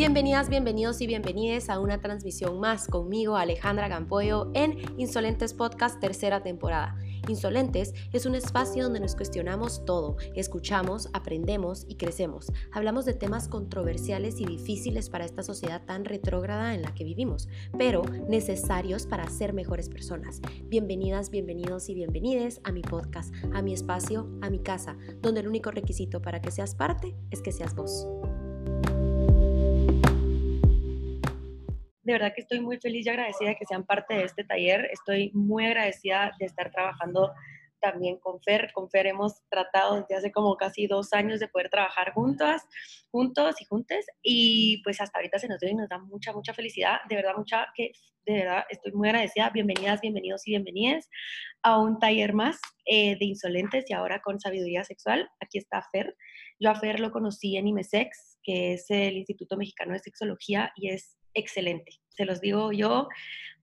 Bienvenidas, 0.00 0.48
bienvenidos 0.48 1.02
y 1.02 1.06
bienvenides 1.06 1.68
a 1.68 1.78
una 1.78 2.00
transmisión 2.00 2.58
más 2.58 2.86
conmigo, 2.86 3.36
Alejandra 3.36 3.86
Gampoyo, 3.86 4.50
en 4.54 4.78
Insolentes 4.98 5.52
Podcast 5.52 6.00
tercera 6.00 6.42
temporada. 6.42 6.96
Insolentes 7.28 7.92
es 8.10 8.24
un 8.24 8.34
espacio 8.34 8.84
donde 8.84 9.00
nos 9.00 9.14
cuestionamos 9.14 9.84
todo, 9.84 10.16
escuchamos, 10.34 11.10
aprendemos 11.12 11.84
y 11.86 11.96
crecemos. 11.96 12.50
Hablamos 12.72 13.04
de 13.04 13.12
temas 13.12 13.46
controversiales 13.46 14.40
y 14.40 14.46
difíciles 14.46 15.10
para 15.10 15.26
esta 15.26 15.42
sociedad 15.42 15.84
tan 15.84 16.06
retrógrada 16.06 16.74
en 16.74 16.80
la 16.80 16.94
que 16.94 17.04
vivimos, 17.04 17.50
pero 17.76 18.00
necesarios 18.26 19.06
para 19.06 19.28
ser 19.28 19.52
mejores 19.52 19.90
personas. 19.90 20.40
Bienvenidas, 20.64 21.28
bienvenidos 21.28 21.90
y 21.90 21.94
bienvenides 21.94 22.62
a 22.64 22.72
mi 22.72 22.80
podcast, 22.80 23.34
a 23.52 23.60
mi 23.60 23.74
espacio, 23.74 24.30
a 24.40 24.48
mi 24.48 24.60
casa, 24.60 24.96
donde 25.20 25.40
el 25.40 25.48
único 25.48 25.70
requisito 25.70 26.22
para 26.22 26.40
que 26.40 26.50
seas 26.50 26.74
parte 26.74 27.14
es 27.30 27.42
que 27.42 27.52
seas 27.52 27.74
vos. 27.74 28.06
De 32.02 32.12
verdad 32.12 32.32
que 32.34 32.40
estoy 32.42 32.60
muy 32.60 32.78
feliz 32.78 33.06
y 33.06 33.10
agradecida 33.10 33.50
de 33.50 33.56
que 33.56 33.66
sean 33.66 33.84
parte 33.84 34.14
de 34.14 34.24
este 34.24 34.44
taller. 34.44 34.88
Estoy 34.92 35.30
muy 35.34 35.66
agradecida 35.66 36.32
de 36.38 36.46
estar 36.46 36.70
trabajando 36.70 37.32
también 37.80 38.18
con 38.18 38.40
Fer. 38.42 38.70
Con 38.72 38.90
Fer 38.90 39.06
hemos 39.06 39.42
tratado 39.48 39.96
desde 40.00 40.16
hace 40.16 40.32
como 40.32 40.56
casi 40.56 40.86
dos 40.86 41.12
años 41.12 41.40
de 41.40 41.48
poder 41.48 41.68
trabajar 41.68 42.12
juntas, 42.12 42.66
juntos 43.10 43.60
y 43.60 43.64
juntes. 43.64 44.06
Y 44.22 44.82
pues 44.82 45.00
hasta 45.00 45.18
ahorita 45.18 45.38
se 45.38 45.48
nos 45.48 45.58
dio 45.60 45.70
y 45.70 45.74
nos 45.74 45.88
da 45.88 45.98
mucha, 45.98 46.32
mucha 46.32 46.54
felicidad. 46.54 46.98
De 47.08 47.16
verdad, 47.16 47.34
mucha, 47.36 47.66
que 47.74 47.92
de 48.26 48.32
verdad 48.32 48.64
estoy 48.70 48.92
muy 48.92 49.08
agradecida. 49.08 49.50
Bienvenidas, 49.50 50.00
bienvenidos 50.00 50.46
y 50.46 50.52
bienvenidas 50.52 51.08
a 51.62 51.78
un 51.78 51.98
taller 51.98 52.32
más 52.32 52.58
eh, 52.86 53.16
de 53.18 53.24
insolentes 53.24 53.84
y 53.88 53.92
ahora 53.92 54.20
con 54.20 54.40
sabiduría 54.40 54.84
sexual. 54.84 55.28
Aquí 55.40 55.58
está 55.58 55.82
Fer. 55.92 56.16
Yo 56.58 56.70
a 56.70 56.74
Fer 56.74 57.00
lo 57.00 57.10
conocí 57.10 57.56
en 57.56 57.68
IMESEX, 57.68 58.38
que 58.42 58.74
es 58.74 58.86
el 58.90 59.16
Instituto 59.16 59.56
Mexicano 59.56 59.92
de 59.92 60.00
Sexología 60.00 60.72
y 60.76 60.90
es 60.90 61.19
excelente. 61.34 62.00
Se 62.08 62.24
los 62.24 62.40
digo 62.40 62.72
yo, 62.72 63.08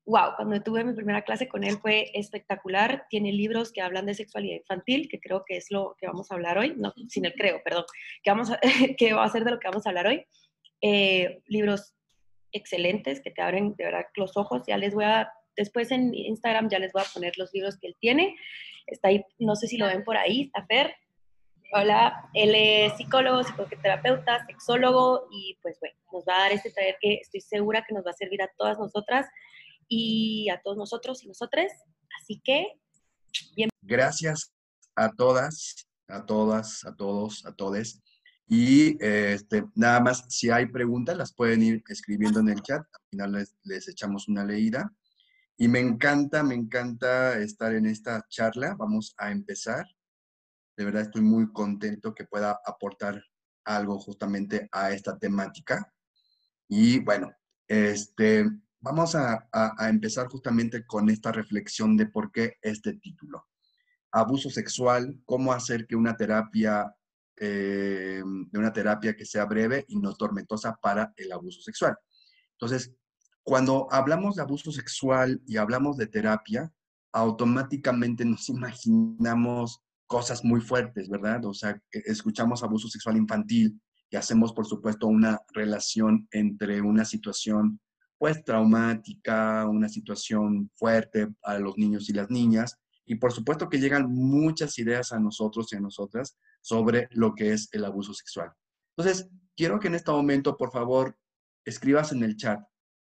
wow, 0.08 0.36
cuando 0.36 0.62
tuve 0.62 0.84
mi 0.84 0.94
primera 0.94 1.22
clase 1.22 1.48
con 1.48 1.64
él 1.64 1.78
fue 1.78 2.09
espectacular. 2.14 3.06
Tiene 3.09 3.32
libros 3.34 3.72
que 3.72 3.82
hablan 3.82 4.06
de 4.06 4.16
sexualidad 4.16 4.58
infantil, 4.58 5.08
que 5.09 5.20
creo 5.20 5.44
que 5.46 5.58
es 5.58 5.70
lo 5.70 5.96
que 6.00 6.08
vamos 6.08 6.32
a 6.32 6.36
hablar 6.36 6.58
hoy, 6.58 6.74
no, 6.78 6.94
sin 7.09 7.26
el 7.26 7.34
creo, 7.34 7.62
perdón, 7.64 7.84
que, 8.24 8.32
vamos 8.32 8.50
a, 8.50 8.59
que 8.98 9.14
va 9.14 9.26
a 9.26 9.30
ser 9.30 9.44
de 9.44 9.52
lo 9.52 9.59
que 9.59 9.68
vamos 9.68 9.86
a 9.86 9.90
hablar 9.90 10.08
hoy. 10.08 10.26
Eh, 10.82 11.42
libros 11.48 11.94
excelentes 12.52 13.22
que 13.22 13.32
te 13.32 13.42
abren 13.42 13.76
de 13.76 13.86
verdad 13.86 14.06
los 14.16 14.38
ojos. 14.38 14.64
Ya 14.66 14.78
les 14.78 14.94
voy 14.94 15.04
a, 15.04 15.30
después 15.58 15.92
en 15.92 16.14
Instagram 16.14 16.70
ya 16.70 16.80
les 16.80 16.94
voy 16.94 17.02
a 17.02 17.14
poner 17.14 17.38
los 17.38 17.54
libros 17.54 17.78
que 17.78 17.88
él 17.88 17.96
tiene. 18.00 18.36
Está 18.86 19.09
ahí, 19.09 19.26
no 19.40 19.56
sé 19.58 19.68
si 19.68 19.78
lo 19.78 19.88
ven 19.88 20.06
por 20.06 20.16
ahí, 20.16 20.44
está 20.44 20.66
Hola, 21.73 22.30
él 22.34 22.54
es 22.56 22.96
psicólogo, 22.96 23.44
psicoterapeuta, 23.44 24.46
sexólogo 24.46 25.28
y 25.30 25.58
pues 25.62 25.78
bueno, 25.82 25.98
nos 26.14 26.24
va 26.24 26.38
a 26.38 26.40
dar 26.44 26.52
este 26.54 26.72
taller 26.72 26.96
que 27.02 27.16
estoy 27.16 27.42
segura 27.42 27.84
que 27.86 27.94
nos 27.94 28.06
va 28.06 28.12
a 28.12 28.14
servir 28.14 28.42
a 28.42 28.50
todas 28.58 28.80
nosotras 28.80 29.28
y 29.90 30.50
a 30.50 30.62
todos 30.62 30.78
nosotros 30.78 31.22
y 31.24 31.28
nosotras. 31.28 31.74
Así 32.22 32.40
que, 32.42 32.68
bien. 33.54 33.70
Gracias 33.82 34.54
a 34.96 35.12
todas, 35.12 35.90
a 36.08 36.26
todas, 36.26 36.86
a 36.86 36.96
todos, 36.96 37.46
a 37.46 37.54
todes. 37.54 38.02
Y 38.48 38.98
este, 39.04 39.66
nada 39.76 40.00
más, 40.00 40.24
si 40.30 40.50
hay 40.50 40.68
preguntas, 40.68 41.18
las 41.18 41.34
pueden 41.34 41.64
ir 41.64 41.84
escribiendo 41.90 42.40
en 42.40 42.48
el 42.48 42.62
chat. 42.62 42.80
Al 42.80 43.09
final 43.09 43.31
les, 43.34 43.58
les 43.64 43.90
echamos 43.90 44.30
una 44.30 44.46
leída. 44.46 44.90
Y 45.58 45.68
me 45.68 45.81
encanta, 45.81 46.44
me 46.44 46.56
encanta 46.56 47.38
estar 47.40 47.74
en 47.74 47.88
esta 47.88 48.26
charla. 48.30 48.74
Vamos 48.80 49.14
a 49.18 49.31
empezar. 49.31 49.86
De 50.78 50.86
verdad 50.86 51.02
estoy 51.02 51.23
muy 51.23 51.52
contento 51.52 52.14
que 52.14 52.25
pueda 52.25 52.61
aportar 52.64 53.22
algo 53.66 54.00
justamente 54.00 54.70
a 54.72 54.92
esta 54.92 55.17
temática. 55.17 55.92
Y 56.69 57.00
bueno, 57.00 57.34
este, 57.67 58.45
vamos 58.80 59.16
a, 59.16 59.47
empezar 59.90 60.28
justamente 60.28 60.85
con 60.85 61.09
esta 61.09 61.31
reflexión 61.31 61.97
de 61.97 62.06
por 62.06 62.31
qué 62.31 62.57
este 62.62 62.94
título. 62.94 63.47
Abuso 64.12 64.50
sexual, 64.50 65.19
cómo 65.25 65.52
hacer 65.52 65.88
que 65.88 65.96
una 65.96 66.16
terapia, 66.16 66.96
eh, 67.35 68.22
de 68.23 68.59
una 68.59 68.72
terapia 68.72 69.16
que 69.16 69.25
sea 69.25 69.46
breve 69.46 69.84
y 69.88 69.97
no 69.97 70.16
tormentosa 70.16 70.78
para 70.81 71.12
el 71.18 71.31
abuso 71.31 71.62
sexual. 71.62 71.97
Entonces, 72.52 72.94
cuando 73.44 73.88
hablamos 73.91 74.35
de 74.35 74.44
abuso 74.44 74.72
sexual 74.72 75.41
y 75.47 75.57
hablamos 75.57 75.97
de 75.97 76.07
terapia, 76.07 76.72
automáticamente 77.12 78.25
nos 78.25 78.47
imaginamos 78.50 79.81
cosas 80.07 80.44
muy 80.44 80.62
fuertes, 80.62 81.09
¿verdad? 81.09 81.45
O 81.45 81.53
sea, 81.53 81.79
escuchamos 81.91 82.63
abuso 82.63 82.88
sexual 82.88 83.18
infantil 83.18 83.79
y 84.09 84.16
hacemos, 84.16 84.53
por 84.53 84.66
supuesto, 84.66 85.07
una 85.07 85.40
relación 85.53 86.28
entre 86.31 86.81
una 86.81 87.06
situación, 87.06 87.79
pues, 88.17 88.44
traumática, 88.44 89.67
una 89.67 89.90
situación 89.90 90.72
fuerte 90.75 91.28
a 91.44 91.59
los 91.59 91.78
niños 91.78 92.09
y 92.09 92.13
las 92.13 92.29
niñas, 92.29 92.78
y 93.06 93.16
por 93.16 93.31
supuesto 93.31 93.69
que 93.69 93.79
llegan 93.79 94.12
muchas 94.12 94.78
ideas 94.79 95.12
a 95.13 95.19
nosotros 95.19 95.72
y 95.72 95.78
a 95.78 95.79
nosotras 95.79 96.38
sobre 96.62 97.07
lo 97.12 97.35
que 97.35 97.53
es 97.53 97.69
el 97.72 97.85
abuso 97.85 98.13
sexual. 98.13 98.51
Entonces, 98.97 99.29
quiero 99.56 99.79
que 99.79 99.88
en 99.88 99.96
este 99.96 100.12
momento, 100.12 100.57
por 100.57 100.72
favor, 100.72 101.17
escribas 101.66 102.12
en 102.12 102.23
el 102.23 102.35
chat, 102.35 102.59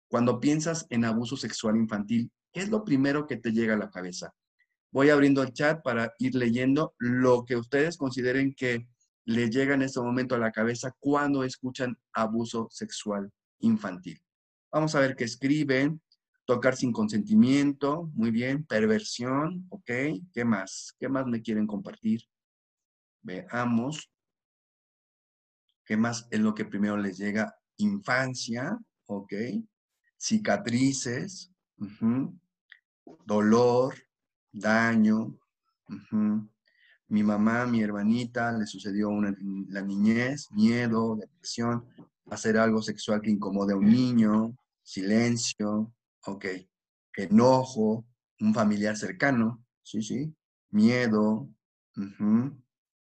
cuando 0.08 0.41
piensas 0.41 0.86
en 0.91 1.04
abuso 1.04 1.36
sexual 1.36 1.76
infantil, 1.76 2.30
¿qué 2.52 2.60
es 2.60 2.68
lo 2.68 2.84
primero 2.84 3.26
que 3.26 3.36
te 3.36 3.52
llega 3.52 3.74
a 3.74 3.78
la 3.78 3.91
cabeza? 3.91 4.34
Voy 4.92 5.08
abriendo 5.08 5.42
el 5.42 5.54
chat 5.54 5.82
para 5.82 6.12
ir 6.19 6.34
leyendo 6.34 6.94
lo 6.98 7.47
que 7.47 7.56
ustedes 7.56 7.97
consideren 7.97 8.54
que 8.54 8.86
les 9.25 9.50
llega 9.50 9.75
en 9.75 9.80
este 9.80 10.00
momento 10.00 10.34
a 10.34 10.38
la 10.38 10.53
cabeza 10.53 10.94
cuando 10.98 11.44
escuchan 11.44 11.97
abuso 12.12 12.69
sexual 12.70 13.32
infantil. 13.60 14.22
Vamos 14.70 14.94
a 14.94 15.00
ver 15.00 15.16
qué 15.16 15.25
escriben. 15.25 16.03
Tocar 16.44 16.76
sin 16.76 16.92
consentimiento, 16.92 18.10
muy 18.14 18.30
bien. 18.30 18.64
Perversión, 18.66 19.66
ok. 19.70 19.91
¿Qué 20.32 20.44
más? 20.44 20.94
¿Qué 20.98 21.09
más 21.09 21.26
me 21.26 21.41
quieren 21.41 21.66
compartir? 21.66 22.22
Veamos. 23.22 24.10
¿Qué 25.86 25.97
más 25.97 26.28
es 26.30 26.41
lo 26.41 26.54
que 26.54 26.64
primero 26.64 26.98
les 26.98 27.16
llega? 27.16 27.54
Infancia, 27.78 28.76
ok. 29.06 29.32
Cicatrices, 30.19 31.50
dolor, 33.24 33.94
daño. 34.52 35.38
Mi 37.08 37.22
mamá, 37.22 37.66
mi 37.66 37.82
hermanita, 37.82 38.52
le 38.52 38.66
sucedió 38.66 39.08
una, 39.08 39.34
la 39.68 39.82
niñez, 39.82 40.50
miedo, 40.52 41.16
depresión, 41.16 41.84
hacer 42.30 42.56
algo 42.56 42.80
sexual 42.80 43.20
que 43.20 43.30
incomode 43.30 43.74
a 43.74 43.76
un 43.76 43.91
niño, 43.91 44.56
silencio, 44.82 45.92
ok, 46.24 46.46
enojo, 47.16 48.06
un 48.41 48.54
familiar 48.54 48.96
cercano, 48.96 49.62
sí, 49.82 50.02
sí, 50.02 50.34
miedo, 50.70 51.50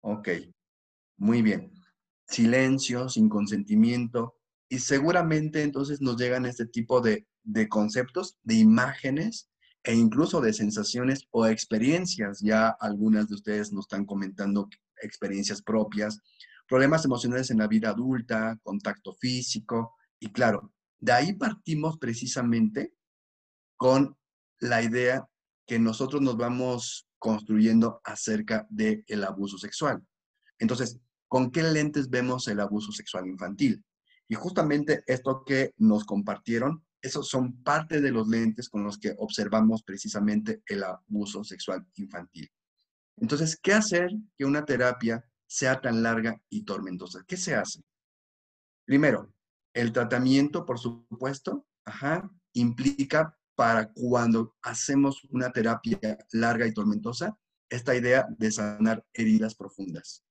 ok, 0.00 0.28
muy 1.18 1.42
bien, 1.42 1.72
silencio, 2.26 3.08
sin 3.08 3.28
consentimiento, 3.28 4.36
y 4.68 4.80
seguramente 4.80 5.62
entonces 5.62 6.00
nos 6.00 6.16
llegan 6.16 6.46
este 6.46 6.66
tipo 6.66 7.00
de, 7.00 7.28
de 7.44 7.68
conceptos, 7.68 8.38
de 8.42 8.54
imágenes 8.54 9.51
e 9.84 9.94
incluso 9.94 10.40
de 10.40 10.52
sensaciones 10.52 11.26
o 11.30 11.46
experiencias. 11.46 12.40
Ya 12.40 12.68
algunas 12.68 13.28
de 13.28 13.34
ustedes 13.34 13.72
nos 13.72 13.84
están 13.84 14.04
comentando 14.04 14.68
experiencias 15.00 15.62
propias, 15.62 16.20
problemas 16.68 17.04
emocionales 17.04 17.50
en 17.50 17.58
la 17.58 17.66
vida 17.66 17.90
adulta, 17.90 18.58
contacto 18.62 19.14
físico, 19.14 19.94
y 20.20 20.30
claro, 20.30 20.72
de 21.00 21.12
ahí 21.12 21.32
partimos 21.32 21.98
precisamente 21.98 22.94
con 23.76 24.16
la 24.60 24.82
idea 24.82 25.26
que 25.66 25.78
nosotros 25.78 26.22
nos 26.22 26.36
vamos 26.36 27.08
construyendo 27.18 28.00
acerca 28.04 28.66
del 28.70 29.04
el 29.08 29.24
abuso 29.24 29.58
sexual. 29.58 30.00
Entonces, 30.58 31.00
¿con 31.26 31.50
qué 31.50 31.64
lentes 31.64 32.08
vemos 32.08 32.46
el 32.46 32.60
abuso 32.60 32.92
sexual 32.92 33.26
infantil? 33.26 33.84
Y 34.28 34.36
justamente 34.36 35.02
esto 35.06 35.44
que 35.44 35.74
nos 35.76 36.04
compartieron 36.04 36.84
esos 37.02 37.28
son 37.28 37.62
parte 37.62 38.00
de 38.00 38.12
los 38.12 38.28
lentes 38.28 38.68
con 38.68 38.84
los 38.84 38.96
que 38.96 39.14
observamos 39.18 39.82
precisamente 39.82 40.62
el 40.66 40.84
abuso 40.84 41.44
sexual 41.44 41.86
infantil. 41.96 42.50
Entonces, 43.16 43.58
¿qué 43.60 43.74
hacer 43.74 44.10
que 44.38 44.44
una 44.44 44.64
terapia 44.64 45.24
sea 45.46 45.80
tan 45.80 46.02
larga 46.02 46.40
y 46.48 46.64
tormentosa? 46.64 47.24
¿Qué 47.26 47.36
se 47.36 47.54
hace? 47.54 47.82
Primero, 48.86 49.32
el 49.74 49.92
tratamiento, 49.92 50.64
por 50.64 50.78
supuesto, 50.78 51.66
implica 52.52 53.36
para 53.54 53.92
cuando 53.92 54.56
hacemos 54.62 55.22
una 55.30 55.50
terapia 55.50 55.98
larga 56.32 56.66
y 56.66 56.72
tormentosa, 56.72 57.36
esta 57.68 57.94
idea 57.94 58.26
de 58.38 58.50
sanar 58.50 59.04
heridas 59.12 59.54
profundas. 59.54 60.24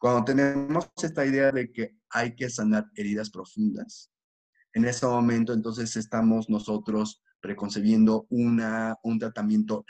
Cuando 0.00 0.24
tenemos 0.24 0.90
esta 1.02 1.26
idea 1.26 1.52
de 1.52 1.70
que 1.70 1.96
hay 2.08 2.34
que 2.34 2.48
sanar 2.48 2.90
heridas 2.94 3.30
profundas, 3.30 4.10
en 4.72 4.84
ese 4.84 5.06
momento 5.06 5.52
entonces 5.52 5.96
estamos 5.96 6.48
nosotros 6.48 7.22
preconcebiendo 7.40 8.26
una, 8.30 8.96
un 9.02 9.18
tratamiento 9.18 9.84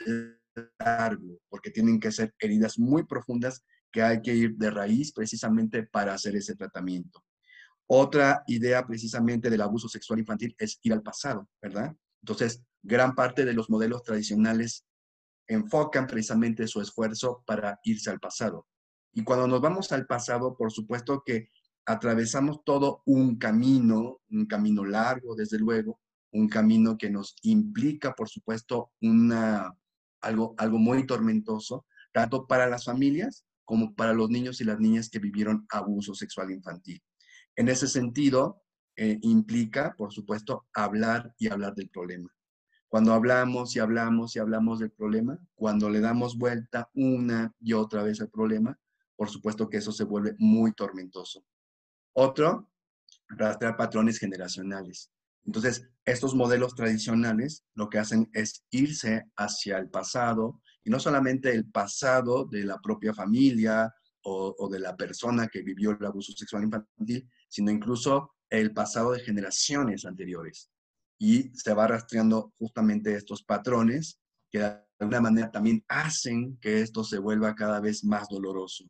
largo, 0.79 1.39
porque 1.49 1.71
tienen 1.71 1.99
que 1.99 2.11
ser 2.11 2.33
heridas 2.39 2.79
muy 2.79 3.03
profundas 3.03 3.63
que 3.91 4.01
hay 4.01 4.21
que 4.21 4.33
ir 4.33 4.55
de 4.55 4.71
raíz 4.71 5.11
precisamente 5.11 5.83
para 5.83 6.13
hacer 6.13 6.35
ese 6.35 6.55
tratamiento. 6.55 7.23
Otra 7.87 8.43
idea 8.47 8.85
precisamente 8.87 9.49
del 9.49 9.61
abuso 9.61 9.89
sexual 9.89 10.19
infantil 10.19 10.55
es 10.57 10.79
ir 10.81 10.93
al 10.93 11.01
pasado, 11.01 11.49
¿verdad? 11.61 11.93
Entonces, 12.21 12.63
gran 12.81 13.15
parte 13.15 13.43
de 13.43 13.53
los 13.53 13.69
modelos 13.69 14.03
tradicionales 14.03 14.85
enfocan 15.47 16.07
precisamente 16.07 16.67
su 16.67 16.79
esfuerzo 16.79 17.43
para 17.45 17.79
irse 17.83 18.09
al 18.09 18.19
pasado. 18.19 18.67
Y 19.13 19.23
cuando 19.23 19.45
nos 19.47 19.59
vamos 19.59 19.91
al 19.91 20.05
pasado, 20.05 20.55
por 20.55 20.71
supuesto 20.71 21.21
que 21.25 21.49
atravesamos 21.85 22.63
todo 22.63 23.01
un 23.05 23.37
camino, 23.37 24.19
un 24.29 24.45
camino 24.45 24.85
largo, 24.85 25.35
desde 25.35 25.59
luego, 25.59 25.99
un 26.31 26.47
camino 26.47 26.97
que 26.97 27.09
nos 27.09 27.35
implica, 27.43 28.13
por 28.13 28.29
supuesto, 28.29 28.91
una, 29.01 29.75
algo, 30.21 30.55
algo 30.57 30.77
muy 30.77 31.05
tormentoso, 31.05 31.85
tanto 32.13 32.47
para 32.47 32.67
las 32.67 32.85
familias 32.85 33.45
como 33.65 33.93
para 33.93 34.13
los 34.13 34.29
niños 34.29 34.61
y 34.61 34.65
las 34.65 34.79
niñas 34.79 35.09
que 35.09 35.19
vivieron 35.19 35.65
abuso 35.69 36.13
sexual 36.13 36.51
infantil. 36.51 37.01
En 37.55 37.69
ese 37.69 37.87
sentido, 37.87 38.61
eh, 38.95 39.17
implica, 39.21 39.95
por 39.97 40.11
supuesto, 40.11 40.67
hablar 40.73 41.33
y 41.37 41.47
hablar 41.47 41.75
del 41.75 41.89
problema. 41.89 42.29
Cuando 42.87 43.13
hablamos 43.13 43.75
y 43.75 43.79
hablamos 43.79 44.35
y 44.35 44.39
hablamos 44.39 44.79
del 44.79 44.91
problema, 44.91 45.39
cuando 45.55 45.89
le 45.89 46.01
damos 46.01 46.37
vuelta 46.37 46.89
una 46.93 47.53
y 47.59 47.73
otra 47.73 48.03
vez 48.03 48.19
al 48.19 48.29
problema, 48.29 48.77
por 49.15 49.29
supuesto 49.29 49.69
que 49.69 49.77
eso 49.77 49.93
se 49.93 50.03
vuelve 50.03 50.35
muy 50.37 50.73
tormentoso. 50.73 51.45
Otro, 52.13 52.69
rastrear 53.29 53.77
patrones 53.77 54.19
generacionales. 54.19 55.11
Entonces, 55.45 55.87
estos 56.05 56.35
modelos 56.35 56.75
tradicionales 56.75 57.65
lo 57.73 57.89
que 57.89 57.99
hacen 57.99 58.29
es 58.33 58.63
irse 58.69 59.25
hacia 59.35 59.77
el 59.77 59.89
pasado, 59.89 60.61
y 60.83 60.89
no 60.89 60.99
solamente 60.99 61.51
el 61.51 61.69
pasado 61.69 62.45
de 62.45 62.63
la 62.63 62.79
propia 62.79 63.13
familia 63.13 63.93
o, 64.23 64.69
de 64.69 64.79
la 64.79 64.95
persona 64.95 65.47
que 65.47 65.61
vivió 65.61 65.91
el 65.91 66.05
abuso 66.05 66.31
sexual 66.33 66.63
infantil, 66.63 67.27
sino 67.49 67.71
incluso 67.71 68.33
el 68.49 68.73
pasado 68.73 69.11
de 69.11 69.19
generaciones 69.21 70.05
anteriores. 70.05 70.69
Y 71.19 71.51
se 71.53 71.73
va 71.73 71.87
rastreando 71.87 72.53
justamente 72.57 73.15
estos 73.15 73.43
patrones 73.43 74.19
que 74.51 74.59
de 74.59 74.79
alguna 74.99 75.21
manera 75.21 75.51
también 75.51 75.83
hacen 75.87 76.57
que 76.57 76.81
esto 76.81 77.03
se 77.03 77.17
vuelva 77.19 77.55
cada 77.55 77.79
vez 77.79 78.03
más 78.03 78.27
doloroso. 78.27 78.85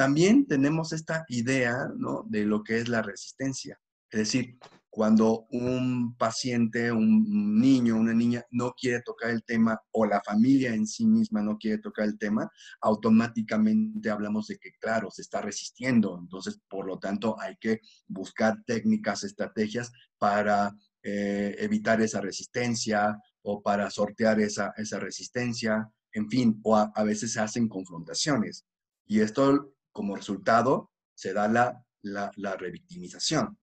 También 0.00 0.46
tenemos 0.46 0.94
esta 0.94 1.26
idea 1.28 1.86
de 2.24 2.46
lo 2.46 2.64
que 2.64 2.78
es 2.78 2.88
la 2.88 3.02
resistencia. 3.02 3.78
Es 4.10 4.20
decir, 4.20 4.56
cuando 4.88 5.46
un 5.50 6.16
paciente, 6.16 6.90
un 6.90 7.60
niño, 7.60 7.96
una 7.96 8.14
niña 8.14 8.42
no 8.50 8.72
quiere 8.72 9.02
tocar 9.02 9.28
el 9.28 9.44
tema 9.44 9.78
o 9.90 10.06
la 10.06 10.22
familia 10.22 10.72
en 10.72 10.86
sí 10.86 11.06
misma 11.06 11.42
no 11.42 11.58
quiere 11.58 11.82
tocar 11.82 12.06
el 12.06 12.16
tema, 12.16 12.50
automáticamente 12.80 14.08
hablamos 14.08 14.46
de 14.46 14.56
que, 14.56 14.70
claro, 14.80 15.10
se 15.10 15.20
está 15.20 15.42
resistiendo. 15.42 16.18
Entonces, 16.18 16.58
por 16.70 16.86
lo 16.86 16.98
tanto, 16.98 17.38
hay 17.38 17.58
que 17.60 17.80
buscar 18.08 18.56
técnicas, 18.64 19.22
estrategias 19.22 19.92
para 20.16 20.74
eh, 21.02 21.56
evitar 21.58 22.00
esa 22.00 22.22
resistencia 22.22 23.18
o 23.42 23.60
para 23.62 23.90
sortear 23.90 24.40
esa, 24.40 24.72
esa 24.78 24.98
resistencia, 24.98 25.92
en 26.14 26.26
fin, 26.30 26.58
o 26.62 26.74
a, 26.74 26.90
a 26.94 27.04
veces 27.04 27.34
se 27.34 27.40
hacen 27.40 27.68
confrontaciones. 27.68 28.64
Y 29.06 29.20
esto, 29.20 29.74
como 29.92 30.16
resultado, 30.16 30.90
se 31.14 31.32
da 31.32 31.48
la, 31.48 31.84
la, 32.02 32.30
la 32.36 32.56
revictimización. 32.56 33.58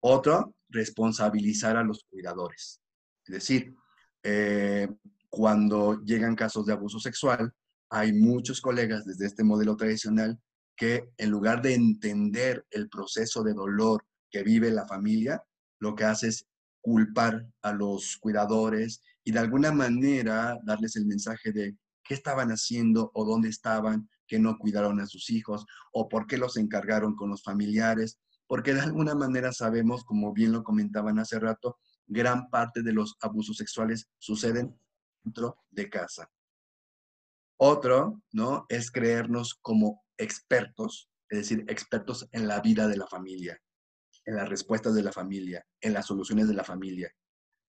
Otro, 0.00 0.54
responsabilizar 0.68 1.76
a 1.76 1.84
los 1.84 2.04
cuidadores. 2.04 2.80
Es 3.26 3.34
decir, 3.34 3.74
eh, 4.22 4.88
cuando 5.28 6.02
llegan 6.02 6.34
casos 6.34 6.66
de 6.66 6.72
abuso 6.72 6.98
sexual, 6.98 7.52
hay 7.90 8.12
muchos 8.12 8.60
colegas 8.60 9.04
desde 9.04 9.26
este 9.26 9.44
modelo 9.44 9.76
tradicional 9.76 10.38
que 10.76 11.10
en 11.16 11.30
lugar 11.30 11.62
de 11.62 11.74
entender 11.74 12.66
el 12.70 12.88
proceso 12.88 13.42
de 13.42 13.54
dolor 13.54 14.04
que 14.30 14.42
vive 14.42 14.70
la 14.70 14.86
familia, 14.86 15.42
lo 15.78 15.94
que 15.94 16.04
hace 16.04 16.28
es 16.28 16.46
culpar 16.80 17.46
a 17.62 17.72
los 17.72 18.16
cuidadores 18.16 19.02
y 19.24 19.32
de 19.32 19.38
alguna 19.38 19.72
manera 19.72 20.58
darles 20.64 20.96
el 20.96 21.06
mensaje 21.06 21.52
de 21.52 21.76
qué 22.02 22.14
estaban 22.14 22.50
haciendo 22.50 23.10
o 23.14 23.24
dónde 23.24 23.48
estaban, 23.48 24.08
que 24.30 24.38
no 24.38 24.56
cuidaron 24.56 25.00
a 25.00 25.06
sus 25.06 25.28
hijos 25.28 25.66
o 25.92 26.08
por 26.08 26.28
qué 26.28 26.38
los 26.38 26.56
encargaron 26.56 27.16
con 27.16 27.30
los 27.30 27.42
familiares 27.42 28.20
porque 28.50 28.74
de 28.74 28.80
alguna 28.80 29.14
manera 29.14 29.52
sabemos, 29.52 30.02
como 30.02 30.32
bien 30.32 30.50
lo 30.50 30.64
comentaban 30.64 31.20
hace 31.20 31.38
rato, 31.38 31.78
gran 32.08 32.50
parte 32.50 32.82
de 32.82 32.92
los 32.92 33.16
abusos 33.20 33.56
sexuales 33.56 34.08
suceden 34.18 34.76
dentro 35.22 35.56
de 35.70 35.88
casa. 35.88 36.28
Otro, 37.60 38.20
¿no? 38.32 38.66
Es 38.68 38.90
creernos 38.90 39.54
como 39.54 40.02
expertos, 40.18 41.08
es 41.28 41.38
decir, 41.38 41.64
expertos 41.68 42.28
en 42.32 42.48
la 42.48 42.60
vida 42.60 42.88
de 42.88 42.96
la 42.96 43.06
familia, 43.06 43.56
en 44.24 44.34
las 44.34 44.48
respuestas 44.48 44.96
de 44.96 45.04
la 45.04 45.12
familia, 45.12 45.64
en 45.80 45.92
las 45.92 46.06
soluciones 46.06 46.48
de 46.48 46.54
la 46.54 46.64
familia. 46.64 47.12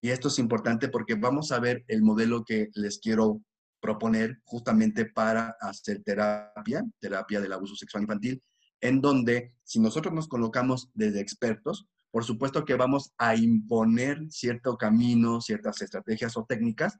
Y 0.01 0.09
esto 0.09 0.29
es 0.29 0.39
importante 0.39 0.89
porque 0.89 1.13
vamos 1.13 1.51
a 1.51 1.59
ver 1.59 1.85
el 1.87 2.01
modelo 2.01 2.43
que 2.43 2.69
les 2.73 2.97
quiero 2.97 3.43
proponer 3.81 4.39
justamente 4.43 5.05
para 5.05 5.57
hacer 5.59 6.03
terapia, 6.03 6.85
terapia 6.99 7.41
del 7.41 7.53
abuso 7.53 7.75
sexual 7.75 8.03
infantil, 8.03 8.41
en 8.79 9.01
donde 9.01 9.51
si 9.63 9.79
nosotros 9.79 10.13
nos 10.13 10.27
colocamos 10.27 10.89
desde 10.93 11.19
expertos, 11.19 11.87
por 12.11 12.23
supuesto 12.23 12.65
que 12.65 12.75
vamos 12.75 13.13
a 13.17 13.35
imponer 13.35 14.19
cierto 14.29 14.77
camino, 14.77 15.41
ciertas 15.41 15.81
estrategias 15.81 16.35
o 16.37 16.45
técnicas 16.45 16.97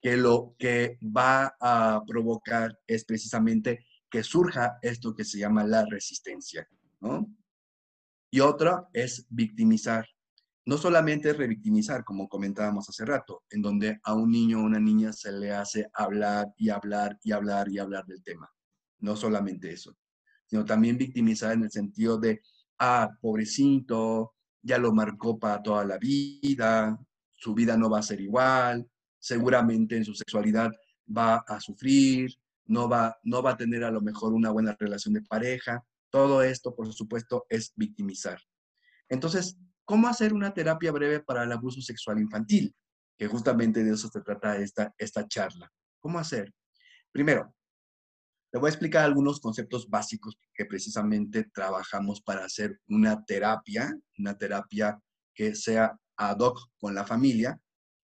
que 0.00 0.16
lo 0.16 0.54
que 0.58 0.98
va 1.02 1.56
a 1.60 2.02
provocar 2.06 2.78
es 2.86 3.04
precisamente 3.04 3.84
que 4.10 4.22
surja 4.22 4.78
esto 4.82 5.14
que 5.14 5.24
se 5.24 5.38
llama 5.38 5.64
la 5.64 5.84
resistencia, 5.84 6.68
¿no? 7.00 7.26
Y 8.30 8.40
otra 8.40 8.88
es 8.92 9.26
victimizar. 9.30 10.06
No 10.66 10.76
solamente 10.76 11.30
es 11.30 11.36
revictimizar, 11.36 12.04
como 12.04 12.28
comentábamos 12.28 12.88
hace 12.88 13.04
rato, 13.04 13.44
en 13.50 13.62
donde 13.62 14.00
a 14.02 14.14
un 14.14 14.30
niño 14.30 14.60
o 14.60 14.64
una 14.64 14.80
niña 14.80 15.12
se 15.12 15.32
le 15.32 15.52
hace 15.52 15.86
hablar 15.94 16.52
y 16.56 16.70
hablar 16.70 17.18
y 17.22 17.32
hablar 17.32 17.68
y 17.70 17.78
hablar 17.78 18.04
del 18.06 18.22
tema. 18.22 18.50
No 18.98 19.16
solamente 19.16 19.72
eso 19.72 19.96
sino 20.46 20.64
también 20.64 20.96
victimizar 20.96 21.52
en 21.52 21.64
el 21.64 21.70
sentido 21.70 22.18
de, 22.18 22.40
ah, 22.78 23.10
pobrecito, 23.20 24.34
ya 24.62 24.78
lo 24.78 24.92
marcó 24.92 25.38
para 25.38 25.62
toda 25.62 25.84
la 25.84 25.98
vida, 25.98 26.98
su 27.34 27.54
vida 27.54 27.76
no 27.76 27.90
va 27.90 27.98
a 27.98 28.02
ser 28.02 28.20
igual, 28.20 28.88
seguramente 29.18 29.96
en 29.96 30.04
su 30.04 30.14
sexualidad 30.14 30.72
va 31.14 31.36
a 31.36 31.60
sufrir, 31.60 32.32
no 32.66 32.88
va, 32.88 33.16
no 33.22 33.42
va 33.42 33.52
a 33.52 33.56
tener 33.56 33.84
a 33.84 33.90
lo 33.90 34.00
mejor 34.00 34.32
una 34.32 34.50
buena 34.50 34.76
relación 34.78 35.14
de 35.14 35.22
pareja. 35.22 35.84
Todo 36.10 36.42
esto, 36.42 36.74
por 36.74 36.92
supuesto, 36.92 37.46
es 37.48 37.72
victimizar. 37.76 38.40
Entonces, 39.08 39.56
¿cómo 39.86 40.08
hacer 40.08 40.34
una 40.34 40.52
terapia 40.52 40.92
breve 40.92 41.20
para 41.20 41.44
el 41.44 41.52
abuso 41.52 41.80
sexual 41.80 42.18
infantil? 42.18 42.74
Que 43.16 43.28
justamente 43.28 43.82
de 43.82 43.94
eso 43.94 44.08
se 44.08 44.20
trata 44.20 44.58
esta, 44.58 44.92
esta 44.98 45.26
charla. 45.26 45.72
¿Cómo 46.00 46.18
hacer? 46.18 46.52
Primero, 47.10 47.54
te 48.50 48.58
voy 48.58 48.68
a 48.68 48.70
explicar 48.70 49.04
algunos 49.04 49.40
conceptos 49.40 49.88
básicos 49.88 50.38
que 50.52 50.66
precisamente 50.66 51.44
trabajamos 51.54 52.20
para 52.20 52.44
hacer 52.44 52.78
una 52.88 53.24
terapia, 53.24 53.98
una 54.18 54.36
terapia 54.36 55.00
que 55.34 55.54
sea 55.54 55.96
ad 56.16 56.38
hoc 56.40 56.58
con 56.78 56.94
la 56.94 57.04
familia 57.04 57.60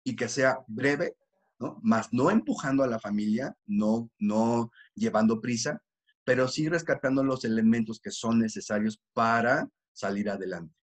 y 0.03 0.15
que 0.15 0.27
sea 0.27 0.59
breve, 0.67 1.15
¿no? 1.59 1.79
Más 1.81 2.09
no 2.11 2.29
empujando 2.29 2.83
a 2.83 2.87
la 2.87 2.99
familia, 2.99 3.55
no, 3.65 4.09
no 4.17 4.71
llevando 4.95 5.41
prisa, 5.41 5.81
pero 6.23 6.47
sí 6.47 6.69
rescatando 6.69 7.23
los 7.23 7.45
elementos 7.45 7.99
que 7.99 8.11
son 8.11 8.39
necesarios 8.39 9.01
para 9.13 9.67
salir 9.93 10.29
adelante. 10.29 10.78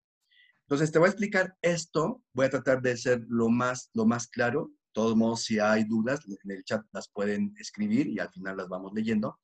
Entonces, 0.67 0.91
te 0.91 0.99
voy 0.99 1.07
a 1.07 1.11
explicar 1.11 1.55
esto, 1.61 2.23
voy 2.33 2.47
a 2.47 2.49
tratar 2.49 2.81
de 2.81 2.97
ser 2.97 3.23
lo 3.27 3.49
más, 3.49 3.89
lo 3.93 4.05
más 4.05 4.27
claro. 4.27 4.67
De 4.67 4.91
todos 4.93 5.15
modos, 5.15 5.43
si 5.43 5.59
hay 5.59 5.83
dudas, 5.83 6.21
en 6.27 6.51
el 6.51 6.63
chat 6.63 6.83
las 6.91 7.09
pueden 7.09 7.53
escribir 7.59 8.07
y 8.07 8.19
al 8.19 8.31
final 8.31 8.57
las 8.57 8.67
vamos 8.67 8.91
leyendo 8.93 9.39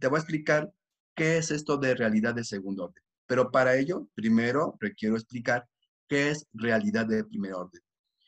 te 0.00 0.08
voy 0.08 0.16
a 0.16 0.20
explicar 0.20 0.72
qué 1.14 1.36
es 1.36 1.50
esto 1.50 1.76
de 1.76 1.94
realidad 1.94 2.34
de 2.34 2.42
segundo 2.42 2.84
orden. 2.84 3.02
Pero 3.26 3.52
para 3.52 3.76
ello, 3.76 4.08
primero 4.14 4.76
requiero 4.80 5.14
explicar 5.14 5.68
qué 6.08 6.30
es 6.30 6.46
realidad 6.52 7.06
de 7.06 7.22
primer 7.22 7.54
orden. 7.54 7.80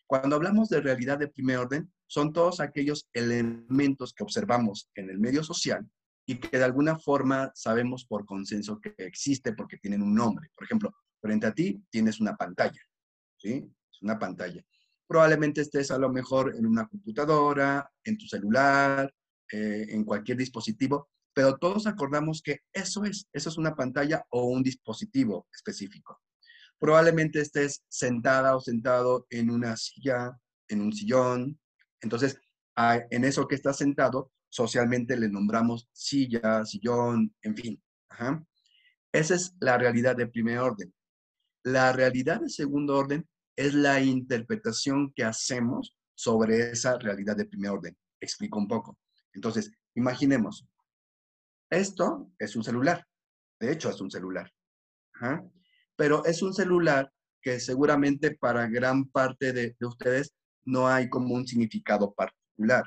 Cuando 0.07 0.37
hablamos 0.37 0.69
de 0.69 0.81
realidad 0.81 1.19
de 1.19 1.29
primer 1.29 1.57
orden, 1.57 1.91
son 2.07 2.33
todos 2.33 2.61
aquellos 2.61 3.09
elementos 3.15 4.13
que 4.13 4.23
observamos 4.23 4.91
en 4.95 5.09
el 5.09 5.19
medio 5.19 5.43
social 5.43 5.89
y 6.27 6.37
que 6.37 6.59
de 6.59 6.65
alguna 6.65 6.99
forma 6.99 7.51
sabemos 7.55 8.05
por 8.05 8.27
consenso 8.27 8.79
que 8.79 8.95
existe 8.99 9.55
porque 9.55 9.79
tienen 9.79 10.03
un 10.03 10.15
nombre. 10.15 10.51
Por 10.55 10.65
ejemplo, 10.65 10.95
frente 11.23 11.47
a 11.47 11.55
ti 11.55 11.83
tienes 11.89 12.21
una 12.21 12.37
pantalla, 12.37 12.81
¿sí? 13.39 13.65
Es 13.91 14.03
una 14.03 14.19
pantalla. 14.19 14.63
Probablemente 15.07 15.61
estés 15.63 15.91
a 15.91 15.99
lo 15.99 16.11
mejor 16.11 16.55
en 16.57 16.67
una 16.67 16.87
computadora, 16.87 17.91
en 18.05 18.19
tu 18.19 18.27
celular, 18.27 19.13
eh, 19.51 19.87
en 19.91 20.05
cualquier 20.05 20.37
dispositivo, 20.37 21.09
pero 21.35 21.57
todos 21.57 21.87
acordamos 21.87 22.43
que 22.43 22.61
eso 22.73 23.05
es, 23.05 23.29
eso 23.33 23.49
es 23.49 23.57
una 23.57 23.75
pantalla 23.75 24.25
o 24.31 24.45
un 24.45 24.63
dispositivo 24.63 25.47
específico. 25.55 26.21
Probablemente 26.79 27.41
estés 27.41 27.85
sentada 27.89 28.57
o 28.57 28.61
sentado 28.61 29.27
en 29.31 29.51
una 29.51 29.77
silla, 29.77 30.37
en 30.69 30.81
un 30.81 30.93
sillón. 30.93 31.61
Entonces, 32.01 32.39
en 33.11 33.25
eso 33.25 33.47
que 33.47 33.55
estás 33.55 33.77
sentado, 33.77 34.33
socialmente 34.49 35.17
le 35.17 35.29
nombramos 35.29 35.89
silla, 35.93 36.65
sillón, 36.65 37.35
en 37.43 37.57
fin. 37.57 37.83
Esa 39.13 39.35
es 39.35 39.55
la 39.61 39.79
realidad 39.79 40.17
de 40.17 40.27
primer 40.27 40.59
orden. 40.59 40.93
La 41.65 41.93
realidad 41.93 42.41
de 42.41 42.49
segundo 42.49 42.97
orden 42.97 43.29
es 43.57 43.75
la 43.75 44.01
interpretación 44.01 45.13
que 45.15 45.25
hacemos 45.25 45.97
sobre 46.15 46.71
esa 46.71 46.99
realidad 46.99 47.37
de 47.37 47.47
primer 47.47 47.71
orden. 47.71 47.97
Explico 48.21 48.59
un 48.59 48.69
poco. 48.69 48.99
Entonces, 49.33 49.71
imaginemos, 49.95 50.67
esto 51.71 52.31
es 52.39 52.57
un 52.57 52.65
celular. 52.65 53.07
De 53.59 53.73
hecho, 53.73 53.91
es 53.91 54.01
un 54.01 54.11
celular. 54.11 54.53
Pero 55.97 56.25
es 56.25 56.43
un 56.43 56.53
celular 56.53 57.13
que 57.41 57.61
seguramente 57.61 58.37
para 58.37 58.67
gran 58.67 59.09
parte 59.09 59.53
de, 59.53 59.77
de 59.79 59.87
ustedes 59.87 60.35
no 60.65 60.89
hay 60.89 61.09
como 61.09 61.35
un 61.35 61.47
significado 61.47 62.13
particular. 62.13 62.85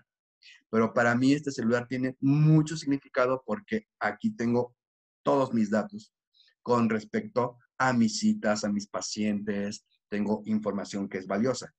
Pero 0.70 0.94
para 0.94 1.16
mí 1.16 1.34
este 1.34 1.52
celular 1.52 1.88
tiene 1.88 2.16
mucho 2.20 2.76
significado 2.76 3.42
porque 3.46 3.88
aquí 4.00 4.36
tengo 4.36 4.76
todos 5.24 5.54
mis 5.54 5.70
datos 5.70 6.14
con 6.62 6.90
respecto 6.90 7.58
a 7.78 7.94
mis 7.94 8.20
citas, 8.20 8.64
a 8.64 8.72
mis 8.72 8.88
pacientes, 8.88 9.86
tengo 10.10 10.42
información 10.46 11.10
que 11.10 11.18
es 11.18 11.28
valiosa. 11.28 11.74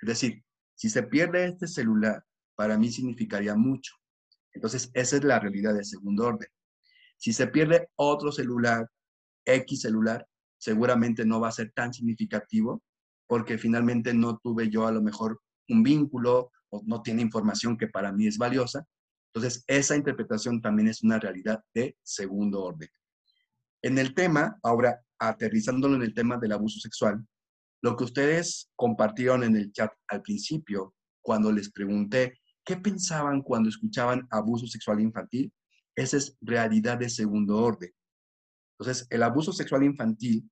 Es 0.00 0.08
decir, 0.08 0.42
si 0.74 0.88
se 0.88 1.02
pierde 1.02 1.46
este 1.46 1.66
celular, 1.66 2.24
para 2.54 2.78
mí 2.78 2.90
significaría 2.90 3.54
mucho. 3.54 3.94
Entonces, 4.52 4.90
esa 4.94 5.16
es 5.16 5.24
la 5.24 5.38
realidad 5.38 5.74
de 5.74 5.84
segundo 5.84 6.26
orden. 6.26 6.48
Si 7.16 7.32
se 7.32 7.46
pierde 7.46 7.88
otro 7.96 8.32
celular, 8.32 8.88
X 9.44 9.82
celular, 9.82 10.26
seguramente 10.58 11.24
no 11.24 11.40
va 11.40 11.48
a 11.48 11.52
ser 11.52 11.72
tan 11.72 11.92
significativo 11.92 12.82
porque 13.26 13.58
finalmente 13.58 14.12
no 14.12 14.38
tuve 14.38 14.68
yo 14.68 14.86
a 14.86 14.92
lo 14.92 15.02
mejor 15.02 15.40
un 15.68 15.82
vínculo 15.82 16.50
o 16.70 16.82
no 16.84 17.02
tiene 17.02 17.22
información 17.22 17.76
que 17.76 17.88
para 17.88 18.12
mí 18.12 18.26
es 18.26 18.38
valiosa. 18.38 18.84
Entonces, 19.32 19.64
esa 19.66 19.96
interpretación 19.96 20.60
también 20.60 20.88
es 20.88 21.02
una 21.02 21.18
realidad 21.18 21.62
de 21.72 21.96
segundo 22.02 22.62
orden. 22.62 22.88
En 23.82 23.98
el 23.98 24.14
tema, 24.14 24.58
ahora 24.62 25.00
aterrizándolo 25.20 25.96
en 25.96 26.02
el 26.02 26.14
tema 26.14 26.38
del 26.38 26.52
abuso 26.52 26.80
sexual, 26.80 27.24
lo 27.82 27.96
que 27.96 28.04
ustedes 28.04 28.70
compartieron 28.74 29.44
en 29.44 29.56
el 29.56 29.72
chat 29.72 29.92
al 30.08 30.22
principio, 30.22 30.94
cuando 31.22 31.52
les 31.52 31.70
pregunté 31.70 32.40
qué 32.64 32.76
pensaban 32.76 33.42
cuando 33.42 33.68
escuchaban 33.68 34.26
abuso 34.30 34.66
sexual 34.66 35.00
infantil, 35.00 35.52
esa 35.94 36.16
es 36.16 36.36
realidad 36.40 36.98
de 36.98 37.08
segundo 37.08 37.58
orden. 37.58 37.92
Entonces, 38.78 39.06
el 39.10 39.22
abuso 39.22 39.52
sexual 39.52 39.84
infantil 39.84 40.50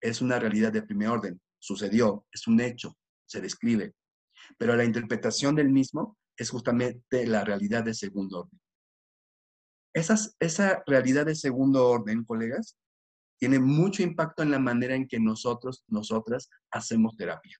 es 0.00 0.20
una 0.20 0.38
realidad 0.38 0.72
de 0.72 0.82
primer 0.82 1.08
orden, 1.08 1.40
sucedió, 1.58 2.26
es 2.32 2.46
un 2.46 2.60
hecho, 2.60 2.96
se 3.26 3.40
describe, 3.40 3.94
pero 4.58 4.76
la 4.76 4.84
interpretación 4.84 5.54
del 5.54 5.70
mismo 5.70 6.18
es 6.36 6.50
justamente 6.50 7.26
la 7.26 7.44
realidad 7.44 7.84
de 7.84 7.94
segundo 7.94 8.40
orden. 8.40 8.60
esa 9.94 10.82
realidad 10.86 11.26
de 11.26 11.34
segundo 11.34 11.88
orden, 11.88 12.24
colegas, 12.24 12.76
tiene 13.42 13.58
mucho 13.58 14.04
impacto 14.04 14.44
en 14.44 14.52
la 14.52 14.60
manera 14.60 14.94
en 14.94 15.08
que 15.08 15.18
nosotros, 15.18 15.82
nosotras, 15.88 16.48
hacemos 16.70 17.16
terapia. 17.16 17.58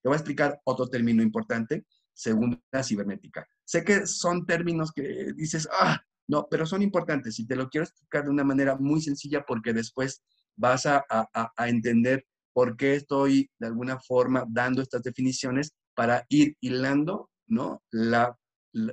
Te 0.00 0.08
voy 0.08 0.14
a 0.14 0.18
explicar 0.18 0.60
otro 0.62 0.88
término 0.88 1.24
importante, 1.24 1.86
segunda 2.12 2.60
cibernética. 2.84 3.44
Sé 3.64 3.82
que 3.82 4.06
son 4.06 4.46
términos 4.46 4.92
que 4.92 5.32
dices, 5.34 5.68
ah, 5.72 6.00
no, 6.28 6.46
pero 6.48 6.66
son 6.66 6.82
importantes 6.82 7.40
y 7.40 7.48
te 7.48 7.56
lo 7.56 7.68
quiero 7.68 7.84
explicar 7.84 8.22
de 8.22 8.30
una 8.30 8.44
manera 8.44 8.76
muy 8.76 9.00
sencilla 9.00 9.44
porque 9.44 9.72
después 9.72 10.22
vas 10.54 10.86
a, 10.86 11.04
a 11.08 11.68
entender 11.68 12.24
por 12.52 12.76
qué 12.76 12.94
estoy 12.94 13.50
de 13.58 13.66
alguna 13.66 13.98
forma 13.98 14.44
dando 14.48 14.82
estas 14.82 15.02
definiciones 15.02 15.74
para 15.96 16.24
ir 16.28 16.56
hilando, 16.60 17.32
¿no? 17.48 17.82
La, 17.90 18.38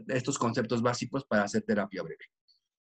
estos 0.08 0.40
conceptos 0.40 0.82
básicos 0.82 1.24
para 1.24 1.44
hacer 1.44 1.62
terapia 1.62 2.02
breve. 2.02 2.26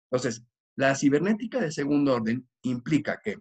Entonces, 0.09 0.43
la 0.75 0.95
cibernética 0.95 1.61
de 1.61 1.71
segundo 1.71 2.15
orden 2.15 2.49
implica 2.63 3.21
que, 3.23 3.37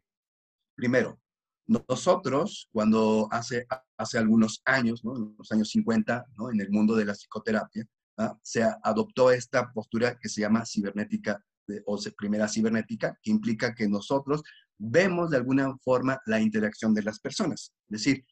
primero, 0.81 1.21
nosotros, 1.67 2.69
cuando 2.73 3.29
hace, 3.31 3.67
hace 3.99 4.17
algunos 4.17 4.63
años, 4.65 5.03
en 5.05 5.35
los 5.39 5.53
años 5.53 5.69
50, 5.69 6.25
¿no? 6.39 6.51
en 6.51 6.59
el 6.59 6.71
mundo 6.71 6.97
de 6.97 7.05
la 7.05 7.13
psicoterapia, 7.13 7.85
¿ah? 8.17 8.35
se 8.43 8.63
adoptó 8.83 9.31
esta 9.31 9.71
postura 9.73 10.19
que 10.19 10.31
se 10.31 10.41
llama 10.41 10.65
cibernética 10.65 11.39
o 11.85 11.99
primera 12.17 12.49
cibernética, 12.49 13.17
que 13.23 13.31
implica 13.31 13.75
que 13.75 13.87
nosotros 13.89 14.43
vemos 14.79 15.31
de 15.31 15.37
alguna 15.37 15.77
forma 15.85 16.19
la 16.25 16.41
interacción 16.41 16.95
de 16.95 17.03
las 17.03 17.21
personas. 17.21 17.73
Es 17.91 18.03
decir, 18.03 18.25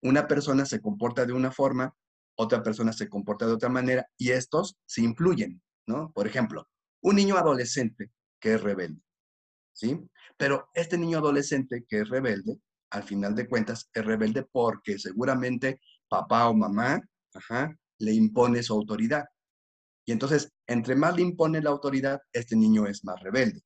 una 0.00 0.28
persona 0.28 0.64
se 0.64 0.80
comporta 0.80 1.26
de 1.26 1.32
una 1.32 1.50
forma, 1.50 1.92
otra 2.36 2.62
persona 2.62 2.92
se 2.92 3.08
comporta 3.08 3.44
de 3.44 3.54
otra 3.54 3.68
manera 3.68 4.06
y 4.16 4.30
estos 4.30 4.76
se 4.86 5.02
influyen, 5.02 5.60
¿no? 5.86 6.12
Por 6.12 6.28
ejemplo, 6.28 6.68
un 7.02 7.16
niño 7.16 7.36
adolescente 7.36 8.12
que 8.40 8.54
es 8.54 8.62
rebelde, 8.62 9.02
¿sí? 9.78 9.96
Pero 10.36 10.68
este 10.74 10.98
niño 10.98 11.18
adolescente 11.18 11.84
que 11.88 12.00
es 12.00 12.08
rebelde, 12.08 12.58
al 12.90 13.04
final 13.04 13.34
de 13.36 13.48
cuentas, 13.48 13.88
es 13.94 14.04
rebelde 14.04 14.42
porque 14.50 14.98
seguramente 14.98 15.80
papá 16.08 16.48
o 16.48 16.54
mamá 16.54 17.00
le 17.98 18.12
impone 18.12 18.62
su 18.62 18.74
autoridad. 18.74 19.24
Y 20.04 20.12
entonces, 20.12 20.52
entre 20.66 20.96
más 20.96 21.14
le 21.14 21.22
impone 21.22 21.62
la 21.62 21.70
autoridad, 21.70 22.20
este 22.32 22.56
niño 22.56 22.86
es 22.86 23.04
más 23.04 23.20
rebelde. 23.20 23.60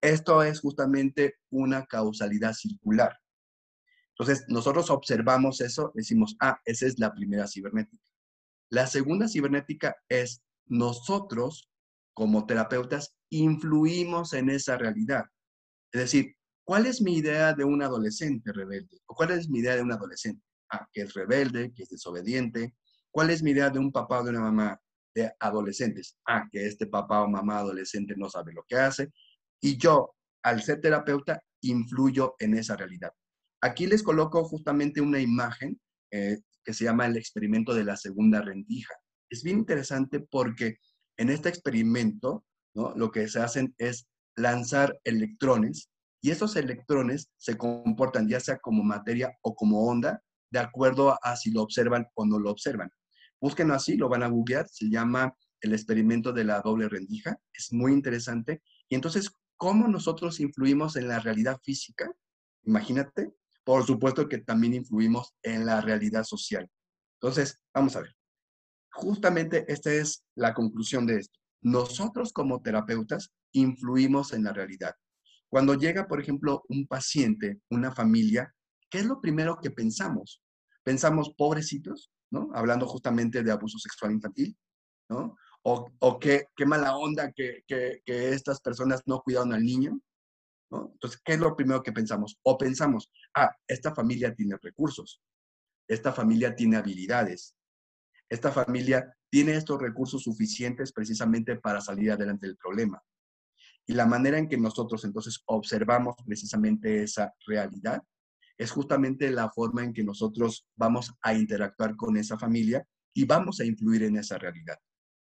Esto 0.00 0.42
es 0.42 0.60
justamente 0.60 1.34
una 1.50 1.84
causalidad 1.84 2.54
circular. 2.54 3.18
Entonces, 4.16 4.46
nosotros 4.48 4.90
observamos 4.90 5.60
eso, 5.60 5.92
decimos, 5.94 6.36
ah, 6.40 6.58
esa 6.64 6.86
es 6.86 6.98
la 6.98 7.12
primera 7.12 7.46
cibernética. 7.46 8.02
La 8.70 8.86
segunda 8.86 9.28
cibernética 9.28 9.96
es 10.08 10.42
nosotros, 10.66 11.68
como 12.14 12.46
terapeutas, 12.46 13.16
influimos 13.28 14.32
en 14.32 14.50
esa 14.50 14.78
realidad. 14.78 15.24
Es 15.92 16.00
decir, 16.00 16.34
¿cuál 16.64 16.86
es 16.86 17.02
mi 17.02 17.16
idea 17.18 17.52
de 17.52 17.64
un 17.64 17.82
adolescente 17.82 18.52
rebelde? 18.52 19.00
¿O 19.06 19.14
cuál 19.14 19.32
es 19.32 19.48
mi 19.48 19.60
idea 19.60 19.76
de 19.76 19.82
un 19.82 19.92
adolescente? 19.92 20.42
Ah, 20.70 20.86
que 20.92 21.02
es 21.02 21.12
rebelde, 21.12 21.72
que 21.74 21.82
es 21.82 21.90
desobediente. 21.90 22.74
¿Cuál 23.10 23.30
es 23.30 23.42
mi 23.42 23.50
idea 23.50 23.68
de 23.68 23.78
un 23.78 23.92
papá 23.92 24.20
o 24.20 24.24
de 24.24 24.30
una 24.30 24.40
mamá 24.40 24.80
de 25.14 25.30
adolescentes? 25.38 26.16
Ah, 26.26 26.48
que 26.50 26.66
este 26.66 26.86
papá 26.86 27.22
o 27.22 27.28
mamá 27.28 27.58
adolescente 27.58 28.14
no 28.16 28.30
sabe 28.30 28.54
lo 28.54 28.64
que 28.66 28.76
hace. 28.76 29.12
Y 29.60 29.76
yo, 29.76 30.14
al 30.42 30.62
ser 30.62 30.80
terapeuta, 30.80 31.42
influyo 31.60 32.34
en 32.38 32.54
esa 32.54 32.76
realidad. 32.76 33.12
Aquí 33.60 33.86
les 33.86 34.02
coloco 34.02 34.44
justamente 34.44 35.00
una 35.00 35.20
imagen 35.20 35.80
eh, 36.10 36.38
que 36.64 36.74
se 36.74 36.84
llama 36.84 37.06
el 37.06 37.16
experimento 37.16 37.74
de 37.74 37.84
la 37.84 37.96
segunda 37.96 38.40
rendija. 38.40 38.94
Es 39.30 39.42
bien 39.42 39.58
interesante 39.58 40.20
porque 40.20 40.78
en 41.16 41.30
este 41.30 41.48
experimento 41.48 42.44
¿no? 42.74 42.94
lo 42.96 43.10
que 43.10 43.28
se 43.28 43.40
hacen 43.40 43.74
es 43.78 44.08
lanzar 44.36 44.98
electrones 45.04 45.90
y 46.20 46.30
esos 46.30 46.56
electrones 46.56 47.30
se 47.36 47.56
comportan 47.58 48.28
ya 48.28 48.40
sea 48.40 48.58
como 48.58 48.84
materia 48.84 49.36
o 49.42 49.54
como 49.54 49.88
onda 49.88 50.22
de 50.50 50.60
acuerdo 50.60 51.18
a 51.22 51.36
si 51.36 51.50
lo 51.50 51.62
observan 51.62 52.06
o 52.14 52.24
no 52.26 52.38
lo 52.38 52.50
observan. 52.50 52.90
Búsquenlo 53.40 53.74
así, 53.74 53.96
lo 53.96 54.08
van 54.08 54.22
a 54.22 54.28
googlear, 54.28 54.68
se 54.68 54.88
llama 54.88 55.34
el 55.60 55.72
experimento 55.72 56.32
de 56.32 56.44
la 56.44 56.60
doble 56.60 56.88
rendija, 56.88 57.38
es 57.52 57.72
muy 57.72 57.92
interesante. 57.92 58.62
Y 58.88 58.94
entonces, 58.94 59.32
¿cómo 59.56 59.88
nosotros 59.88 60.40
influimos 60.40 60.96
en 60.96 61.08
la 61.08 61.18
realidad 61.20 61.58
física? 61.62 62.12
Imagínate, 62.64 63.32
por 63.64 63.84
supuesto 63.84 64.28
que 64.28 64.38
también 64.38 64.74
influimos 64.74 65.34
en 65.42 65.66
la 65.66 65.80
realidad 65.80 66.24
social. 66.24 66.68
Entonces, 67.20 67.60
vamos 67.72 67.96
a 67.96 68.02
ver. 68.02 68.14
Justamente 68.92 69.64
esta 69.68 69.92
es 69.92 70.24
la 70.34 70.52
conclusión 70.52 71.06
de 71.06 71.16
esto. 71.18 71.38
Nosotros 71.62 72.32
como 72.32 72.60
terapeutas 72.60 73.32
influimos 73.52 74.32
en 74.32 74.44
la 74.44 74.52
realidad. 74.52 74.94
Cuando 75.48 75.74
llega, 75.74 76.08
por 76.08 76.20
ejemplo, 76.20 76.64
un 76.68 76.86
paciente, 76.86 77.60
una 77.70 77.92
familia, 77.92 78.54
¿qué 78.90 78.98
es 78.98 79.06
lo 79.06 79.20
primero 79.20 79.58
que 79.62 79.70
pensamos? 79.70 80.42
Pensamos, 80.82 81.34
pobrecitos, 81.36 82.10
¿no? 82.30 82.50
Hablando 82.54 82.86
justamente 82.86 83.42
de 83.42 83.52
abuso 83.52 83.78
sexual 83.78 84.12
infantil, 84.12 84.56
¿no? 85.08 85.36
O, 85.64 86.18
qué, 86.18 86.46
mala 86.66 86.96
onda 86.96 87.30
que, 87.30 87.62
que 87.68 88.02
estas 88.06 88.60
personas 88.60 89.02
no 89.06 89.20
cuidaron 89.20 89.52
al 89.52 89.62
niño, 89.62 90.00
entonces, 90.80 91.20
¿qué 91.24 91.34
es 91.34 91.38
lo 91.38 91.54
primero 91.54 91.82
que 91.82 91.92
pensamos? 91.92 92.38
O 92.42 92.56
pensamos, 92.56 93.10
ah, 93.34 93.50
esta 93.66 93.94
familia 93.94 94.34
tiene 94.34 94.56
recursos, 94.60 95.20
esta 95.86 96.12
familia 96.12 96.54
tiene 96.54 96.76
habilidades, 96.76 97.54
esta 98.28 98.50
familia 98.50 99.14
tiene 99.30 99.54
estos 99.54 99.80
recursos 99.80 100.22
suficientes 100.22 100.92
precisamente 100.92 101.56
para 101.56 101.80
salir 101.80 102.12
adelante 102.12 102.46
del 102.46 102.56
problema. 102.56 103.02
Y 103.86 103.94
la 103.94 104.06
manera 104.06 104.38
en 104.38 104.48
que 104.48 104.56
nosotros 104.56 105.04
entonces 105.04 105.42
observamos 105.46 106.16
precisamente 106.24 107.02
esa 107.02 107.32
realidad 107.46 108.02
es 108.56 108.70
justamente 108.70 109.30
la 109.30 109.50
forma 109.50 109.82
en 109.82 109.92
que 109.92 110.04
nosotros 110.04 110.66
vamos 110.76 111.12
a 111.22 111.34
interactuar 111.34 111.96
con 111.96 112.16
esa 112.16 112.38
familia 112.38 112.86
y 113.14 113.24
vamos 113.24 113.60
a 113.60 113.64
influir 113.64 114.04
en 114.04 114.16
esa 114.16 114.38
realidad. 114.38 114.78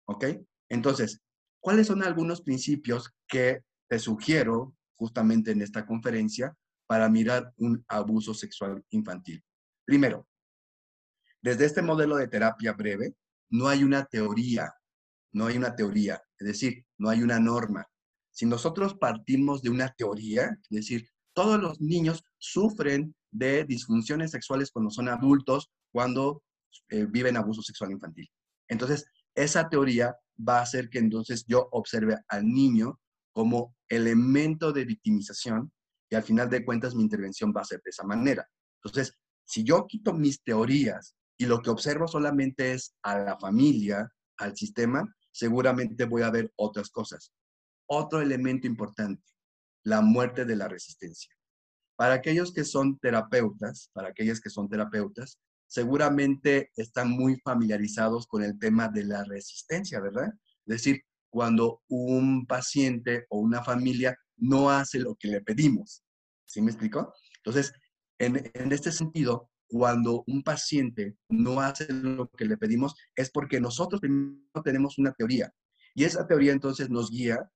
¿Ok? 0.07 0.25
Entonces, 0.71 1.21
¿cuáles 1.61 1.87
son 1.87 2.03
algunos 2.03 2.41
principios 2.41 3.13
que 3.27 3.63
te 3.89 3.99
sugiero 3.99 4.75
justamente 4.97 5.53
en 5.53 5.63
esta 5.63 5.87
conferencia 5.87 6.55
para 6.87 7.09
mirar 7.09 7.53
un 7.57 7.85
abuso 7.89 8.35
sexual 8.35 8.83
infantil. 8.91 9.43
Primero, 9.85 10.27
desde 11.41 11.67
este 11.67 11.83
modelo 11.83 12.17
de 12.17 12.29
terapia 12.29 12.73
breve, 12.73 13.15
no 13.51 13.69
hay 13.69 13.85
una 13.85 14.05
teoría, 14.05 14.75
no 15.33 15.47
hay 15.47 15.57
una 15.57 15.75
teoría, 15.75 16.21
es 16.39 16.47
decir, 16.47 16.85
no 16.99 17.09
hay 17.11 17.23
una 17.23 17.39
norma. 17.39 17.87
Si 18.39 18.47
nosotros 18.47 18.95
partimos 18.95 19.63
de 19.63 19.71
una 19.71 19.93
teoría, 19.99 20.45
es 20.45 20.69
decir, 20.71 21.09
todos 21.35 21.61
los 21.61 21.81
niños 21.81 22.23
sufren 22.37 23.13
de 23.33 23.65
disfunciones 23.65 24.31
sexuales 24.31 24.71
cuando 24.71 24.93
son 24.93 25.09
adultos, 25.09 25.73
cuando 25.91 26.45
eh, 26.91 27.05
viven 27.11 27.37
abuso 27.37 27.63
sexual 27.63 27.91
infantil. 27.91 28.31
Entonces, 28.69 29.07
esa 29.35 29.69
teoría 29.69 30.15
va 30.49 30.61
a 30.61 30.63
hacer 30.63 30.89
que 30.89 31.01
entonces 31.01 31.47
yo 31.49 31.69
observe 31.73 32.17
al 32.29 32.47
niño 32.47 33.01
como 33.33 33.75
elemento 33.89 34.73
de 34.73 34.85
victimización 34.85 35.73
y 36.09 36.15
al 36.15 36.23
final 36.23 36.49
de 36.49 36.65
cuentas 36.65 36.95
mi 36.95 37.03
intervención 37.03 37.53
va 37.53 37.63
a 37.63 37.65
ser 37.65 37.81
de 37.85 37.91
esa 37.91 38.05
manera. 38.05 38.49
Entonces, 38.85 39.19
si 39.45 39.65
yo 39.65 39.85
quito 39.89 40.13
mis 40.13 40.45
teorías 40.45 41.17
y 41.37 41.47
lo 41.47 41.61
que 41.61 41.71
observo 41.71 42.07
solamente 42.07 42.73
es 42.73 42.95
a 43.03 43.19
la 43.19 43.37
familia, 43.37 44.09
al 44.37 44.57
sistema, 44.57 45.13
seguramente 45.33 46.05
voy 46.05 46.23
a 46.23 46.31
ver 46.31 46.53
otras 46.55 46.89
cosas. 46.91 47.33
Otro 47.89 48.21
elemento 48.21 48.67
importante, 48.67 49.23
la 49.85 50.01
muerte 50.01 50.45
de 50.45 50.57
la 50.57 50.69
resistencia. 50.69 51.35
Para 51.97 52.15
aquellos 52.15 52.53
que 52.53 52.65
son 52.65 52.99
terapeutas, 52.99 53.91
para 53.93 54.09
aquellas 54.09 54.41
que 54.41 54.51
son 54.51 54.69
terapeutas, 54.69 55.39
seguramente 55.67 56.71
están 56.77 57.11
muy 57.11 57.41
familiarizados 57.41 58.27
con 58.27 58.43
el 58.43 58.59
tema 58.59 58.89
de 58.89 59.05
la 59.05 59.25
resistencia, 59.25 60.01
¿verdad? 60.01 60.33
Es 60.67 60.83
decir, 60.83 61.03
cuando 61.31 61.83
un 61.89 62.47
paciente 62.47 63.27
o 63.31 63.39
una 63.39 63.63
familia 63.63 64.17
no 64.37 64.71
hace 64.71 64.99
lo 64.99 65.15
que 65.17 65.29
le 65.29 65.41
pedimos. 65.41 66.03
¿Sí 66.47 66.63
me 66.63 66.71
explico? 66.71 67.13
Entonces, 67.39 67.73
en, 68.19 68.51
en 68.55 68.73
este 68.73 68.93
sentido, 68.93 69.51
cuando 69.67 70.25
un 70.27 70.43
paciente 70.43 71.17
no 71.29 71.61
hace 71.61 71.93
lo 71.93 72.29
que 72.31 72.47
le 72.47 72.57
pedimos, 72.57 72.95
es 73.15 73.31
porque 73.31 73.61
nosotros 73.61 74.01
primero 74.01 74.63
tenemos 74.65 74.99
una 74.99 75.13
teoría. 75.13 75.53
Y 75.99 76.05
esa 76.05 76.29
teoría 76.29 76.53
entonces 76.53 76.91
nos 76.91 77.11
guía, 77.11 77.51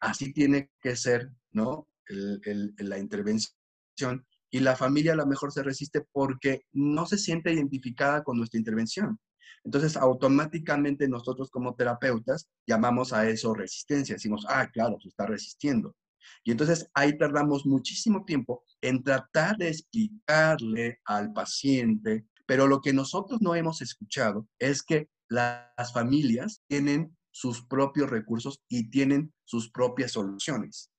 así 0.00 0.32
tiene 0.32 0.70
que 0.80 0.94
ser, 0.94 1.32
¿no? 1.50 1.88
la 2.06 2.96
intervención. 2.96 4.24
Y 4.52 4.60
la 4.60 4.76
familia 4.76 5.14
a 5.14 5.16
lo 5.16 5.26
mejor 5.26 5.50
se 5.50 5.64
resiste 5.64 6.06
porque 6.12 6.62
no 6.70 7.06
se 7.06 7.18
siente 7.18 7.52
identificada 7.52 8.22
con 8.22 8.38
nuestra 8.38 8.58
intervención. 8.58 9.18
Entonces, 9.64 9.96
automáticamente 9.96 11.08
nosotros 11.08 11.50
como 11.50 11.74
terapeutas 11.74 12.48
llamamos 12.68 13.12
a 13.12 13.28
eso 13.28 13.52
resistencia. 13.52 14.14
Decimos, 14.14 14.46
ah, 14.48 14.70
claro, 14.72 14.96
tú 15.00 15.08
estás 15.08 15.28
resistiendo. 15.28 15.96
Y 16.44 16.52
entonces 16.52 16.88
ahí 16.94 17.18
tardamos 17.18 17.66
muchísimo 17.66 18.24
tiempo 18.24 18.62
en 18.80 19.02
tratar 19.02 19.56
de 19.56 19.70
explicarle 19.70 21.00
al 21.04 21.32
paciente, 21.32 22.26
pero 22.46 22.68
lo 22.68 22.80
que 22.80 22.92
nosotros 22.92 23.40
no 23.42 23.56
hemos 23.56 23.82
escuchado 23.82 24.46
es 24.60 24.84
que 24.84 25.08
las 25.28 25.92
familias 25.92 26.62
tienen 26.68 27.16
sus 27.32 27.66
propios 27.66 28.10
recursos 28.10 28.62
y 28.68 28.90
tienen 28.90 29.32
sus 29.44 29.70
propias 29.70 30.12
soluciones. 30.12 30.90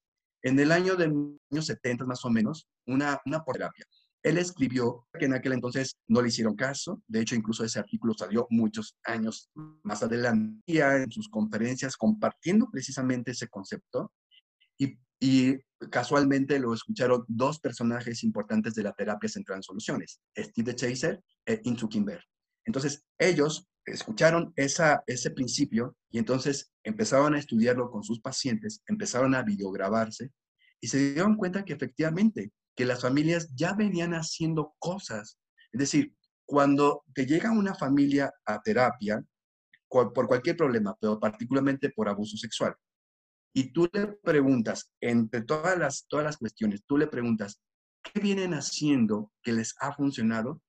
En 0.42 0.60
el 0.60 0.72
año 0.72 0.96
de 0.96 1.06
años 1.06 1.66
70 1.66 2.06
más 2.06 2.25
o 2.25 2.30
menos, 2.30 2.68
una, 2.86 3.22
una 3.25 3.44
terapia. 3.46 3.86
Él 4.24 4.38
escribió 4.38 5.06
que 5.18 5.25
en 5.25 5.34
aquel 5.34 5.54
entonces 5.54 5.98
no 6.08 6.22
le 6.22 6.30
hicieron 6.30 6.56
caso, 6.56 7.02
de 7.08 7.22
hecho 7.22 7.36
incluso 7.36 7.63
ese 7.63 7.80
artículo 7.80 8.13
salió 8.13 8.48
muchos 8.50 8.98
años 9.04 9.50
más 9.84 10.02
adelante 10.02 10.62
en 10.68 11.12
sus 11.12 11.30
conferencias 11.30 11.98
compartiendo 11.98 12.70
precisamente 12.72 13.32
ese 13.32 13.50
concepto 13.50 14.12
y, 14.78 14.98
y 15.20 15.58
casualmente 15.92 16.58
lo 16.58 16.74
escucharon 16.74 17.25
dos 17.28 17.60
personajes 17.60 18.24
importantes 18.24 18.74
de 18.74 18.84
la 18.84 18.94
terapia 18.94 19.30
central 19.30 19.58
en 19.58 19.63
soluciones, 19.63 20.22
Steve 20.38 20.75
Chaser 20.75 21.22
e 21.46 21.60
Insu 21.63 21.90
Kimber. 21.90 22.24
Entonces, 22.66 23.04
ellos 23.18 23.68
escucharon 23.86 24.54
esa, 24.56 25.04
ese 25.08 25.32
principio 25.32 25.96
y 26.10 26.20
entonces 26.20 26.72
empezaron 26.84 27.36
a 27.36 27.40
estudiarlo 27.40 27.90
con 27.92 28.04
sus 28.04 28.20
pacientes, 28.22 28.82
empezaron 28.88 29.36
a 29.36 29.44
videograbarse 29.44 30.32
y 30.80 30.88
se 30.88 31.13
dieron 31.13 31.36
cuenta 31.36 31.66
que 31.66 31.74
efectivamente 31.74 32.52
que 32.75 32.86
las 32.86 33.02
familias 33.02 33.50
ya 33.56 33.74
venían 33.74 34.13
haciendo 34.13 34.74
cosas. 34.80 35.38
Es 35.72 35.80
decir, 35.80 36.13
cuando 36.46 37.04
te 37.13 37.26
llega 37.26 37.52
una 37.52 37.76
familia 37.76 38.32
a 38.46 38.62
terapia 38.62 39.24
por 39.88 40.28
cualquier 40.28 40.58
problema, 40.58 40.98
pero 41.00 41.19
particularmente 41.19 41.89
por 41.91 42.10
abuso 42.10 42.36
sexual, 42.36 42.76
y 43.56 43.72
tú 43.72 43.88
le 43.93 44.08
preguntas, 44.08 44.91
entre 45.00 45.41
todas 45.41 45.78
las, 45.78 46.08
todas 46.08 46.26
las 46.26 46.38
cuestiones, 46.38 46.84
tú 46.88 46.98
le 46.98 47.06
preguntas, 47.06 47.62
¿qué 48.02 48.19
vienen 48.19 48.56
haciendo 48.56 49.32
que 49.43 49.54
les 49.54 49.76
ha 49.80 49.93
funcionado? 49.93 50.60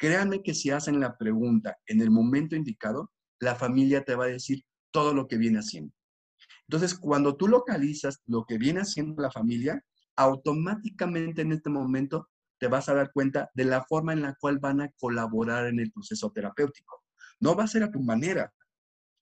Créanme 0.00 0.42
que 0.42 0.54
si 0.54 0.70
hacen 0.70 0.98
la 0.98 1.18
pregunta 1.18 1.76
en 1.84 2.00
el 2.00 2.10
momento 2.10 2.56
indicado, 2.56 3.12
la 3.38 3.54
familia 3.54 4.02
te 4.02 4.14
va 4.14 4.24
a 4.24 4.28
decir 4.28 4.62
todo 4.90 5.12
lo 5.12 5.28
que 5.28 5.36
viene 5.36 5.58
haciendo. 5.58 5.92
Entonces, 6.66 6.94
cuando 6.98 7.36
tú 7.36 7.48
localizas 7.48 8.22
lo 8.24 8.46
que 8.46 8.56
viene 8.56 8.80
haciendo 8.80 9.20
la 9.20 9.30
familia, 9.30 9.84
automáticamente 10.16 11.42
en 11.42 11.52
este 11.52 11.68
momento 11.68 12.30
te 12.58 12.68
vas 12.68 12.88
a 12.88 12.94
dar 12.94 13.12
cuenta 13.12 13.50
de 13.52 13.66
la 13.66 13.84
forma 13.84 14.14
en 14.14 14.22
la 14.22 14.34
cual 14.40 14.58
van 14.58 14.80
a 14.80 14.90
colaborar 14.98 15.66
en 15.66 15.78
el 15.78 15.92
proceso 15.92 16.32
terapéutico. 16.32 17.04
No 17.38 17.54
va 17.54 17.64
a 17.64 17.68
ser 17.68 17.82
a 17.82 17.90
tu 17.90 18.00
manera, 18.00 18.50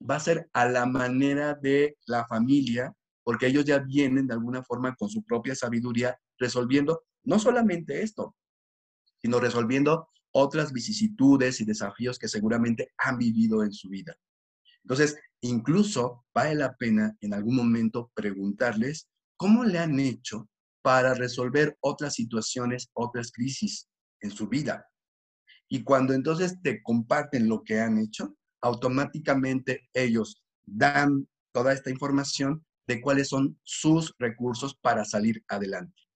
va 0.09 0.15
a 0.15 0.21
ser 0.21 0.49
a 0.53 0.69
la 0.69 0.87
manera 0.87 1.55
de 1.55 1.97
la 2.07 2.25
familia 2.27 2.95
porque 3.25 3.49
ellos 3.49 3.65
ya 3.65 3.81
vienen 3.81 4.29
de 4.29 4.35
alguna 4.35 4.63
forma 4.63 4.95
con 4.95 5.11
su 5.11 5.25
propia 5.25 5.57
sabiduría 5.57 6.17
resolviendo 6.39 7.03
no 7.25 7.41
solamente 7.41 8.01
esto, 8.03 8.37
sino 9.21 9.41
resolviendo 9.41 10.09
otras 10.41 10.73
vicisitudes 10.73 11.61
y 11.61 11.65
desafíos 11.65 12.19
que 12.19 12.29
seguramente 12.29 12.93
han 12.99 13.19
vivido 13.19 13.65
en 13.65 13.73
su 13.73 13.89
vida. 13.89 14.17
Entonces, 14.85 15.17
incluso 15.41 16.25
vale 16.33 16.55
la 16.55 16.77
pena 16.77 17.17
en 17.21 17.35
algún 17.35 17.57
momento 17.57 18.13
preguntarles 18.15 19.09
cómo 19.37 19.65
le 19.65 19.79
han 19.79 19.99
hecho 19.99 20.49
para 20.81 21.15
resolver 21.15 21.77
otras 21.81 22.15
situaciones, 22.15 22.89
otras 22.95 23.33
crisis 23.33 23.89
en 24.21 24.31
su 24.31 24.49
vida. 24.49 24.87
Y 25.69 25.83
cuando 25.83 26.15
entonces 26.15 26.63
te 26.63 26.83
comparten 26.83 27.49
lo 27.49 27.65
que 27.65 27.81
han 27.81 27.99
hecho, 27.99 28.37
automáticamente 28.63 29.89
ellos 29.93 30.41
dan 30.65 31.29
toda 31.53 31.73
esta 31.73 31.91
información 31.91 32.65
de 32.87 33.01
cuáles 33.01 33.29
son 33.29 33.59
sus 33.65 34.15
recursos 34.19 34.77
para 34.81 35.05
salir 35.05 35.45
adelante. 35.49 36.08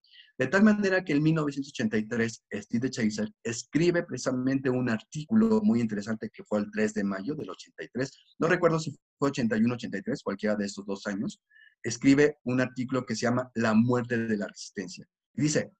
De 0.42 0.48
tal 0.48 0.64
manera 0.64 1.04
que 1.04 1.12
en 1.12 1.22
1983, 1.22 2.46
Steve 2.54 2.90
Chaser 2.90 3.32
escribe 3.44 4.02
precisamente 4.02 4.68
un 4.68 4.90
artículo 4.90 5.60
muy 5.62 5.80
interesante 5.80 6.30
que 6.30 6.42
fue 6.42 6.58
el 6.58 6.70
3 6.72 6.94
de 6.94 7.04
mayo 7.04 7.36
del 7.36 7.50
83. 7.50 8.34
No 8.40 8.48
recuerdo 8.48 8.80
si 8.80 8.90
fue 9.20 9.28
81 9.28 9.72
83, 9.72 10.20
cualquiera 10.24 10.56
de 10.56 10.64
estos 10.64 10.84
dos 10.84 11.06
años. 11.06 11.40
Escribe 11.84 12.38
un 12.42 12.60
artículo 12.60 13.06
que 13.06 13.14
se 13.14 13.20
llama 13.20 13.52
La 13.54 13.72
muerte 13.72 14.18
de 14.18 14.36
la 14.36 14.48
resistencia. 14.48 15.06
dice, 15.32 15.70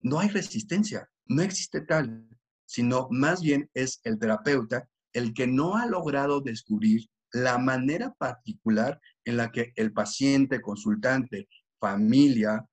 no 0.00 0.18
hay 0.18 0.28
resistencia, 0.30 1.08
no 1.26 1.42
existe 1.42 1.80
tal, 1.82 2.26
sino 2.66 3.06
más 3.12 3.40
bien 3.40 3.70
es 3.74 4.00
el 4.02 4.18
terapeuta 4.18 4.88
el 5.12 5.32
que 5.34 5.46
no 5.46 5.76
ha 5.76 5.86
logrado 5.86 6.40
descubrir 6.40 7.08
la 7.32 7.58
manera 7.58 8.12
particular 8.14 9.00
en 9.24 9.36
la 9.36 9.52
que 9.52 9.72
el 9.76 9.92
paciente, 9.92 10.60
consultante, 10.60 11.46
familia, 11.78 12.66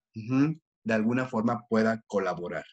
de 0.87 0.93
alguna 0.93 1.27
forma 1.27 1.67
pueda 1.67 2.01
colaborar. 2.07 2.63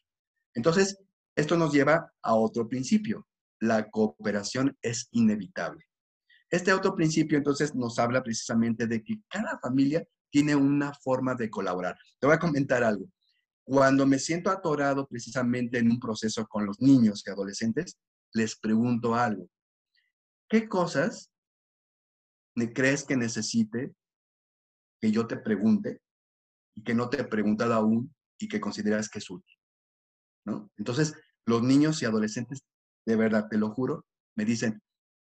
Entonces, 0.55 0.99
esto 1.35 1.57
nos 1.57 1.73
lleva 1.73 2.13
a 2.23 2.35
otro 2.35 2.69
principio. 2.69 3.27
La 3.61 3.91
cooperación 3.91 4.79
es 4.81 5.09
inevitable. 5.11 5.85
Este 6.49 6.73
otro 6.73 6.95
principio 6.95 7.37
entonces 7.37 7.75
nos 7.75 7.99
habla 7.99 8.23
precisamente 8.23 8.87
de 8.87 9.03
que 9.03 9.17
cada 9.29 9.59
familia 9.59 10.07
tiene 10.31 10.55
una 10.55 10.93
forma 10.95 11.35
de 11.35 11.51
colaborar. 11.51 11.99
Te 12.21 12.29
voy 12.29 12.37
a 12.37 12.39
comentar 12.39 12.85
algo. 12.85 13.07
Cuando 13.65 14.07
me 14.07 14.21
siento 14.21 14.51
atorado 14.51 15.09
precisamente 15.09 15.79
en 15.79 15.91
un 15.91 15.99
proceso 15.99 16.47
con 16.47 16.67
los 16.67 16.81
niños 16.81 17.25
y 17.27 17.31
adolescentes, 17.31 17.99
les 18.33 18.57
pregunto 18.57 19.17
algo. 19.17 19.49
¿Qué 20.49 20.69
cosas 20.69 21.33
crees 22.73 23.03
que 23.03 23.17
necesite 23.17 23.93
que 25.01 25.11
yo 25.11 25.27
te 25.27 25.37
pregunte 25.37 26.01
y 26.75 26.83
que 26.83 26.95
no 26.95 27.09
te 27.09 27.21
he 27.21 27.25
preguntado 27.25 27.75
aún 27.75 28.15
y 28.39 28.49
que 28.49 28.61
consideras 28.61 29.09
que 29.09 29.19
es 29.19 29.31
útil? 29.31 29.57
¿no? 30.45 30.71
Entonces, 30.77 31.15
los 31.47 31.63
niños 31.63 32.03
y 32.03 32.07
adolescentes, 32.07 32.65
de 33.07 33.17
verdad, 33.17 33.49
te 33.49 33.59
lo 33.59 33.71
juro, 33.71 34.07
me 34.37 34.45
dicen, 34.45 34.83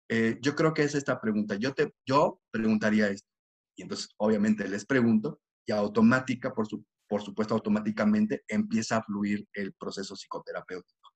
eh, 0.10 0.38
yo 0.42 0.56
creo 0.56 0.74
que 0.74 0.84
es 0.84 0.96
esta 0.96 1.20
pregunta, 1.20 1.56
yo, 1.56 1.74
te, 1.74 1.94
yo 2.06 2.42
preguntaría 2.52 3.10
esto. 3.10 3.28
Y 3.76 3.84
entonces, 3.84 4.10
obviamente, 4.18 4.68
les 4.68 4.86
pregunto 4.86 5.42
y 5.66 5.72
automática, 5.72 6.54
por, 6.54 6.68
su, 6.68 6.86
por 7.08 7.22
supuesto, 7.22 7.56
automáticamente 7.56 8.44
empieza 8.48 8.98
a 8.98 9.04
fluir 9.04 9.48
el 9.54 9.74
proceso 9.74 10.16
psicoterapéutico. 10.16 11.12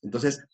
Entonces, 0.00 0.44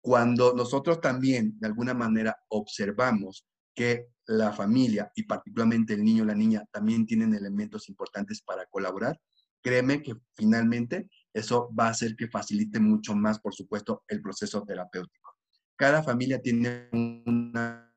cuando 0.00 0.54
nosotros 0.54 1.00
también, 1.00 1.58
de 1.58 1.66
alguna 1.66 1.94
manera, 1.94 2.36
observamos 2.48 3.46
que 3.74 4.08
la 4.26 4.52
familia 4.52 5.10
y 5.14 5.24
particularmente 5.24 5.94
el 5.94 6.04
niño 6.04 6.22
o 6.22 6.26
la 6.26 6.34
niña 6.34 6.64
también 6.70 7.06
tienen 7.06 7.34
elementos 7.34 7.88
importantes 7.88 8.40
para 8.42 8.66
colaborar, 8.66 9.20
créeme 9.62 10.02
que 10.02 10.14
finalmente 10.34 11.08
eso 11.32 11.70
va 11.78 11.86
a 11.86 11.90
hacer 11.90 12.16
que 12.16 12.28
facilite 12.28 12.78
mucho 12.80 13.14
más, 13.14 13.40
por 13.40 13.54
supuesto, 13.54 14.02
el 14.08 14.22
proceso 14.22 14.62
terapéutico. 14.62 15.34
Cada 15.76 16.02
familia 16.02 16.40
tiene 16.40 16.88
una 16.92 17.92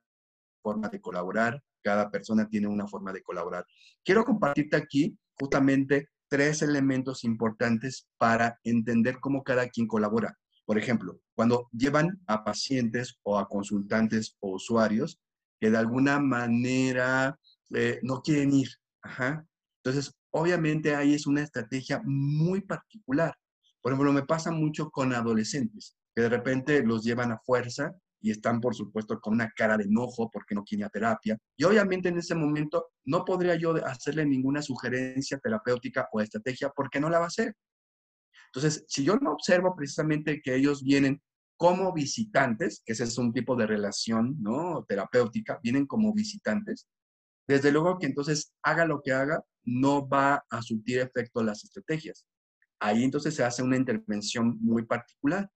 forma 0.62 0.90
de 0.90 1.00
colaborar, 1.00 1.62
cada 1.84 2.10
persona 2.10 2.50
tiene 2.50 2.68
una 2.68 2.88
forma 2.88 3.13
de 3.13 3.22
colaborar. 3.22 3.66
Quiero 4.04 4.26
compartirte 4.26 4.76
aquí 4.76 5.18
justamente 5.40 6.10
tres 6.28 6.62
elementos 6.62 7.24
importantes 7.24 8.08
para 8.18 8.60
entender 8.63 9.20
cómo 9.20 9.44
cada 9.44 9.70
quien 9.70 9.88
colabora. 9.88 10.38
Por 10.66 10.78
ejemplo, 10.78 11.22
cuando 11.36 11.70
llevan 11.72 12.20
a 12.28 12.44
pacientes 12.44 13.20
o 13.24 13.40
a 13.40 13.48
consultantes 13.48 14.36
o 14.40 14.56
usuarios 14.56 15.20
que 15.60 15.70
de 15.70 15.78
alguna 15.78 16.20
manera 16.20 17.38
eh, 17.74 18.00
no 18.04 18.22
quieren 18.22 18.54
ir. 18.54 18.70
Entonces, 19.84 20.13
obviamente 20.32 20.96
ahí 20.96 21.13
es 21.13 21.28
una 21.28 21.41
estrategia 21.41 22.02
muy 22.04 22.62
particular. 22.62 23.36
Por 23.82 23.93
ejemplo, 23.93 24.12
me 24.12 24.26
pasa 24.26 24.52
mucho 24.52 24.89
con 24.89 25.13
adolescentes, 25.13 25.96
que 26.15 26.24
de 26.24 26.30
repente 26.30 26.84
los 26.84 27.04
llevan 27.04 27.32
a 27.32 27.39
fuerza 27.39 27.96
y 28.20 28.32
están, 28.32 28.60
por 28.60 28.76
supuesto, 28.76 29.20
con 29.20 29.34
una 29.34 29.50
cara 29.52 29.78
de 29.78 29.86
enojo 29.86 30.30
porque 30.30 30.56
no 30.56 30.63
quieren 30.63 30.89
terapia. 30.89 31.38
Y 31.56 31.63
obviamente 31.63 32.10
en 32.10 32.17
ese 32.17 32.36
momento 32.36 32.88
no 33.06 33.24
podría 33.24 33.56
yo 33.56 33.76
hacerle 33.86 34.26
ninguna 34.26 34.62
sugerencia 34.62 35.38
terapéutica 35.38 36.08
o 36.12 36.20
estrategia 36.20 36.70
porque 36.76 37.00
no 37.00 37.10
la 37.10 37.20
va 37.20 37.26
a 37.26 37.28
hacer. 37.28 37.56
Entonces, 38.48 38.86
si 38.88 39.04
yo 39.04 39.17
no 39.17 39.32
observo 39.32 39.76
precisamente 39.76 40.41
que 40.41 40.56
ellos 40.56 40.84
vienen 40.84 41.22
como 41.58 41.91
visitantes, 41.91 42.82
que 42.86 42.93
ese 42.93 43.04
es 43.04 43.17
un 43.17 43.34
tipo 43.34 43.56
de 43.56 43.67
relación 43.67 44.38
¿no? 44.39 44.86
terapéutica, 44.88 45.60
vienen 45.63 45.88
como 45.88 46.13
visitantes, 46.13 46.88
desde 47.48 47.72
luego 47.72 47.98
que 47.98 48.06
entonces 48.06 48.54
haga 48.62 48.86
lo 48.86 49.02
que 49.02 49.13
haga, 49.13 49.43
no 49.63 50.08
va 50.08 50.46
a 50.50 50.62
surtir 50.62 51.00
efecto 51.00 51.43
las 51.43 51.63
estrategias. 51.63 52.26
Ahí 52.80 53.04
entonces 53.04 53.36
se 53.36 53.43
hace 53.43 53.63
una 53.63 53.78
intervención 53.78 54.58
muy 54.62 54.86
particular. 54.86 55.50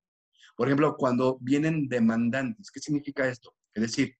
Por 0.55 0.67
ejemplo, 0.67 0.95
cuando 0.97 1.37
vienen 1.39 1.87
demandantes, 1.87 2.71
¿qué 2.71 2.79
significa 2.79 3.27
esto? 3.27 3.53
Es 3.73 3.83
decir, 3.83 4.15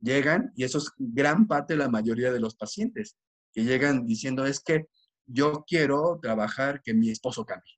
llegan, 0.00 0.52
y 0.56 0.64
eso 0.64 0.78
es 0.78 0.90
gran 0.98 1.46
parte 1.46 1.74
de 1.74 1.78
la 1.78 1.88
mayoría 1.88 2.32
de 2.32 2.40
los 2.40 2.54
pacientes, 2.54 3.16
que 3.52 3.64
llegan 3.64 4.06
diciendo 4.06 4.46
es 4.46 4.60
que 4.60 4.86
yo 5.26 5.64
quiero 5.66 6.18
trabajar 6.22 6.82
que 6.82 6.94
mi 6.94 7.10
esposo 7.10 7.44
cambie. 7.44 7.74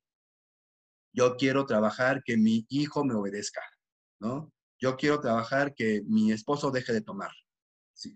Yo 1.19 1.37
quiero 1.37 1.67
trabajar 1.67 2.23
que 2.25 2.37
mi 2.37 2.65
hijo 2.69 3.05
me 3.05 3.13
obedezca, 3.13 3.61
¿no? 4.21 4.53
Yo 4.81 4.97
quiero 4.97 5.19
trabajar 5.19 5.75
que 5.75 6.01
mi 6.07 6.31
esposo 6.31 6.71
deje 6.71 6.93
de 6.93 7.01
tomar. 7.01 7.33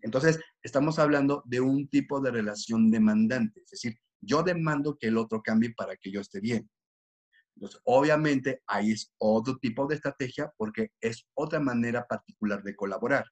Entonces, 0.02 0.38
estamos 0.62 1.00
hablando 1.00 1.42
de 1.44 1.60
un 1.60 1.88
tipo 1.88 2.20
de 2.20 2.30
relación 2.30 2.92
demandante, 2.92 3.62
es 3.64 3.70
decir, 3.70 3.98
yo 4.20 4.44
demando 4.44 4.96
que 4.96 5.08
el 5.08 5.18
otro 5.18 5.42
cambie 5.42 5.74
para 5.76 5.96
que 5.96 6.12
yo 6.12 6.20
esté 6.20 6.38
bien. 6.38 6.70
Entonces, 7.56 7.80
obviamente, 7.82 8.62
ahí 8.68 8.92
es 8.92 9.12
otro 9.18 9.58
tipo 9.58 9.88
de 9.88 9.96
estrategia 9.96 10.52
porque 10.56 10.92
es 11.00 11.26
otra 11.34 11.58
manera 11.58 12.06
particular 12.06 12.62
de 12.62 12.76
colaborar. 12.76 13.24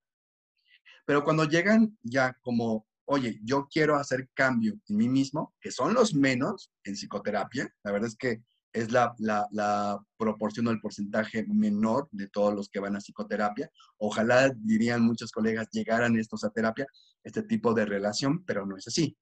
Pero 1.06 1.22
cuando 1.22 1.44
llegan 1.44 1.96
ya 2.02 2.37
como, 2.42 2.88
oye, 3.04 3.38
yo 3.44 3.68
quiero 3.70 3.94
hacer 3.94 4.28
cambio 4.35 4.72
en 4.88 4.96
mí 4.96 5.09
mismo, 5.09 5.54
que 5.61 5.70
son 5.70 5.94
los 5.94 6.12
menos 6.12 6.72
en 6.83 6.94
psicoterapia, 6.94 7.72
la 7.85 7.92
verdad 7.92 8.09
es 8.09 8.16
que 8.16 8.42
es 8.72 8.92
la, 8.92 9.14
la, 9.18 9.98
proporción 10.16 10.66
o 10.66 10.70
el 10.70 10.80
porcentaje 10.80 11.46
menor 11.48 12.09
de 12.12 12.28
todos 12.28 12.54
los 12.54 12.68
que 12.68 12.78
van 12.78 12.94
a 12.94 13.00
psicoterapia. 13.00 13.70
Ojalá, 13.96 14.52
dirían 14.54 15.02
muchos 15.02 15.33
colegas, 15.33 15.68
llegaran 15.72 16.18
estos 16.18 16.44
a 16.44 16.50
terapia, 16.50 16.87
este 17.24 17.42
tipo 17.42 17.72
de 17.72 17.87
relación, 17.87 18.44
pero 18.44 18.66
no 18.66 18.76
es 18.76 18.87
así. 18.87 19.16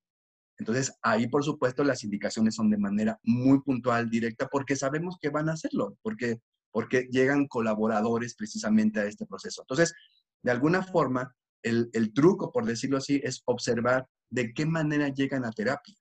Entonces, 0.58 0.92
ahí, 1.02 1.28
por 1.28 1.44
supuesto, 1.44 1.84
las 1.84 2.02
indicaciones 2.02 2.56
son 2.56 2.68
de 2.68 2.78
manera 2.78 3.18
muy 3.22 3.60
puntual, 3.62 4.10
directa, 4.10 4.48
porque 4.48 4.74
sabemos 4.74 5.16
que 5.20 5.30
van 5.30 5.48
a 5.48 5.52
hacerlo, 5.52 5.96
porque, 6.02 6.40
porque 6.72 7.06
llegan 7.12 7.46
colaboradores 7.46 8.34
precisamente 8.34 8.98
a 8.98 9.04
este 9.04 9.24
proceso. 9.24 9.62
Entonces, 9.62 9.94
de 10.42 10.50
alguna 10.50 10.82
forma, 10.82 11.32
el, 11.62 11.90
el 11.92 12.12
truco, 12.12 12.50
por 12.50 12.66
decirlo 12.66 12.98
así, 12.98 13.20
es 13.22 13.42
observar 13.44 14.08
de 14.30 14.52
qué 14.52 14.66
manera 14.66 15.08
llegan 15.08 15.44
a 15.44 15.52
terapia. 15.52 15.94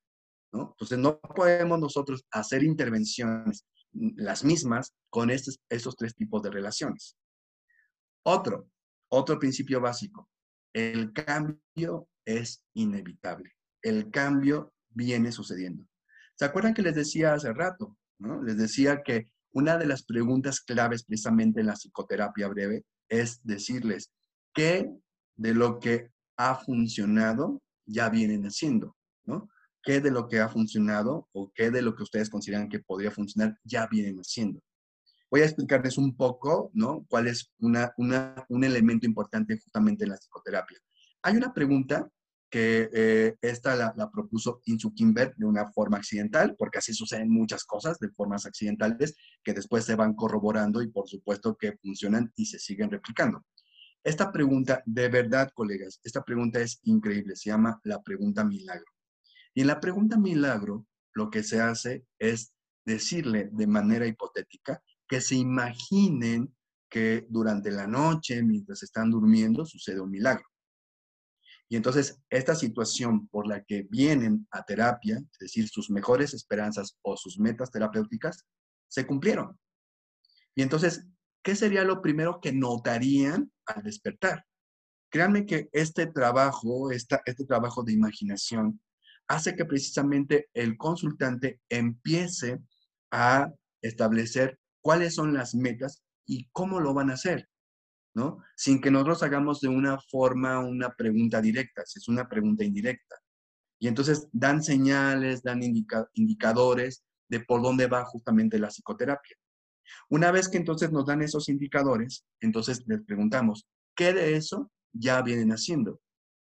Entonces 0.62 0.98
no 0.98 1.20
podemos 1.20 1.80
nosotros 1.80 2.26
hacer 2.32 2.64
intervenciones 2.64 3.66
mm, 3.94 4.10
las 4.18 4.44
mismas 4.44 4.94
con 5.10 5.30
estos, 5.30 5.60
estos 5.70 5.96
tres 5.96 6.16
tipos 6.16 6.42
de 6.44 6.52
relaciones. 6.52 7.18
Otro, 8.24 8.70
otro 9.10 9.40
principio 9.40 9.80
básico, 9.80 10.30
el 10.74 11.14
cambio 11.14 12.10
es 12.26 12.64
inevitable. 12.74 13.54
El 13.82 14.12
cambio 14.12 14.74
viene 14.90 15.32
sucediendo. 15.32 15.88
¿Se 16.36 16.46
acuerdan 16.46 16.74
que 16.74 16.82
les 16.82 16.96
decía 16.96 17.34
hace 17.34 17.54
rato? 17.54 17.98
Les 18.44 18.58
decía 18.58 19.02
que 19.04 19.30
una 19.52 19.78
de 19.78 19.88
las 19.88 20.04
preguntas 20.04 20.60
claves 20.60 21.04
precisamente 21.04 21.62
en 21.62 21.68
la 21.68 21.74
psicoterapia 21.74 22.48
breve 22.48 22.84
es 23.10 23.40
decirles 23.44 24.12
qué 24.54 24.92
de 25.36 25.54
lo 25.54 25.80
que 25.80 26.12
ha 26.38 26.56
funcionado 26.56 27.62
ya 27.86 28.10
vienen 28.10 28.44
haciendo, 28.44 28.96
¿no? 29.26 29.50
Qué 29.88 30.02
de 30.02 30.12
lo 30.12 30.28
que 30.28 30.42
ha 30.42 30.50
funcionado 30.50 31.30
o 31.32 31.50
qué 31.56 31.72
de 31.72 31.82
lo 31.82 31.96
que 31.96 32.04
ustedes 32.04 32.30
consideran 32.30 32.68
que 32.68 32.80
podría 32.80 33.10
funcionar 33.10 33.58
ya 33.64 33.88
vienen 33.88 34.18
haciendo. 34.18 34.60
Voy 35.32 35.40
a 35.40 35.46
explicarles 35.46 35.98
un 35.98 36.14
poco, 36.14 36.72
¿no? 36.74 37.06
Cuál 37.08 37.30
es 37.30 37.54
una, 37.60 37.94
un 37.96 38.64
elemento 38.66 39.06
importante 39.06 39.58
justamente 39.58 40.04
en 40.04 40.10
la 40.10 40.18
psicoterapia. 40.18 40.78
Hay 41.22 41.38
una 41.38 41.54
pregunta 41.54 42.06
que 42.50 42.90
eh, 42.92 43.36
esta 43.42 43.78
la, 43.78 44.12
propuso 44.12 44.62
Insu 44.66 44.94
Kimber 44.94 45.34
de 45.38 45.46
una 45.46 45.72
forma 45.72 45.96
accidental, 45.96 46.54
porque 46.58 46.80
así 46.80 46.94
suceden 46.94 47.30
muchas 47.30 47.64
cosas 47.64 47.98
de 47.98 48.10
formas 48.10 48.46
accidentales 48.46 49.16
que 49.42 49.54
después 49.54 49.86
se 49.86 49.96
van 49.96 50.16
corroborando 50.16 50.82
y 50.82 50.90
por 50.90 51.08
supuesto 51.08 51.56
que 51.56 51.78
funcionan 51.78 52.34
y 52.36 52.46
se 52.46 52.60
siguen 52.60 52.92
replicando. 52.92 53.46
Esta 54.04 54.34
pregunta, 54.34 54.84
de 54.86 55.08
verdad, 55.08 55.50
colegas, 55.54 56.02
esta 56.04 56.26
pregunta 56.26 56.60
es 56.60 56.82
increíble, 56.84 57.38
se 57.38 57.52
llama 57.52 57.80
la 57.86 58.02
pregunta 58.02 58.44
milagro. 58.44 58.97
Y 59.58 59.62
en 59.62 59.68
la 59.68 59.80
pregunta 59.80 60.20
milagro, 60.20 60.86
lo 61.16 61.32
que 61.32 61.42
se 61.42 61.60
hace 61.60 62.06
es 62.20 62.54
decirle 62.86 63.50
de 63.52 63.66
manera 63.66 64.06
hipotética 64.06 64.84
que 65.08 65.20
se 65.20 65.34
imaginen 65.34 66.56
que 66.88 67.26
durante 67.28 67.72
la 67.72 67.88
noche, 67.88 68.44
mientras 68.44 68.84
están 68.84 69.10
durmiendo, 69.10 69.66
sucede 69.66 70.00
un 70.00 70.12
milagro. 70.12 70.46
Y 71.70 71.76
entonces, 71.76 72.22
esta 72.30 72.54
situación 72.54 73.28
por 73.30 73.48
la 73.48 73.64
que 73.64 73.88
vienen 73.90 74.48
a 74.52 74.62
terapia, 74.62 75.18
es 75.18 75.40
decir, 75.40 75.68
sus 75.68 75.90
mejores 75.90 76.36
esperanzas 76.36 76.96
o 77.02 77.18
sus 77.18 77.40
metas 77.40 77.72
terapéuticas, 77.72 78.46
se 78.88 79.08
cumplieron. 79.08 79.58
Y 80.54 80.62
entonces, 80.62 81.08
¿qué 81.44 81.56
sería 81.56 81.84
lo 81.84 82.04
primero 82.04 82.42
que 82.42 82.52
notarían 82.52 83.52
al 83.66 83.82
despertar? 83.82 84.46
Créanme 85.10 85.48
que 85.48 85.68
este 85.72 86.06
trabajo, 86.06 86.92
este 86.92 87.46
trabajo 87.48 87.82
de 87.82 87.94
imaginación, 87.94 88.80
hace 89.28 89.56
que 89.56 89.66
precisamente 89.66 90.50
el 90.54 90.78
consultante 90.78 91.60
empiece 91.70 92.60
a 93.12 93.52
establecer 93.82 94.60
cuáles 94.82 95.16
son 95.16 95.34
las 95.34 95.56
metas 95.56 96.04
y 96.26 96.48
cómo 96.52 96.80
lo 96.80 96.94
van 96.94 97.10
a 97.10 97.14
hacer, 97.14 97.48
¿no? 98.14 98.44
Sin 98.56 98.82
que 98.82 98.92
nosotros 98.92 99.24
hagamos 99.24 99.62
de 99.62 99.70
una 99.70 100.00
forma 100.00 100.60
una 100.60 100.94
pregunta 100.94 101.42
directa, 101.42 101.84
es 101.84 102.08
una 102.08 102.28
pregunta 102.28 102.64
indirecta. 102.64 103.16
Y 103.80 103.88
entonces 103.88 104.28
dan 104.32 104.64
señales, 104.64 105.44
dan 105.44 105.62
indicadores 105.62 107.04
de 107.30 107.42
por 107.42 107.62
dónde 107.62 107.88
va 107.88 108.06
justamente 108.06 108.60
la 108.60 108.70
psicoterapia. 108.70 109.38
Una 110.10 110.32
vez 110.32 110.50
que 110.50 110.58
entonces 110.58 110.92
nos 110.92 111.06
dan 111.06 111.22
esos 111.22 111.50
indicadores, 111.50 112.26
entonces 112.40 112.84
les 112.88 113.02
preguntamos, 113.04 113.68
¿qué 113.96 114.14
de 114.14 114.36
eso 114.36 114.72
ya 114.94 115.22
vienen 115.22 115.52
haciendo? 115.52 116.02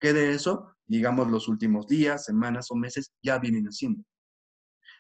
¿Qué 0.01 0.13
de 0.13 0.33
eso 0.33 0.77
digamos, 0.89 1.31
los 1.31 1.47
últimos 1.49 1.87
días, 1.87 2.25
semanas 2.25 2.71
o 2.71 2.75
meses 2.75 3.13
ya 3.23 3.39
vienen 3.39 3.67
haciendo. 3.67 4.03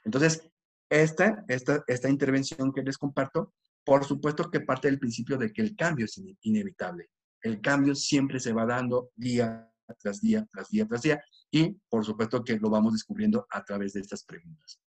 Entonces, 0.04 0.48
esta, 0.90 1.44
esta, 1.48 1.82
esta 1.86 2.08
intervención 2.08 2.72
que 2.72 2.82
les 2.82 2.96
comparto, 2.96 3.54
por 3.84 4.04
supuesto 4.04 4.50
que 4.50 4.60
parte 4.60 4.88
del 4.88 4.98
principio 4.98 5.36
de 5.36 5.52
que 5.52 5.62
el 5.62 5.74
cambio 5.74 6.04
es 6.04 6.20
inevitable. 6.42 7.08
El 7.42 7.60
cambio 7.60 7.94
siempre 7.94 8.38
se 8.38 8.52
va 8.52 8.66
dando 8.66 9.10
día 9.16 9.70
tras 10.00 10.20
día, 10.20 10.46
tras 10.52 10.68
día, 10.68 10.86
tras 10.86 11.02
día, 11.02 11.22
y 11.50 11.70
por 11.88 12.04
supuesto 12.04 12.44
que 12.44 12.58
lo 12.58 12.68
vamos 12.68 12.92
descubriendo 12.92 13.46
a 13.50 13.64
través 13.64 13.94
de 13.94 14.00
estas 14.00 14.24
preguntas. 14.24 14.78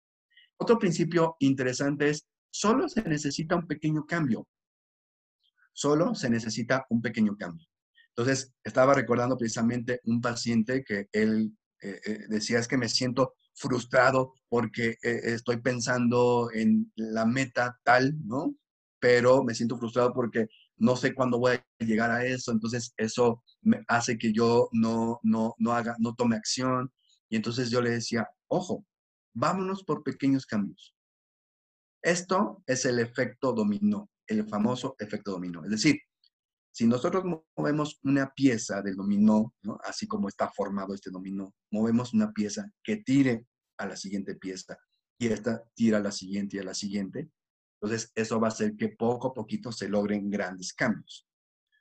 Otro 0.58 0.78
principio 0.78 1.36
interesante 1.40 2.10
es, 2.10 2.28
solo 2.52 2.88
se 2.88 3.02
necesita 3.02 3.56
un 3.56 3.66
pequeño 3.66 4.06
cambio. 4.06 4.48
Solo 5.74 6.14
se 6.14 6.30
necesita 6.30 6.86
un 6.90 7.02
pequeño 7.02 7.36
cambio. 7.36 7.66
Entonces, 8.22 8.54
estaba 8.64 8.94
recordando 8.94 9.36
precisamente 9.36 10.00
un 10.04 10.22
paciente 10.22 10.84
que 10.84 11.10
él 11.12 11.58
eh, 11.82 12.00
eh, 12.06 12.20
decía, 12.30 12.60
es 12.60 12.68
que 12.68 12.78
me 12.78 12.88
siento 12.88 13.34
frustrado 13.56 14.36
porque 14.48 14.98
eh, 15.02 15.22
estoy 15.24 15.58
pensando 15.58 16.52
en 16.54 16.92
la 16.96 17.26
meta 17.26 17.80
tal, 17.84 18.16
¿no? 18.24 18.54
Pero 19.00 19.44
me 19.44 19.56
siento 19.56 19.76
frustrado 19.80 20.14
porque 20.14 20.50
no 20.78 20.96
sé 20.96 21.16
cuándo 21.16 21.40
voy 21.40 21.54
a 21.54 21.84
llegar 21.84 22.12
a 22.12 22.24
eso, 22.24 22.52
entonces 22.52 22.94
eso 22.96 23.44
me 23.64 23.84
hace 23.88 24.20
que 24.20 24.32
yo 24.32 24.70
no, 24.72 25.20
no, 25.24 25.56
no 25.58 25.74
haga, 25.74 25.96
no 25.98 26.14
tome 26.14 26.36
acción. 26.36 26.94
Y 27.28 27.38
entonces 27.38 27.72
yo 27.72 27.82
le 27.82 27.90
decía, 27.90 28.30
ojo, 28.50 28.86
vámonos 29.34 29.84
por 29.84 30.04
pequeños 30.04 30.46
cambios. 30.46 30.94
Esto 32.04 32.62
es 32.68 32.86
el 32.86 33.00
efecto 33.00 33.52
dominó, 33.52 34.12
el 34.28 34.48
famoso 34.48 34.96
efecto 35.00 35.32
dominó. 35.32 35.64
Es 35.64 35.72
decir, 35.72 36.02
si 36.72 36.88
nosotros 36.88 37.24
movemos 37.56 38.00
una 38.04 38.34
pieza 38.34 38.82
del 38.82 38.96
dominó, 38.96 39.54
así 39.84 40.08
como 40.08 40.30
está 40.30 40.50
formado 40.50 40.94
este 40.94 41.12
dominó, 41.12 41.54
movemos 41.70 42.14
una 42.14 42.32
pieza 42.32 42.72
que 42.84 42.98
tire 42.98 43.46
a 43.78 43.86
la 43.86 43.96
siguiente 43.96 44.36
pieza 44.36 44.78
y 45.18 45.28
esta 45.28 45.64
tira 45.74 45.98
a 45.98 46.02
la 46.02 46.12
siguiente 46.12 46.58
y 46.58 46.60
a 46.60 46.64
la 46.64 46.74
siguiente. 46.74 47.30
Entonces, 47.82 48.12
eso 48.16 48.40
va 48.40 48.48
a 48.48 48.52
hacer 48.52 48.76
que 48.76 48.90
poco 48.90 49.30
a 49.30 49.34
poquito 49.34 49.72
se 49.72 49.90
logren 49.90 50.30
grandes 50.30 50.74
cambios. 50.74 51.28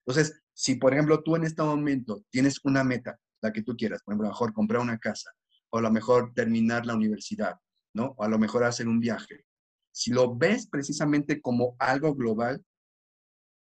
Entonces, 0.05 0.43
si 0.53 0.75
por 0.75 0.93
ejemplo 0.93 1.23
tú 1.23 1.37
en 1.37 1.45
este 1.45 1.63
momento 1.63 2.25
tienes 2.31 2.59
una 2.65 2.83
meta, 2.83 3.19
la 3.43 3.53
que 3.53 3.63
tú 3.63 3.77
quieras, 3.77 4.03
por 4.03 4.13
ejemplo, 4.13 4.27
a 4.27 4.31
lo 4.31 4.35
mejor 4.35 4.53
comprar 4.53 4.81
una 4.83 4.99
casa, 4.99 5.31
o 5.71 5.79
a 5.79 5.83
lo 5.83 5.91
mejor 5.91 6.33
terminar 6.35 6.85
la 6.85 6.95
universidad, 6.95 7.57
¿no? 7.95 8.15
O 8.17 8.25
a 8.25 8.29
lo 8.29 8.39
mejor 8.39 8.65
hacer 8.65 8.89
un 8.89 8.99
viaje. 8.99 9.45
Si 9.93 10.11
lo 10.11 10.37
ves 10.37 10.67
precisamente 10.67 11.41
como 11.41 11.77
algo 11.79 12.15
global, 12.15 12.65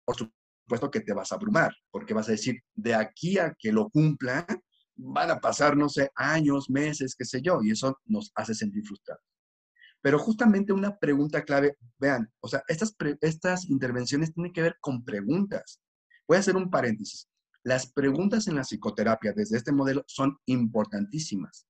por 0.05 0.17
supuesto 0.67 0.91
que 0.91 1.01
te 1.01 1.13
vas 1.13 1.31
a 1.31 1.37
abrumar, 1.37 1.73
porque 1.93 2.13
vas 2.13 2.29
a 2.29 2.33
decir, 2.33 2.61
de 2.75 2.95
aquí 2.95 3.39
a 3.39 3.55
que 3.57 3.71
lo 3.71 3.89
cumpla, 3.89 4.45
van 4.97 5.31
a 5.31 5.41
pasar, 5.41 5.77
no 5.77 5.89
sé, 5.89 6.11
años, 6.17 6.69
meses, 6.69 7.15
qué 7.17 7.25
sé 7.25 7.41
yo, 7.41 7.61
y 7.63 7.71
eso 7.71 8.01
nos 8.05 8.33
hace 8.35 8.53
sentir 8.55 8.85
frustrados. 8.85 9.23
Pero 10.03 10.19
justamente 10.19 10.73
una 10.73 10.97
pregunta 10.97 11.45
clave, 11.45 11.77
vean, 11.99 12.29
o 12.41 12.49
sea, 12.49 12.65
estas, 12.67 12.97
estas 13.21 13.71
intervenciones 13.71 14.35
tienen 14.35 14.53
que 14.53 14.63
ver 14.63 14.77
con 14.81 15.05
preguntas. 15.05 15.81
Voy 16.27 16.37
a 16.37 16.41
hacer 16.41 16.57
un 16.57 16.71
paréntesis. 16.71 17.29
Las 17.63 17.93
preguntas 17.93 18.49
en 18.49 18.57
la 18.57 18.63
psicoterapia 18.63 19.33
desde 19.33 19.57
este 19.59 19.73
modelo 19.73 20.03
son 20.09 20.37
importantísimas, 20.47 21.67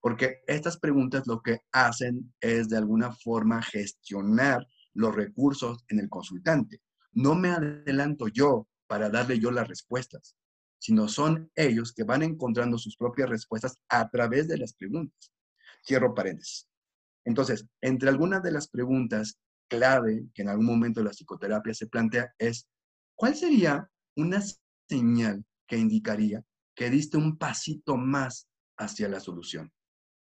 porque 0.00 0.42
estas 0.46 0.78
preguntas 0.78 1.26
lo 1.26 1.40
que 1.40 1.60
hacen 1.72 2.34
es 2.40 2.68
de 2.68 2.76
alguna 2.76 3.12
forma 3.12 3.62
gestionar 3.62 4.66
los 4.92 5.14
recursos 5.14 5.82
en 5.88 6.00
el 6.00 6.10
consultante. 6.10 6.80
No 7.14 7.34
me 7.34 7.50
adelanto 7.50 8.28
yo 8.28 8.68
para 8.86 9.08
darle 9.08 9.38
yo 9.38 9.50
las 9.50 9.68
respuestas, 9.68 10.36
sino 10.78 11.08
son 11.08 11.50
ellos 11.54 11.92
que 11.92 12.04
van 12.04 12.22
encontrando 12.22 12.78
sus 12.78 12.96
propias 12.96 13.28
respuestas 13.28 13.78
a 13.88 14.08
través 14.10 14.48
de 14.48 14.58
las 14.58 14.74
preguntas. 14.74 15.32
Cierro 15.86 16.14
paréntesis. 16.14 16.68
Entonces, 17.24 17.66
entre 17.80 18.08
algunas 18.10 18.42
de 18.42 18.52
las 18.52 18.68
preguntas 18.68 19.38
clave 19.68 20.26
que 20.34 20.42
en 20.42 20.50
algún 20.50 20.66
momento 20.66 21.02
la 21.02 21.10
psicoterapia 21.10 21.72
se 21.72 21.86
plantea 21.86 22.34
es, 22.38 22.68
¿cuál 23.14 23.34
sería 23.34 23.90
una 24.16 24.42
señal 24.88 25.44
que 25.66 25.78
indicaría 25.78 26.44
que 26.74 26.90
diste 26.90 27.16
un 27.16 27.38
pasito 27.38 27.96
más 27.96 28.48
hacia 28.76 29.08
la 29.08 29.20
solución, 29.20 29.72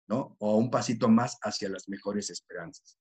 ¿no? 0.08 0.36
O 0.38 0.56
un 0.56 0.70
pasito 0.70 1.08
más 1.08 1.38
hacia 1.42 1.68
las 1.68 1.88
mejores 1.88 2.30
esperanzas 2.30 2.98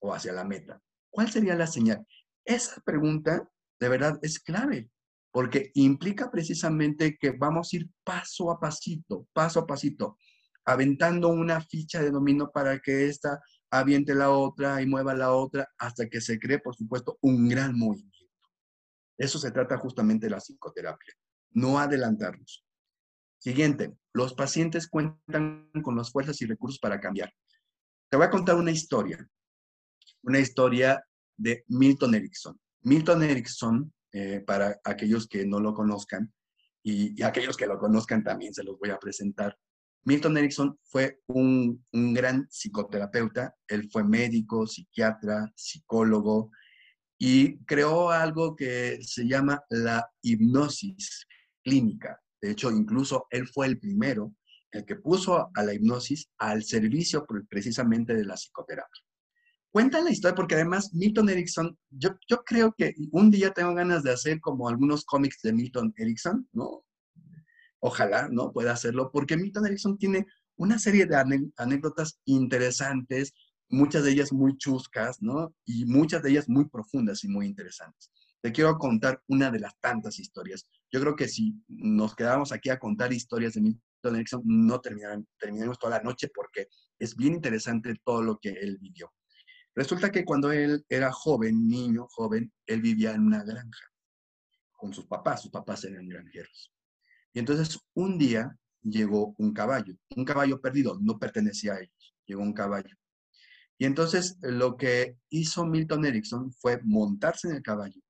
o 0.00 0.12
hacia 0.12 0.32
la 0.32 0.44
meta. 0.44 0.80
¿Cuál 1.10 1.30
sería 1.30 1.54
la 1.54 1.66
señal? 1.66 2.06
Esa 2.44 2.80
pregunta 2.82 3.48
de 3.80 3.88
verdad 3.88 4.18
es 4.22 4.38
clave 4.38 4.90
porque 5.34 5.72
implica 5.74 6.30
precisamente 6.30 7.16
que 7.18 7.32
vamos 7.32 7.72
a 7.72 7.76
ir 7.76 7.90
paso 8.04 8.52
a 8.52 8.60
pasito, 8.60 9.26
paso 9.32 9.58
a 9.58 9.66
pasito, 9.66 10.16
aventando 10.64 11.28
una 11.28 11.60
ficha 11.60 12.00
de 12.00 12.12
dominó 12.12 12.52
para 12.52 12.78
que 12.78 13.08
esta 13.08 13.40
aviente 13.68 14.14
la 14.14 14.30
otra 14.30 14.80
y 14.80 14.86
mueva 14.86 15.12
la 15.12 15.32
otra 15.32 15.68
hasta 15.76 16.08
que 16.08 16.20
se 16.20 16.38
cree, 16.38 16.60
por 16.60 16.76
supuesto, 16.76 17.18
un 17.20 17.48
gran 17.48 17.76
movimiento. 17.76 18.14
Eso 19.18 19.40
se 19.40 19.50
trata 19.50 19.76
justamente 19.76 20.26
de 20.26 20.30
la 20.30 20.38
psicoterapia, 20.38 21.14
no 21.50 21.80
adelantarnos. 21.80 22.64
Siguiente, 23.38 23.92
los 24.12 24.34
pacientes 24.34 24.86
cuentan 24.86 25.68
con 25.82 25.96
las 25.96 26.12
fuerzas 26.12 26.40
y 26.42 26.46
recursos 26.46 26.78
para 26.78 27.00
cambiar. 27.00 27.32
Te 28.08 28.16
voy 28.16 28.26
a 28.26 28.30
contar 28.30 28.54
una 28.54 28.70
historia, 28.70 29.28
una 30.22 30.38
historia 30.38 31.04
de 31.36 31.64
Milton 31.68 32.14
Erickson. 32.14 32.58
Milton 32.82 33.22
Erickson, 33.22 33.92
eh, 34.12 34.42
para 34.46 34.80
aquellos 34.84 35.26
que 35.26 35.46
no 35.46 35.60
lo 35.60 35.74
conozcan, 35.74 36.32
y, 36.82 37.18
y, 37.18 37.22
aquellos 37.22 37.56
que 37.56 37.66
lo 37.66 37.78
conozcan 37.78 38.22
también 38.22 38.52
se 38.52 38.62
los 38.62 38.78
voy 38.78 38.90
a 38.90 38.98
presentar. 38.98 39.56
Milton 40.04 40.36
Erickson 40.36 40.78
fue 40.84 41.20
un, 41.26 41.82
un 41.92 42.12
gran 42.12 42.46
psicoterapeuta, 42.50 43.54
él 43.68 43.88
fue 43.90 44.04
médico, 44.04 44.66
psiquiatra, 44.66 45.50
psicólogo, 45.56 46.50
y 47.18 47.56
creó 47.64 48.10
algo 48.10 48.54
que 48.54 48.98
se 49.02 49.26
llama 49.26 49.62
la 49.70 50.06
hipnosis 50.22 51.26
clínica. 51.62 52.20
De 52.40 52.50
hecho, 52.50 52.70
incluso 52.70 53.26
él 53.30 53.48
fue 53.48 53.66
el 53.66 53.78
primero 53.78 54.34
el 54.74 54.84
que 54.84 54.96
puso 54.96 55.50
a 55.54 55.62
la 55.62 55.72
hipnosis 55.72 56.28
al 56.38 56.64
servicio 56.64 57.24
precisamente 57.48 58.12
de 58.14 58.24
la 58.24 58.34
psicoterapia. 58.34 59.02
Cuenta 59.74 60.00
la 60.00 60.12
historia 60.12 60.36
porque 60.36 60.54
además 60.54 60.94
Milton 60.94 61.30
Erickson, 61.30 61.76
yo, 61.90 62.16
creo 62.46 62.72
que 62.78 62.94
un 63.10 63.28
día 63.28 63.50
tengo 63.50 63.74
ganas 63.74 64.04
de 64.04 64.12
hacer 64.12 64.38
como 64.40 64.68
algunos 64.68 65.04
cómics 65.04 65.42
de 65.42 65.52
Milton 65.52 65.92
Erickson, 65.96 66.48
¿no? 66.52 66.84
Ojalá, 67.80 68.28
¿no? 68.30 68.52
Pueda 68.52 68.70
hacerlo 68.70 69.10
porque 69.12 69.36
Milton 69.36 69.66
Erickson 69.66 69.98
tiene 69.98 70.28
una 70.54 70.78
serie 70.78 71.06
de 71.06 71.16
anécdotas 71.56 72.20
interesantes 72.24 73.34
muchas 73.68 74.04
de 74.04 74.12
ellas 74.12 74.32
muy 74.32 74.56
chuscas, 74.58 75.20
¿no? 75.20 75.52
Y 75.64 75.86
muchas 75.86 76.22
de 76.22 76.30
ellas 76.30 76.48
muy 76.48 76.68
profundas 76.68 77.24
y 77.24 77.28
muy 77.28 77.46
interesantes. 77.46 78.12
Te 78.42 78.52
quiero 78.52 78.78
contar 78.78 79.24
una 79.26 79.50
de 79.50 79.58
las 79.58 79.76
tantas 79.80 80.20
historias. 80.20 80.68
Yo 80.92 81.00
creo 81.00 81.16
que 81.16 81.26
si 81.26 81.52
nos 81.66 82.14
quedáramos 82.14 82.52
aquí 82.52 82.70
a 82.70 82.78
contar 82.78 83.12
historias 83.12 83.54
de 83.54 83.62
Milton 83.62 84.14
Erickson, 84.14 84.42
no 84.44 84.80
terminaremos 84.80 85.80
toda 85.80 85.98
la 85.98 86.04
noche 86.04 86.30
porque 86.32 86.68
es 86.96 87.16
bien 87.16 87.34
interesante 87.34 87.92
todo 88.04 88.22
lo 88.22 88.38
que 88.38 88.50
él 88.50 88.78
vivió. 88.80 89.10
Resulta 89.74 90.12
que 90.12 90.24
cuando 90.24 90.52
él 90.52 90.84
era 90.88 91.10
joven, 91.10 91.68
niño, 91.68 92.06
joven, 92.10 92.52
él 92.66 92.80
vivía 92.80 93.12
en 93.12 93.26
una 93.26 93.42
granja 93.42 93.84
con 94.72 94.92
sus 94.92 95.06
papás. 95.06 95.42
Sus 95.42 95.50
papás 95.50 95.84
eran 95.84 96.08
granjeros. 96.08 96.72
Y 97.32 97.40
entonces 97.40 97.78
un 97.94 98.18
día 98.18 98.56
llegó 98.82 99.34
un 99.38 99.52
caballo, 99.52 99.96
un 100.14 100.24
caballo 100.24 100.60
perdido, 100.60 100.98
no 101.00 101.18
pertenecía 101.18 101.74
a 101.74 101.80
ellos. 101.80 102.14
Llegó 102.26 102.42
un 102.42 102.52
caballo. 102.52 102.94
Y 103.78 103.86
entonces 103.86 104.38
lo 104.40 104.76
que 104.76 105.16
hizo 105.30 105.66
Milton 105.66 106.04
Erickson 106.04 106.52
fue 106.52 106.80
montarse 106.84 107.48
en 107.48 107.56
el 107.56 107.62
caballo. 107.62 108.00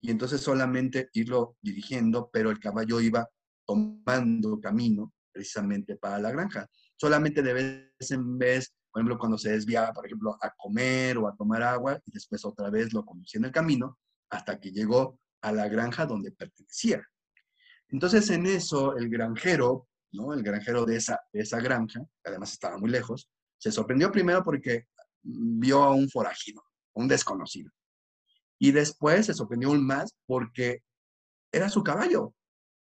Y 0.00 0.10
entonces 0.10 0.40
solamente 0.40 1.10
irlo 1.12 1.56
dirigiendo, 1.60 2.30
pero 2.32 2.50
el 2.50 2.58
caballo 2.58 3.00
iba 3.00 3.28
tomando 3.66 4.58
camino 4.60 5.12
precisamente 5.32 5.96
para 5.96 6.18
la 6.18 6.30
granja. 6.30 6.66
Solamente 6.96 7.42
de 7.42 7.52
vez 7.52 8.10
en 8.10 8.38
vez, 8.38 8.74
por 8.98 9.02
ejemplo, 9.02 9.18
cuando 9.18 9.38
se 9.38 9.52
desviaba, 9.52 9.92
por 9.92 10.04
ejemplo, 10.06 10.36
a 10.40 10.50
comer 10.56 11.18
o 11.18 11.28
a 11.28 11.36
tomar 11.36 11.62
agua, 11.62 12.00
y 12.04 12.10
después 12.10 12.44
otra 12.44 12.68
vez 12.68 12.92
lo 12.92 13.04
conducía 13.04 13.38
en 13.38 13.44
el 13.44 13.52
camino 13.52 13.96
hasta 14.28 14.58
que 14.58 14.72
llegó 14.72 15.20
a 15.40 15.52
la 15.52 15.68
granja 15.68 16.04
donde 16.04 16.32
pertenecía. 16.32 17.06
Entonces, 17.90 18.28
en 18.30 18.46
eso, 18.46 18.96
el 18.96 19.08
granjero, 19.08 19.86
¿no? 20.10 20.34
El 20.34 20.42
granjero 20.42 20.84
de 20.84 20.96
esa, 20.96 21.20
de 21.32 21.42
esa 21.42 21.60
granja, 21.60 22.00
que 22.00 22.30
además 22.30 22.52
estaba 22.52 22.76
muy 22.76 22.90
lejos, 22.90 23.30
se 23.56 23.70
sorprendió 23.70 24.10
primero 24.10 24.42
porque 24.42 24.88
vio 25.22 25.84
a 25.84 25.94
un 25.94 26.10
forajido, 26.10 26.60
un 26.94 27.06
desconocido. 27.06 27.70
Y 28.58 28.72
después 28.72 29.26
se 29.26 29.34
sorprendió 29.34 29.68
aún 29.68 29.86
más 29.86 30.12
porque 30.26 30.82
era 31.52 31.68
su 31.68 31.84
caballo. 31.84 32.34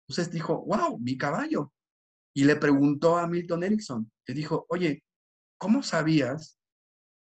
Entonces 0.08 0.32
dijo, 0.32 0.64
wow, 0.66 0.98
mi 1.00 1.18
caballo. 1.18 1.74
Y 2.34 2.46
le 2.46 2.56
preguntó 2.56 3.18
a 3.18 3.28
Milton 3.28 3.64
Erickson, 3.64 4.10
le 4.26 4.34
dijo, 4.34 4.66
oye, 4.70 5.04
¿cómo 5.58 5.84
sabías 5.84 6.60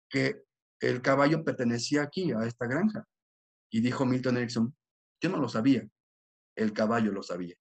que 0.10 0.44
el 0.80 1.02
caballo 1.02 1.44
pertenecía 1.44 2.04
aquí, 2.04 2.32
a 2.32 2.46
esta 2.46 2.68
granja? 2.68 3.08
Y 3.72 3.82
dijo 3.82 4.06
Milton 4.06 4.38
Erickson, 4.38 4.76
yo 5.22 5.30
no 5.30 5.38
lo 5.38 5.50
sabía, 5.50 5.88
el 6.56 6.74
caballo 6.74 7.12
lo 7.12 7.24
sabía. 7.24 7.56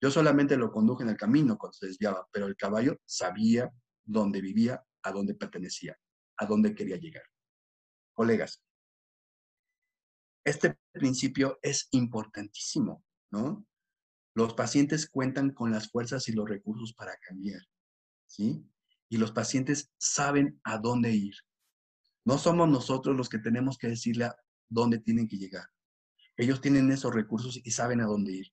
Yo 0.00 0.10
solamente 0.10 0.56
lo 0.56 0.70
conduje 0.70 1.04
en 1.04 1.10
el 1.10 1.16
camino 1.16 1.56
cuando 1.56 1.74
se 1.74 1.86
desviaba, 1.86 2.28
pero 2.32 2.46
el 2.46 2.56
caballo 2.56 2.98
sabía 3.06 3.72
dónde 4.04 4.40
vivía 4.40 4.84
a 5.02 5.12
dónde 5.12 5.34
pertenecía, 5.34 5.96
a 6.36 6.46
dónde 6.46 6.74
quería 6.74 6.96
llegar. 6.96 7.24
Colegas, 8.14 8.62
este 10.44 10.76
principio 10.92 11.58
es 11.62 11.88
importantísimo, 11.92 13.04
¿no? 13.30 13.64
Los 14.34 14.54
pacientes 14.54 15.08
cuentan 15.08 15.52
con 15.52 15.70
las 15.70 15.90
fuerzas 15.90 16.28
y 16.28 16.32
los 16.32 16.48
recursos 16.48 16.94
para 16.94 17.16
cambiar, 17.18 17.60
¿sí? 18.26 18.66
Y 19.12 19.18
los 19.18 19.30
pacientes 19.30 19.92
saben 19.98 20.58
a 20.64 20.78
dónde 20.78 21.10
ir. 21.10 21.34
No 22.24 22.38
somos 22.38 22.66
nosotros 22.70 23.14
los 23.14 23.28
que 23.28 23.38
tenemos 23.38 23.76
que 23.76 23.88
decirle 23.88 24.24
a 24.24 24.36
dónde 24.70 25.00
tienen 25.00 25.28
que 25.28 25.36
llegar. 25.36 25.66
Ellos 26.38 26.62
tienen 26.62 26.90
esos 26.90 27.14
recursos 27.14 27.60
y 27.62 27.72
saben 27.72 28.00
a 28.00 28.06
dónde 28.06 28.32
ir. 28.32 28.46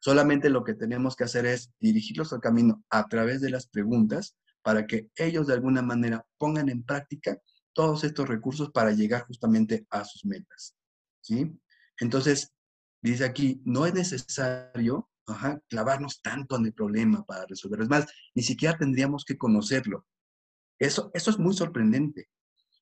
Solamente 0.00 0.50
lo 0.50 0.64
que 0.64 0.74
tenemos 0.74 1.14
que 1.14 1.22
hacer 1.22 1.46
es 1.46 1.70
dirigirlos 1.78 2.32
al 2.32 2.40
camino 2.40 2.82
a 2.90 3.06
través 3.06 3.40
de 3.40 3.50
las 3.50 3.68
preguntas 3.68 4.36
para 4.62 4.84
que 4.84 5.12
ellos 5.14 5.46
de 5.46 5.54
alguna 5.54 5.80
manera 5.80 6.26
pongan 6.38 6.70
en 6.70 6.82
práctica 6.82 7.38
todos 7.72 8.02
estos 8.02 8.28
recursos 8.28 8.72
para 8.72 8.90
llegar 8.90 9.26
justamente 9.28 9.86
a 9.90 10.04
sus 10.04 10.24
metas. 10.24 10.74
¿sí? 11.20 11.56
Entonces, 12.00 12.52
dice 13.00 13.24
aquí, 13.24 13.62
no 13.64 13.86
es 13.86 13.94
necesario 13.94 15.08
clavarnos 15.68 16.20
tanto 16.22 16.56
en 16.56 16.66
el 16.66 16.72
problema 16.72 17.24
para 17.24 17.46
resolverlo. 17.46 17.84
Es 17.84 17.90
más, 17.90 18.06
ni 18.34 18.42
siquiera 18.42 18.76
tendríamos 18.76 19.24
que 19.24 19.38
conocerlo. 19.38 20.06
Eso, 20.78 21.10
eso 21.14 21.30
es 21.30 21.38
muy 21.38 21.54
sorprendente. 21.54 22.28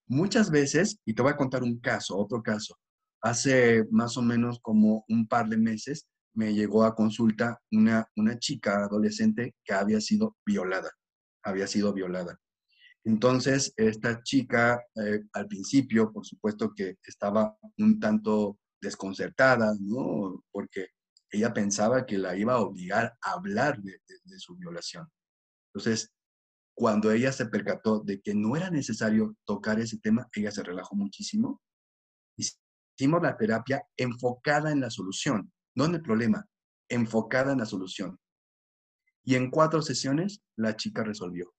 Muchas 0.06 0.50
veces, 0.50 1.00
y 1.04 1.14
te 1.14 1.22
voy 1.22 1.32
a 1.32 1.36
contar 1.36 1.62
un 1.62 1.80
caso, 1.80 2.16
otro 2.16 2.42
caso, 2.42 2.78
hace 3.20 3.84
más 3.90 4.16
o 4.16 4.22
menos 4.22 4.60
como 4.60 5.04
un 5.08 5.26
par 5.26 5.48
de 5.48 5.58
meses 5.58 6.06
me 6.34 6.54
llegó 6.54 6.84
a 6.84 6.94
consulta 6.94 7.60
una, 7.72 8.06
una 8.16 8.38
chica 8.38 8.84
adolescente 8.84 9.54
que 9.64 9.74
había 9.74 10.00
sido 10.00 10.36
violada 10.46 10.90
había 11.48 11.66
sido 11.66 11.92
violada. 11.92 12.38
Entonces, 13.04 13.72
esta 13.76 14.22
chica 14.22 14.82
eh, 14.96 15.22
al 15.32 15.46
principio, 15.46 16.12
por 16.12 16.26
supuesto 16.26 16.72
que 16.74 16.96
estaba 17.04 17.56
un 17.78 17.98
tanto 17.98 18.58
desconcertada, 18.80 19.74
¿no? 19.80 20.44
Porque 20.50 20.88
ella 21.30 21.52
pensaba 21.52 22.06
que 22.06 22.18
la 22.18 22.36
iba 22.36 22.54
a 22.54 22.60
obligar 22.60 23.16
a 23.20 23.32
hablar 23.32 23.80
de, 23.82 24.00
su 24.38 24.56
violación. 24.56 25.06
Entonces, 25.72 26.12
cuando 26.74 27.10
ella 27.10 27.32
se 27.32 27.46
percató 27.46 28.00
de 28.00 28.20
que 28.20 28.34
no 28.34 28.56
era 28.56 28.70
necesario 28.70 29.36
tocar 29.44 29.80
ese 29.80 29.98
tema, 29.98 30.28
ella 30.32 30.50
se 30.50 30.62
relajó 30.62 30.96
muchísimo. 30.96 31.60
Hicimos 32.36 33.22
la 33.22 33.36
terapia 33.36 33.82
enfocada 33.96 34.70
en 34.70 34.80
la 34.80 34.90
solución, 34.90 35.52
no 35.74 35.84
en 35.84 35.96
el 35.96 36.02
problema, 36.02 36.46
enfocada 36.88 37.52
en 37.52 37.58
la 37.58 37.66
solución. 37.66 38.18
Y 39.24 39.34
en 39.34 39.50
cuatro 39.50 39.82
sesiones 39.82 40.40
la 40.56 40.76
chica 40.76 41.04
resolvió. 41.04 41.52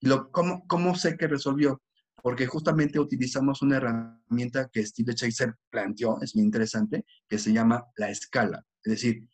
Lo, 0.00 0.30
¿cómo, 0.30 0.66
¿Cómo 0.68 0.94
sé 0.94 1.16
que 1.16 1.26
resolvió? 1.26 1.82
Porque 2.22 2.46
justamente 2.46 3.00
utilizamos 3.00 3.62
una 3.62 3.78
herramienta 3.78 4.68
que 4.68 4.86
Steve 4.86 5.14
Chaser 5.14 5.54
planteó, 5.70 6.20
es 6.22 6.36
muy 6.36 6.44
interesante, 6.44 7.04
que 7.28 7.38
se 7.38 7.52
llama 7.52 7.84
la 7.96 8.10
escala. 8.10 8.64
Es 8.84 8.92
decir, 8.92 9.26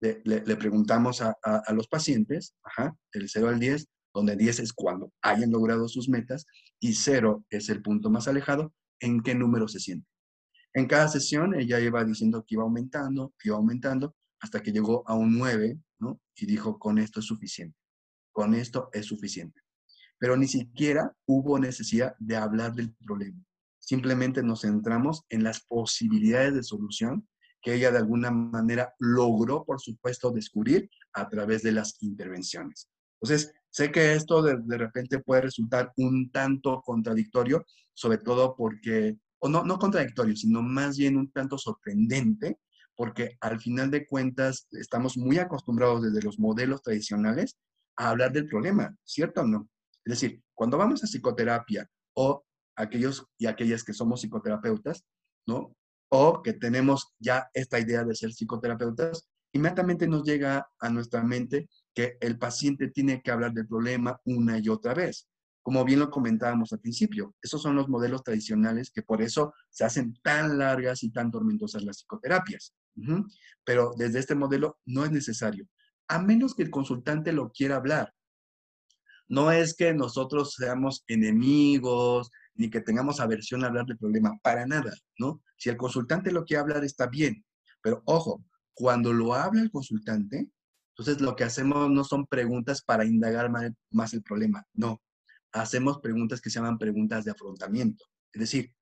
le, 0.00 0.56
preguntamos 0.56 1.20
a, 1.20 1.36
los 1.72 1.88
pacientes, 1.88 2.54
ajá, 2.62 2.96
del 3.12 3.28
0 3.28 3.48
al 3.48 3.58
10, 3.58 3.88
donde 4.14 4.36
10 4.36 4.60
es 4.60 4.72
cuando 4.72 5.12
hayan 5.22 5.50
logrado 5.50 5.88
sus 5.88 6.08
metas 6.08 6.46
y 6.80 6.94
0 6.94 7.44
es 7.50 7.68
el 7.68 7.82
punto 7.82 8.10
más 8.10 8.28
alejado, 8.28 8.72
¿en 9.00 9.22
qué 9.22 9.34
número 9.34 9.68
se 9.68 9.80
siente? 9.80 10.08
En 10.72 10.86
cada 10.86 11.08
sesión 11.08 11.54
ella 11.54 11.80
iba 11.80 12.04
diciendo 12.04 12.44
que 12.46 12.54
iba 12.54 12.62
aumentando, 12.62 13.34
que 13.38 13.48
iba 13.48 13.56
aumentando, 13.56 14.14
hasta 14.40 14.62
que 14.62 14.70
llegó 14.70 15.02
a 15.08 15.14
un 15.14 15.36
9, 15.36 15.78
¿no? 15.98 16.20
Y 16.36 16.46
dijo, 16.46 16.78
con 16.78 16.98
esto 16.98 17.18
es 17.20 17.26
suficiente, 17.26 17.76
con 18.32 18.54
esto 18.54 18.88
es 18.92 19.06
suficiente. 19.06 19.60
Pero 20.18 20.36
ni 20.36 20.46
siquiera 20.46 21.12
hubo 21.26 21.58
necesidad 21.58 22.14
de 22.18 22.36
hablar 22.36 22.74
del 22.74 22.94
problema. 22.94 23.42
Simplemente 23.78 24.42
nos 24.42 24.62
centramos 24.62 25.24
en 25.28 25.42
las 25.42 25.64
posibilidades 25.64 26.54
de 26.54 26.62
solución 26.62 27.26
que 27.68 27.74
ella 27.74 27.90
de 27.90 27.98
alguna 27.98 28.30
manera 28.30 28.94
logró, 28.98 29.62
por 29.62 29.78
supuesto, 29.78 30.30
descubrir 30.30 30.88
a 31.12 31.28
través 31.28 31.62
de 31.62 31.72
las 31.72 32.02
intervenciones. 32.02 32.88
Entonces, 33.20 33.52
sé 33.68 33.92
que 33.92 34.14
esto 34.14 34.40
de, 34.40 34.78
repente 34.78 35.18
puede 35.18 35.42
resultar 35.42 35.92
un 35.98 36.30
tanto 36.30 36.80
contradictorio, 36.80 37.66
sobre 37.92 38.16
todo 38.16 38.56
porque, 38.56 39.18
o 39.38 39.50
no, 39.50 39.64
no 39.64 39.78
contradictorio, 39.78 40.34
sino 40.34 40.62
más 40.62 40.96
bien 40.96 41.18
un 41.18 41.30
tanto 41.30 41.58
sorprendente, 41.58 42.58
porque 42.96 43.36
al 43.42 43.60
final 43.60 43.90
de 43.90 44.06
cuentas 44.06 44.66
estamos 44.70 45.18
muy 45.18 45.36
acostumbrados 45.36 46.02
desde 46.02 46.22
los 46.22 46.38
modelos 46.38 46.80
tradicionales 46.80 47.58
a 47.98 48.08
hablar 48.08 48.32
del 48.32 48.48
problema, 48.48 48.96
¿cierto 49.04 49.42
o 49.42 49.46
no? 49.46 49.68
Es 50.06 50.20
decir, 50.20 50.42
cuando 50.54 50.78
vamos 50.78 51.04
a 51.04 51.06
psicoterapia 51.06 51.86
o 52.14 52.46
aquellos 52.76 53.26
y 53.36 53.44
aquellas 53.44 53.84
que 53.84 53.92
somos 53.92 54.22
psicoterapeutas, 54.22 55.04
¿no? 55.46 55.76
O 56.08 56.42
que 56.42 56.52
tenemos 56.52 57.14
ya 57.18 57.48
esta 57.54 57.78
idea 57.78 58.04
de 58.04 58.14
ser 58.14 58.30
psicoterapeutas, 58.30 59.28
inmediatamente 59.52 60.06
nos 60.06 60.24
llega 60.24 60.68
a 60.78 60.90
nuestra 60.90 61.22
mente 61.22 61.68
que 61.94 62.16
el 62.20 62.38
paciente 62.38 62.88
tiene 62.88 63.22
que 63.22 63.30
hablar 63.30 63.52
del 63.52 63.66
problema 63.66 64.20
una 64.24 64.58
y 64.58 64.68
otra 64.68 64.94
vez. 64.94 65.28
Como 65.62 65.84
bien 65.84 65.98
lo 65.98 66.10
comentábamos 66.10 66.72
al 66.72 66.80
principio, 66.80 67.34
esos 67.42 67.60
son 67.60 67.76
los 67.76 67.88
modelos 67.88 68.22
tradicionales 68.22 68.90
que 68.90 69.02
por 69.02 69.20
eso 69.20 69.52
se 69.68 69.84
hacen 69.84 70.14
tan 70.22 70.56
largas 70.56 71.02
y 71.02 71.10
tan 71.10 71.30
tormentosas 71.30 71.82
las 71.82 71.98
psicoterapias. 71.98 72.72
Pero 73.64 73.92
desde 73.96 74.18
este 74.18 74.34
modelo 74.34 74.78
no 74.86 75.04
es 75.04 75.10
necesario, 75.10 75.66
a 76.08 76.20
menos 76.20 76.54
que 76.54 76.62
el 76.62 76.70
consultante 76.70 77.32
lo 77.32 77.50
quiera 77.50 77.76
hablar. 77.76 78.14
No 79.28 79.52
es 79.52 79.74
que 79.74 79.92
nosotros 79.92 80.54
seamos 80.56 81.04
enemigos, 81.06 82.30
ni 82.58 82.68
que 82.68 82.80
tengamos 82.80 83.20
aversión 83.20 83.64
a 83.64 83.68
hablar 83.68 83.86
del 83.86 83.96
problema, 83.96 84.36
para 84.42 84.66
nada, 84.66 84.92
¿no? 85.18 85.40
Si 85.56 85.70
el 85.70 85.76
consultante 85.76 86.32
lo 86.32 86.44
quiere 86.44 86.60
hablar, 86.60 86.84
está 86.84 87.06
bien, 87.06 87.44
pero 87.80 88.02
ojo, 88.04 88.44
cuando 88.74 89.12
lo 89.12 89.32
habla 89.32 89.62
el 89.62 89.70
consultante, 89.70 90.50
entonces 90.90 91.20
lo 91.20 91.36
que 91.36 91.44
hacemos 91.44 91.88
no 91.88 92.02
son 92.02 92.26
preguntas 92.26 92.82
para 92.82 93.04
indagar 93.04 93.50
más 93.90 94.12
el 94.12 94.22
problema, 94.22 94.66
no, 94.74 95.00
hacemos 95.52 96.00
preguntas 96.00 96.40
que 96.40 96.50
se 96.50 96.58
llaman 96.58 96.78
preguntas 96.78 97.24
de 97.24 97.30
afrontamiento. 97.30 98.04
Es 98.32 98.40
decir, 98.40 98.74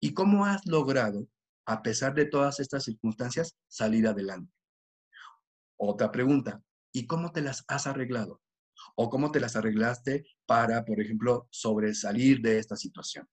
¿y 0.00 0.14
cómo 0.14 0.46
has 0.46 0.64
logrado, 0.64 1.26
a 1.66 1.82
pesar 1.82 2.14
de 2.14 2.24
todas 2.24 2.60
estas 2.60 2.84
circunstancias, 2.84 3.56
salir 3.66 4.06
adelante? 4.06 4.52
Otra 5.76 6.12
pregunta, 6.12 6.62
¿y 6.92 7.06
cómo 7.06 7.32
te 7.32 7.42
las 7.42 7.64
has 7.66 7.88
arreglado? 7.88 8.40
O 8.96 9.10
cómo 9.10 9.30
te 9.30 9.40
las 9.40 9.56
arreglaste 9.56 10.26
para, 10.46 10.84
por 10.84 11.00
ejemplo, 11.00 11.48
sobresalir 11.50 12.40
de 12.40 12.58
esta 12.58 12.76
situación. 12.76 13.28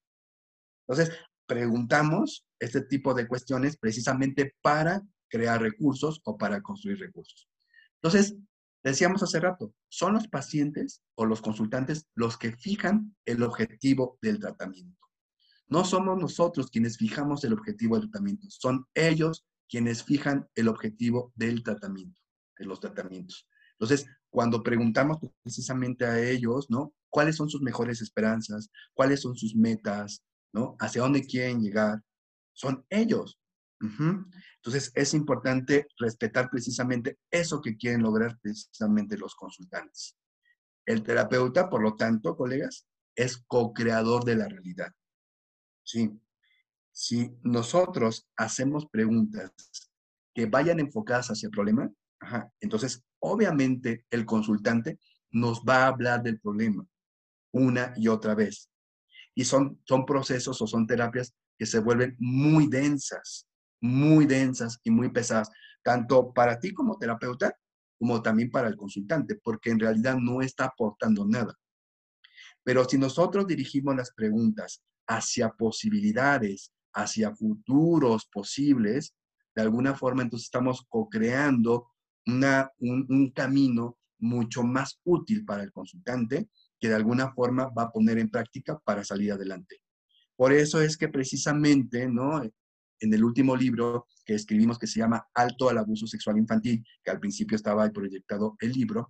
Entonces, 0.88 1.16
preguntamos 1.46 2.46
este 2.60 2.82
tipo 2.82 3.14
de 3.14 3.28
cuestiones 3.28 3.78
precisamente 3.78 4.56
para 4.62 5.02
crear 5.28 5.62
recursos 5.62 6.22
o 6.24 6.38
para 6.38 6.62
construir 6.62 7.00
recursos. 7.00 7.50
Entonces, 8.02 8.36
decíamos 8.84 9.24
hace 9.24 9.40
rato, 9.40 9.74
son 9.90 10.14
los 10.14 10.28
pacientes 10.28 11.02
o 11.16 11.26
los 11.26 11.42
consultantes 11.42 12.08
los 12.14 12.38
que 12.38 12.52
fijan 12.52 13.16
el 13.26 13.44
objetivo 13.44 14.18
del 14.22 14.40
tratamiento. 14.40 15.00
No 15.68 15.84
somos 15.84 16.18
nosotros 16.20 16.70
quienes 16.70 16.98
fijamos 16.98 17.44
el 17.44 17.54
objetivo 17.54 17.96
del 17.96 18.10
tratamiento, 18.10 18.48
son 18.50 18.86
ellos 18.94 19.46
quienes 19.68 20.04
fijan 20.04 20.48
el 20.54 20.68
objetivo 20.68 21.34
del 21.36 21.64
tratamiento, 21.64 22.22
de 22.58 22.66
los 22.66 22.80
tratamientos. 22.80 23.48
Entonces, 23.72 24.06
cuando 24.36 24.62
preguntamos 24.62 25.18
precisamente 25.42 26.06
a 26.06 26.20
ellos, 26.20 26.70
¿no? 26.70 26.94
¿Cuáles 27.10 27.38
son 27.38 27.50
sus 27.50 27.62
mejores 27.62 28.02
esperanzas? 28.02 28.70
¿Cuáles 28.94 29.22
son 29.22 29.34
sus 29.38 29.56
metas? 29.56 30.22
¿No? 30.54 30.76
¿Hacia 30.78 31.04
dónde 31.04 31.26
quieren 31.26 31.62
llegar? 31.62 32.02
Son 32.52 32.86
ellos. 32.90 33.40
Entonces, 33.80 34.92
es 34.94 35.14
importante 35.14 35.88
respetar 35.98 36.50
precisamente 36.50 37.18
eso 37.32 37.62
que 37.62 37.78
quieren 37.78 38.02
lograr 38.02 38.38
precisamente 38.42 39.18
los 39.18 39.36
consultantes. 39.36 40.18
El 40.86 41.02
terapeuta, 41.02 41.70
por 41.70 41.82
lo 41.82 41.96
tanto, 41.96 42.36
colegas, 42.36 42.86
es 43.16 43.38
co-creador 43.48 44.26
de 44.26 44.36
la 44.36 44.50
realidad. 44.50 44.92
Sí. 45.84 46.12
Si 46.92 47.32
nosotros 47.42 48.28
hacemos 48.36 48.86
preguntas 48.88 49.54
que 50.34 50.46
vayan 50.46 50.82
enfocadas 50.82 51.32
hacia 51.32 51.48
el 51.48 51.52
problema, 51.52 51.90
entonces 52.60 53.02
obviamente 53.26 54.06
el 54.10 54.26
consultante 54.26 55.00
nos 55.32 55.62
va 55.62 55.84
a 55.84 55.88
hablar 55.88 56.24
del 56.24 56.40
problema 56.40 56.88
una 57.52 57.94
y 57.96 58.08
otra 58.08 58.36
vez. 58.36 58.70
Y 59.34 59.46
son, 59.46 59.82
son 59.86 60.06
procesos 60.06 60.62
o 60.62 60.68
son 60.68 60.86
terapias 60.86 61.34
que 61.58 61.66
se 61.66 61.80
vuelven 61.80 62.16
muy 62.20 62.68
densas, 62.68 63.48
muy 63.82 64.26
densas 64.26 64.80
y 64.84 64.92
muy 64.92 65.10
pesadas, 65.10 65.50
tanto 65.82 66.34
para 66.34 66.60
ti 66.60 66.74
como 66.74 66.98
terapeuta, 66.98 67.58
como 67.98 68.22
también 68.22 68.52
para 68.52 68.68
el 68.68 68.76
consultante, 68.76 69.36
porque 69.36 69.70
en 69.70 69.80
realidad 69.80 70.18
no 70.18 70.42
está 70.42 70.66
aportando 70.66 71.26
nada. 71.26 71.58
Pero 72.64 72.84
si 72.86 72.98
nosotros 72.98 73.48
dirigimos 73.48 73.96
las 73.96 74.12
preguntas 74.12 74.84
hacia 75.08 75.50
posibilidades, 75.50 76.74
hacia 76.94 77.34
futuros 77.34 78.28
posibles, 78.32 79.16
de 79.56 79.62
alguna 79.62 79.96
forma 79.96 80.24
entonces 80.24 80.46
estamos 80.46 80.86
co-creando 80.90 81.95
un, 82.26 83.32
camino 83.34 83.98
mucho 84.20 84.64
más 84.64 85.00
útil 85.04 85.46
para 85.46 85.64
el 85.64 85.72
consultante 85.72 86.50
que 86.80 86.90
de 86.90 86.96
alguna 86.96 87.32
forma 87.34 87.70
va 87.70 87.84
a 87.84 87.92
poner 87.92 88.18
en 88.18 88.30
práctica 88.30 88.80
para 88.80 89.04
salir 89.04 89.32
adelante. 89.32 89.82
Por 90.36 90.52
eso 90.52 90.82
es 90.82 90.98
que 90.98 91.08
precisamente, 91.10 92.08
¿no? 92.08 92.44
En 92.44 93.14
el 93.14 93.24
último 93.24 93.56
libro 93.56 94.08
que 94.26 94.34
escribimos 94.34 94.80
que 94.80 94.88
se 94.88 95.00
llama 95.00 95.28
Alto 95.34 95.70
al 95.70 95.78
abuso 95.78 96.08
sexual 96.08 96.38
infantil, 96.38 96.84
que 97.04 97.12
al 97.12 97.20
principio 97.20 97.56
estaba 97.56 97.90
proyectado 97.90 98.56
el 98.60 98.72
libro, 98.72 99.10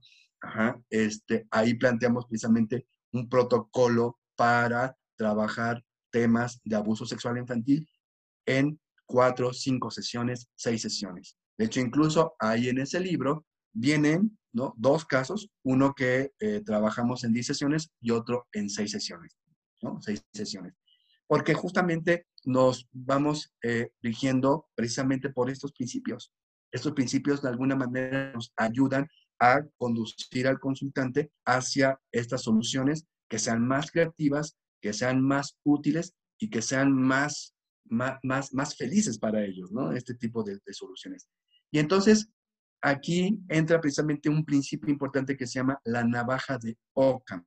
este, 0.89 1.47
ahí 1.51 1.73
planteamos 1.75 2.25
precisamente 2.25 2.87
un 3.11 3.29
protocolo 3.29 4.19
para 4.35 4.97
trabajar 5.15 5.83
temas 6.11 6.59
de 6.63 6.75
abuso 6.75 7.05
sexual 7.05 7.37
infantil 7.37 7.87
en 8.45 8.79
cuatro, 9.05 9.53
cinco 9.53 9.89
sesiones, 9.91 10.49
seis 10.55 10.81
sesiones. 10.81 11.37
De 11.57 11.65
hecho, 11.65 11.79
incluso 11.79 12.35
ahí 12.39 12.69
en 12.69 12.79
ese 12.79 12.99
libro 12.99 13.45
vienen 13.73 14.37
dos 14.77 15.05
casos, 15.05 15.49
uno 15.63 15.93
que 15.93 16.31
eh, 16.39 16.61
trabajamos 16.65 17.23
en 17.23 17.33
10 17.33 17.45
sesiones 17.45 17.91
y 17.99 18.11
otro 18.11 18.47
en 18.53 18.69
6 18.69 18.89
sesiones, 18.89 19.37
¿no? 19.81 20.01
6 20.01 20.23
sesiones. 20.33 20.73
Porque 21.27 21.53
justamente 21.53 22.27
nos 22.45 22.87
vamos 22.91 23.53
eh, 23.63 23.89
rigiendo 24.01 24.67
precisamente 24.75 25.29
por 25.29 25.49
estos 25.49 25.73
principios. 25.73 26.31
Estos 26.71 26.93
principios 26.93 27.41
de 27.41 27.49
alguna 27.49 27.75
manera 27.75 28.31
nos 28.33 28.53
ayudan 28.55 29.07
a 29.39 29.65
conducir 29.77 30.47
al 30.47 30.59
consultante 30.59 31.31
hacia 31.45 31.99
estas 32.11 32.43
soluciones 32.43 33.05
que 33.27 33.39
sean 33.39 33.67
más 33.67 33.91
creativas, 33.91 34.57
que 34.81 34.93
sean 34.93 35.21
más 35.21 35.57
útiles 35.63 36.13
y 36.39 36.49
que 36.49 36.61
sean 36.61 36.93
más, 36.93 37.55
más, 37.85 38.53
más, 38.53 38.75
felices 38.77 39.17
para 39.17 39.43
ellos, 39.43 39.71
¿no? 39.71 39.91
Este 39.91 40.13
tipo 40.13 40.43
de, 40.43 40.59
de 40.65 40.73
soluciones. 40.73 41.27
Y 41.72 41.80
entonces 41.80 42.30
aquí 42.82 43.39
entra 43.49 43.82
precisamente 43.82 44.30
un 44.30 44.45
principio 44.45 44.89
importante 44.89 45.36
que 45.36 45.47
se 45.47 45.59
llama 45.59 45.80
la 45.84 46.03
navaja 46.03 46.57
de 46.57 46.78
Ockham. 46.93 47.45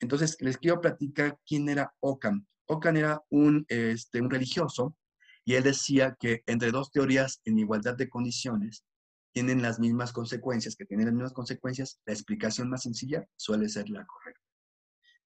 Entonces, 0.00 0.36
les 0.40 0.58
quiero 0.58 0.80
platicar 0.80 1.38
quién 1.46 1.68
era 1.68 1.94
Ockham. 2.00 2.46
Ockham 2.66 2.96
era 2.96 3.22
un, 3.30 3.64
este, 3.68 4.20
un 4.20 4.30
religioso 4.30 4.96
y 5.44 5.54
él 5.54 5.62
decía 5.62 6.16
que 6.18 6.42
entre 6.46 6.70
dos 6.70 6.90
teorías 6.90 7.40
en 7.44 7.58
igualdad 7.58 7.96
de 7.96 8.08
condiciones 8.08 8.84
tienen 9.32 9.62
las 9.62 9.80
mismas 9.80 10.12
consecuencias, 10.12 10.76
que 10.76 10.86
tienen 10.86 11.06
las 11.06 11.14
mismas 11.14 11.32
consecuencias, 11.32 12.00
la 12.06 12.12
explicación 12.12 12.70
más 12.70 12.82
sencilla 12.82 13.26
suele 13.36 13.68
ser 13.68 13.90
la 13.90 14.06
correcta. 14.06 14.40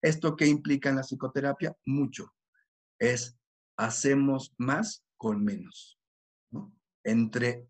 ¿Esto 0.02 0.36
qué 0.36 0.46
implica 0.46 0.90
en 0.90 0.96
la 0.96 1.02
psicoterapia? 1.02 1.74
Mucho. 1.86 2.34
Es 2.98 3.36
hacemos 3.76 4.54
más 4.58 5.02
con 5.16 5.42
menos. 5.42 5.98
Entre 7.04 7.66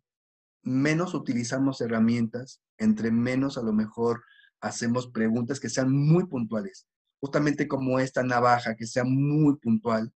menos 0.63 1.15
utilizamos 1.15 1.81
herramientas, 1.81 2.63
entre 2.79 3.11
menos 3.11 3.59
a 3.59 3.63
lo 3.63 3.73
mejor 3.73 4.23
hacemos 4.61 5.09
preguntas 5.09 5.61
que 5.61 5.69
sean 5.69 5.93
muy 5.93 6.27
puntuales, 6.27 6.87
justamente 7.21 7.69
como 7.69 7.99
esta 7.99 8.23
navaja, 8.23 8.75
que 8.75 8.87
sea 8.87 9.05
muy 9.05 9.57
puntual, 9.57 10.13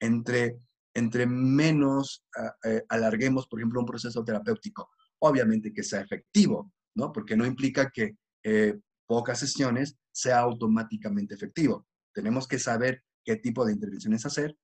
entre, 0.00 0.58
entre 0.94 1.26
menos 1.26 2.24
ah, 2.36 2.54
eh, 2.64 2.82
alarguemos, 2.88 3.46
por 3.46 3.60
ejemplo, 3.60 3.80
un 3.80 3.86
proceso 3.86 4.24
terapéutico, 4.24 4.90
obviamente 5.20 5.72
que 5.72 5.82
sea 5.82 6.00
efectivo, 6.00 6.72
¿no? 6.94 7.12
Porque 7.12 7.36
no 7.36 7.46
implica 7.46 7.90
que 7.90 8.16
eh, 8.42 8.78
pocas 9.06 9.38
sesiones 9.38 9.96
sea 10.10 10.40
automáticamente 10.40 11.34
efectivo. 11.34 11.86
Tenemos 12.12 12.48
que 12.48 12.58
saber 12.58 13.02
qué 13.24 13.36
tipo 13.36 13.64
de 13.64 13.72
intervenciones 13.72 14.26
hacer, 14.26 14.56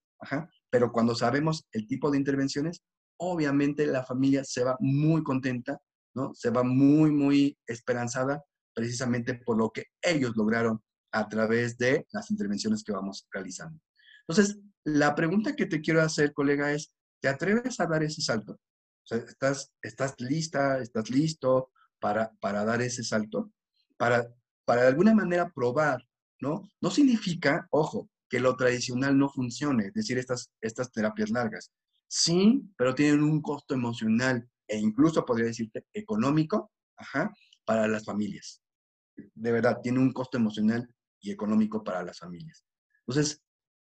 pero 0.70 0.90
cuando 0.90 1.14
sabemos 1.14 1.66
el 1.72 1.86
tipo 1.86 2.10
de 2.10 2.18
intervenciones, 2.18 2.82
obviamente 3.18 3.86
la 3.86 4.04
familia 4.04 4.44
se 4.44 4.64
va 4.64 4.76
muy 4.80 5.22
contenta, 5.22 5.80
¿no? 6.14 6.34
Se 6.34 6.50
va 6.50 6.62
muy, 6.62 7.10
muy 7.10 7.58
esperanzada 7.66 8.42
precisamente 8.74 9.34
por 9.34 9.58
lo 9.58 9.70
que 9.70 9.86
ellos 10.00 10.36
lograron 10.36 10.82
a 11.12 11.28
través 11.28 11.76
de 11.78 12.06
las 12.12 12.30
intervenciones 12.30 12.84
que 12.84 12.92
vamos 12.92 13.26
realizando. 13.30 13.80
Entonces, 14.26 14.58
la 14.84 15.14
pregunta 15.14 15.56
que 15.56 15.66
te 15.66 15.80
quiero 15.80 16.02
hacer, 16.02 16.32
colega, 16.32 16.72
es, 16.72 16.92
¿te 17.20 17.28
atreves 17.28 17.80
a 17.80 17.86
dar 17.86 18.02
ese 18.02 18.22
salto? 18.22 18.52
O 18.52 19.06
sea, 19.06 19.18
¿estás, 19.18 19.72
estás 19.82 20.14
lista, 20.18 20.78
estás 20.78 21.10
listo 21.10 21.70
para, 21.98 22.32
para 22.40 22.64
dar 22.64 22.82
ese 22.82 23.02
salto? 23.02 23.50
Para, 23.96 24.32
para 24.64 24.82
de 24.82 24.88
alguna 24.88 25.14
manera 25.14 25.50
probar, 25.50 26.06
¿no? 26.40 26.68
No 26.80 26.90
significa, 26.90 27.66
ojo, 27.70 28.08
que 28.28 28.40
lo 28.40 28.54
tradicional 28.56 29.16
no 29.16 29.30
funcione, 29.30 29.86
es 29.86 29.94
decir, 29.94 30.18
estas, 30.18 30.52
estas 30.60 30.92
terapias 30.92 31.30
largas. 31.30 31.72
Sí, 32.08 32.68
pero 32.76 32.94
tienen 32.94 33.22
un 33.22 33.42
costo 33.42 33.74
emocional 33.74 34.48
e 34.66 34.78
incluso 34.78 35.24
podría 35.24 35.46
decirte 35.46 35.86
económico 35.92 36.72
para 37.64 37.86
las 37.86 38.04
familias. 38.04 38.62
De 39.34 39.52
verdad, 39.52 39.78
tiene 39.82 39.98
un 39.98 40.12
costo 40.12 40.38
emocional 40.38 40.88
y 41.20 41.30
económico 41.30 41.84
para 41.84 42.02
las 42.02 42.18
familias. 42.18 42.64
Entonces, 43.06 43.42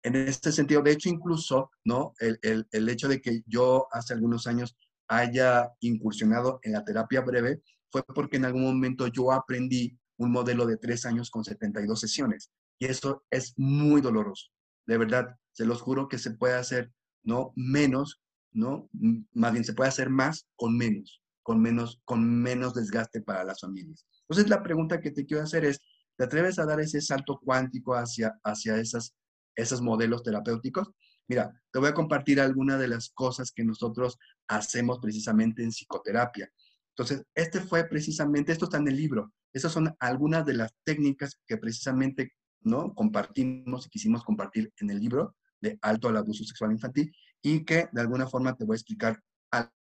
en 0.03 0.17
este 0.17 0.53
sentido, 0.53 0.83
de 0.83 0.93
hecho, 0.93 1.09
incluso, 1.09 1.71
¿no? 1.85 2.13
El, 2.19 2.39
el, 2.43 2.67
el 2.71 2.89
hecho 2.89 3.09
de 3.09 3.21
que 3.21 3.43
yo 3.47 3.89
hace 3.91 4.15
algunos 4.15 4.47
años 4.47 4.77
haya 5.09 5.71
incursionado 5.81 6.61
en 6.63 6.73
la 6.73 6.85
terapia 6.85 7.21
breve 7.21 7.63
fue 7.91 8.03
porque 8.05 8.37
en 8.37 8.45
algún 8.45 8.63
momento 8.65 9.07
yo 9.07 9.33
aprendí 9.33 9.99
un 10.19 10.31
modelo 10.31 10.67
de 10.67 10.77
tres 10.77 11.05
años 11.07 11.31
con 11.31 11.45
72 11.45 11.99
sesiones. 11.99 12.51
Y 12.79 12.87
eso 12.87 13.25
es 13.31 13.55
muy 13.57 14.01
doloroso. 14.01 14.51
De 14.87 14.99
verdad, 14.99 15.37
se 15.53 15.65
los 15.65 15.81
juro 15.81 16.09
que 16.09 16.19
se 16.19 16.33
puede 16.33 16.55
hacer, 16.55 16.93
¿no? 17.25 17.53
Menos, 17.57 18.23
¿no? 18.53 18.89
Más 19.33 19.53
bien 19.53 19.65
se 19.65 19.75
puede 19.75 19.89
hacer 19.89 20.11
más 20.11 20.47
con 20.57 20.77
menos, 20.77 21.23
con 21.43 21.61
menos, 21.61 22.01
con 22.05 22.43
menos 22.43 22.75
desgaste 22.75 23.21
para 23.21 23.45
las 23.45 23.61
familias. 23.61 24.07
Entonces, 24.29 24.49
la 24.49 24.63
pregunta 24.63 25.01
que 25.01 25.11
te 25.11 25.27
quiero 25.27 25.43
hacer 25.43 25.65
es, 25.65 25.81
¿te 26.17 26.25
atreves 26.25 26.59
a 26.59 26.67
dar 26.67 26.81
ese 26.81 27.01
salto 27.01 27.39
cuántico 27.43 27.95
hacia, 27.95 28.39
hacia 28.45 28.77
esas, 28.77 29.15
esos 29.57 29.83
modelos 29.83 30.23
terapéuticos? 30.23 30.91
Mira, 31.27 31.53
te 31.73 31.79
voy 31.79 31.89
a 31.89 31.95
compartir 31.95 32.41
algunas 32.41 32.79
de 32.79 32.89
las 32.89 33.11
cosas 33.11 33.51
que 33.51 33.65
nosotros 33.65 34.19
hacemos 34.47 34.99
precisamente 35.01 35.63
en 35.63 35.71
psicoterapia. 35.71 36.51
Entonces, 36.91 37.25
este 37.35 37.61
fue 37.61 37.85
precisamente, 37.85 38.53
esto 38.53 38.67
está 38.67 38.77
en 38.77 38.89
el 38.89 38.97
libro, 38.97 39.33
esas 39.53 39.73
son 39.73 39.95
algunas 39.99 40.45
de 40.47 40.55
las 40.55 40.73
técnicas 40.85 41.41
que 41.47 41.57
precisamente 41.57 42.33
¿no? 42.61 42.95
compartimos 42.95 43.87
y 43.87 43.91
quisimos 43.91 44.25
compartir 44.25 44.73
en 44.79 44.91
el 44.91 45.01
libro 45.01 45.35
de 45.65 45.79
Alto 45.81 46.09
al 46.09 46.17
Abuso 46.19 46.45
Sexual 46.45 46.73
Infantil 46.73 47.11
y 47.43 47.65
que 47.65 47.89
de 47.91 48.01
alguna 48.01 48.29
forma 48.29 48.55
te 48.55 48.65
voy 48.65 48.75
a 48.75 48.81
explicar 48.81 49.21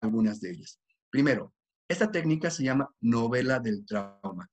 algunas 0.02 0.42
de 0.42 0.52
ellas. 0.52 0.80
Primero, 1.10 1.54
esta 1.88 2.12
técnica 2.12 2.50
se 2.50 2.64
llama 2.64 2.90
novela 3.00 3.60
del 3.60 3.86
trauma. 3.86 4.50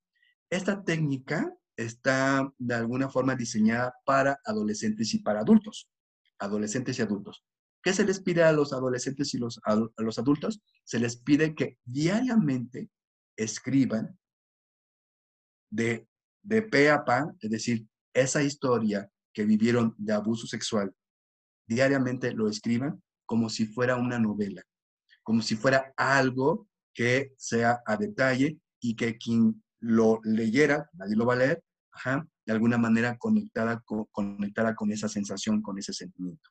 Esta 0.51 0.85
técnica 0.85 1.53
está 1.77 2.53
de 2.59 2.75
alguna 2.75 3.09
forma 3.09 3.35
diseñada 3.35 3.93
para 4.05 4.39
adolescentes 4.45 5.15
y 5.15 5.19
para 5.19 5.41
adultos. 5.41 5.89
Adolescentes 6.39 6.99
y 6.99 7.03
adultos. 7.03 7.45
¿Qué 7.83 7.93
se 7.93 8.05
les 8.05 8.21
pide 8.21 8.43
a 8.43 8.53
los 8.53 8.73
adolescentes 8.73 9.35
y 9.35 9.39
los, 9.39 9.61
a 9.65 9.77
los 9.97 10.19
adultos? 10.19 10.61
Se 10.85 10.99
les 10.99 11.17
pide 11.17 11.55
que 11.55 11.79
diariamente 11.85 12.91
escriban 13.37 14.19
de, 15.71 16.07
de 16.43 16.63
pe 16.63 16.91
a 16.91 17.05
pa, 17.05 17.35
es 17.41 17.51
decir, 17.51 17.87
esa 18.15 18.43
historia 18.43 19.11
que 19.33 19.45
vivieron 19.45 19.95
de 19.99 20.13
abuso 20.13 20.47
sexual, 20.47 20.95
diariamente 21.67 22.33
lo 22.33 22.49
escriban 22.49 23.03
como 23.27 23.49
si 23.49 23.67
fuera 23.67 23.97
una 23.97 24.19
novela, 24.19 24.63
como 25.23 25.43
si 25.43 25.57
fuera 25.57 25.93
algo 25.97 26.69
que 26.93 27.33
sea 27.37 27.83
a 27.87 27.97
detalle 27.97 28.59
y 28.81 28.95
que 28.97 29.17
quien 29.17 29.63
lo 29.81 30.21
leyera, 30.25 30.89
nadie 30.93 31.17
lo 31.17 31.27
va 31.27 31.35
a 31.35 31.39
leer, 31.39 31.63
de 32.47 32.53
alguna 32.53 32.79
manera 32.79 33.17
conectada 33.19 33.81
con, 33.85 34.07
con 34.11 34.93
esa 34.93 35.09
sensación, 35.09 35.63
con 35.63 35.79
ese 35.79 35.93
sentimiento. 35.93 36.51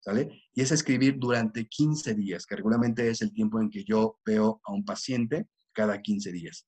¿Sale? 0.00 0.42
Y 0.54 0.62
es 0.62 0.70
escribir 0.70 1.16
durante 1.18 1.66
15 1.66 2.14
días, 2.14 2.46
que 2.46 2.56
regularmente 2.56 3.08
es 3.08 3.20
el 3.20 3.32
tiempo 3.32 3.60
en 3.60 3.68
que 3.68 3.84
yo 3.84 4.18
veo 4.24 4.60
a 4.64 4.72
un 4.72 4.84
paciente 4.84 5.48
cada 5.72 6.00
15 6.00 6.32
días. 6.32 6.66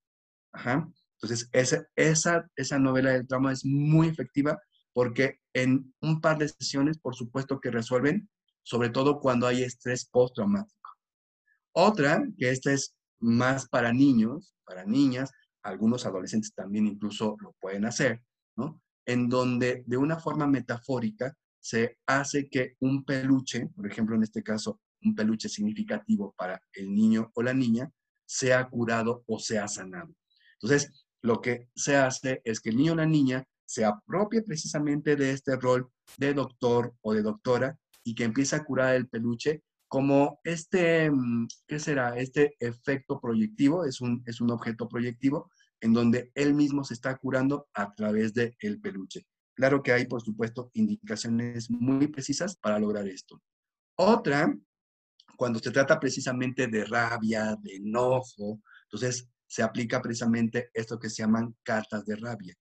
Entonces, 1.22 1.48
esa, 1.52 1.86
esa, 1.96 2.48
esa 2.56 2.78
novela 2.78 3.10
del 3.10 3.26
trauma 3.26 3.52
es 3.52 3.64
muy 3.64 4.08
efectiva 4.08 4.60
porque 4.92 5.40
en 5.52 5.94
un 6.00 6.20
par 6.20 6.38
de 6.38 6.48
sesiones, 6.48 6.98
por 6.98 7.14
supuesto 7.14 7.60
que 7.60 7.70
resuelven, 7.70 8.28
sobre 8.62 8.90
todo 8.90 9.20
cuando 9.20 9.46
hay 9.46 9.62
estrés 9.62 10.06
postraumático. 10.06 10.90
Otra, 11.72 12.26
que 12.36 12.50
esta 12.50 12.72
es 12.72 12.94
más 13.20 13.68
para 13.68 13.92
niños, 13.92 14.54
para 14.64 14.84
niñas, 14.84 15.30
algunos 15.62 16.06
adolescentes 16.06 16.54
también 16.54 16.86
incluso 16.86 17.36
lo 17.40 17.52
pueden 17.60 17.84
hacer, 17.84 18.22
¿no? 18.56 18.80
En 19.06 19.28
donde 19.28 19.82
de 19.86 19.96
una 19.96 20.18
forma 20.18 20.46
metafórica 20.46 21.36
se 21.60 21.98
hace 22.06 22.48
que 22.48 22.76
un 22.80 23.04
peluche, 23.04 23.66
por 23.74 23.86
ejemplo, 23.86 24.16
en 24.16 24.22
este 24.22 24.42
caso, 24.42 24.80
un 25.02 25.14
peluche 25.14 25.48
significativo 25.48 26.34
para 26.36 26.60
el 26.72 26.94
niño 26.94 27.30
o 27.34 27.42
la 27.42 27.54
niña, 27.54 27.90
sea 28.26 28.68
curado 28.68 29.24
o 29.26 29.38
sea 29.38 29.68
sanado. 29.68 30.14
Entonces, 30.60 31.06
lo 31.22 31.40
que 31.40 31.68
se 31.74 31.96
hace 31.96 32.40
es 32.44 32.60
que 32.60 32.70
el 32.70 32.76
niño 32.76 32.92
o 32.92 32.96
la 32.96 33.06
niña 33.06 33.46
se 33.70 33.84
apropie 33.84 34.42
precisamente 34.42 35.14
de 35.14 35.30
este 35.30 35.54
rol 35.54 35.88
de 36.16 36.34
doctor 36.34 36.92
o 37.02 37.14
de 37.14 37.22
doctora 37.22 37.78
y 38.02 38.16
que 38.16 38.24
empiece 38.24 38.56
a 38.56 38.64
curar 38.64 38.96
el 38.96 39.06
peluche 39.08 39.62
como 39.86 40.40
este, 40.42 41.08
mm, 41.08 41.46
¿qué 41.68 41.78
será? 41.78 42.18
Este 42.18 42.56
efecto 42.58 43.20
proyectivo, 43.20 43.84
es 43.84 44.00
un, 44.00 44.24
es 44.26 44.40
un 44.40 44.50
objeto 44.50 44.88
proyectivo 44.88 45.52
en 45.80 45.92
donde 45.92 46.32
él 46.34 46.52
mismo 46.52 46.82
se 46.82 46.94
está 46.94 47.16
curando 47.16 47.68
a 47.72 47.94
través 47.94 48.34
del 48.34 48.56
el 48.58 48.80
peluche. 48.80 49.24
Claro 49.54 49.84
que 49.84 49.92
hay, 49.92 50.06
por 50.06 50.20
supuesto, 50.20 50.72
indicaciones 50.74 51.70
muy 51.70 52.08
precisas 52.08 52.56
para 52.56 52.80
lograr 52.80 53.06
esto. 53.06 53.40
Otra, 53.94 54.52
cuando 55.36 55.60
se 55.60 55.70
trata 55.70 56.00
precisamente 56.00 56.66
de 56.66 56.84
rabia, 56.86 57.56
de 57.62 57.76
enojo, 57.76 58.60
entonces 58.86 59.28
se 59.46 59.62
aplica 59.62 60.02
precisamente 60.02 60.70
esto 60.74 60.98
que 60.98 61.08
se 61.08 61.22
llaman 61.22 61.54
cartas 61.62 62.04
de 62.04 62.16
rabia. 62.16 62.56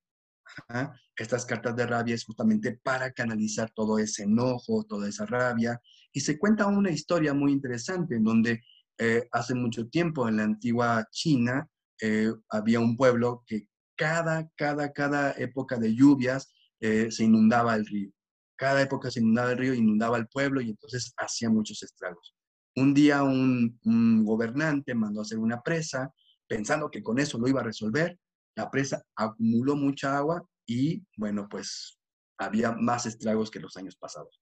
Estas 1.16 1.46
cartas 1.46 1.76
de 1.76 1.86
rabia 1.86 2.16
es 2.16 2.26
justamente 2.26 2.80
para 2.84 3.12
canalizar 3.12 3.72
todo 3.72 4.00
ese 4.00 4.24
enojo, 4.24 4.86
toda 4.86 5.08
esa 5.08 5.26
rabia. 5.26 5.82
Y 6.12 6.22
se 6.22 6.38
cuenta 6.38 6.68
una 6.68 6.92
historia 6.92 7.34
muy 7.34 7.52
interesante 7.52 8.16
en 8.16 8.24
donde 8.24 8.62
eh, 8.98 9.28
hace 9.32 9.56
mucho 9.56 9.88
tiempo 9.88 10.28
en 10.28 10.38
la 10.38 10.44
antigua 10.44 11.08
China 11.12 11.68
eh, 12.02 12.34
había 12.50 12.80
un 12.80 12.98
pueblo 12.98 13.44
que 13.46 13.68
cada, 13.96 14.50
cada, 14.56 14.94
cada 14.94 15.32
época 15.34 15.78
de 15.78 15.94
lluvias 15.94 16.54
eh, 16.80 17.12
se 17.12 17.26
inundaba 17.26 17.76
el 17.76 17.86
río. 17.86 18.12
Cada 18.56 18.82
época 18.82 19.12
se 19.12 19.20
inundaba 19.20 19.52
el 19.52 19.58
río, 19.58 19.74
inundaba 19.74 20.18
el 20.18 20.28
pueblo 20.28 20.62
y 20.62 20.70
entonces 20.70 21.14
hacía 21.18 21.50
muchos 21.50 21.84
estragos. 21.84 22.36
Un 22.76 22.94
día 22.94 23.24
un, 23.24 23.78
gobernante 24.24 24.96
mandó 24.96 25.22
hacer 25.22 25.38
una 25.38 25.62
presa 25.62 26.14
pensando 26.48 26.90
que 26.90 27.04
con 27.04 27.20
eso 27.20 27.38
lo 27.38 27.48
iba 27.48 27.62
a 27.62 27.66
resolver. 27.66 28.18
La 28.60 28.70
presa 28.70 29.02
acumuló 29.16 29.78
mucha 29.78 30.18
agua 30.18 30.46
y, 30.68 31.02
bueno, 31.16 31.48
pues 31.48 31.98
había 32.38 32.74
más 32.74 33.06
estragos 33.06 33.50
que 33.50 33.62
los 33.62 33.78
años 33.78 33.96
pasados. 33.96 34.42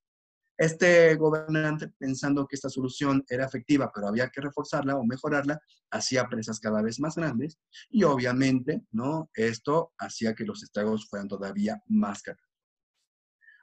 Este 0.57 1.13
gobernante, 1.13 1.89
pensando 1.99 2.47
que 2.47 2.55
esta 2.55 2.67
solución 2.67 3.23
era 3.29 3.45
efectiva, 3.45 3.91
pero 3.93 4.07
había 4.07 4.27
que 4.29 4.41
reforzarla 4.41 4.95
o 4.95 5.05
mejorarla, 5.05 5.59
hacía 5.91 6.27
presas 6.27 6.59
cada 6.59 6.81
vez 6.81 6.99
más 6.99 7.13
grandes 7.13 7.59
y 7.91 8.01
obviamente, 8.05 8.81
¿no? 8.89 9.29
Esto 9.35 9.93
hacía 9.99 10.33
que 10.33 10.45
los 10.45 10.63
estragos 10.63 11.07
fueran 11.07 11.27
todavía 11.27 11.79
más 11.85 12.23
caros. 12.23 12.41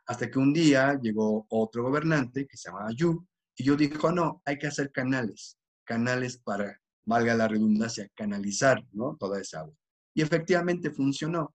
Hasta 0.06 0.30
que 0.30 0.38
un 0.38 0.52
día 0.52 0.96
llegó 1.02 1.46
otro 1.48 1.82
gobernante 1.82 2.46
que 2.46 2.56
se 2.56 2.68
llamaba 2.68 2.92
Yu 2.92 3.26
y 3.56 3.64
yo 3.64 3.74
dijo, 3.74 4.12
no, 4.12 4.40
hay 4.44 4.56
que 4.56 4.68
hacer 4.68 4.92
canales, 4.92 5.58
canales 5.82 6.38
para, 6.38 6.80
valga 7.04 7.34
la 7.34 7.48
redundancia, 7.48 8.08
canalizar, 8.14 8.86
¿no? 8.92 9.16
Toda 9.18 9.40
esa 9.40 9.62
agua. 9.62 9.74
Y 10.14 10.22
efectivamente 10.22 10.90
funcionó. 10.90 11.54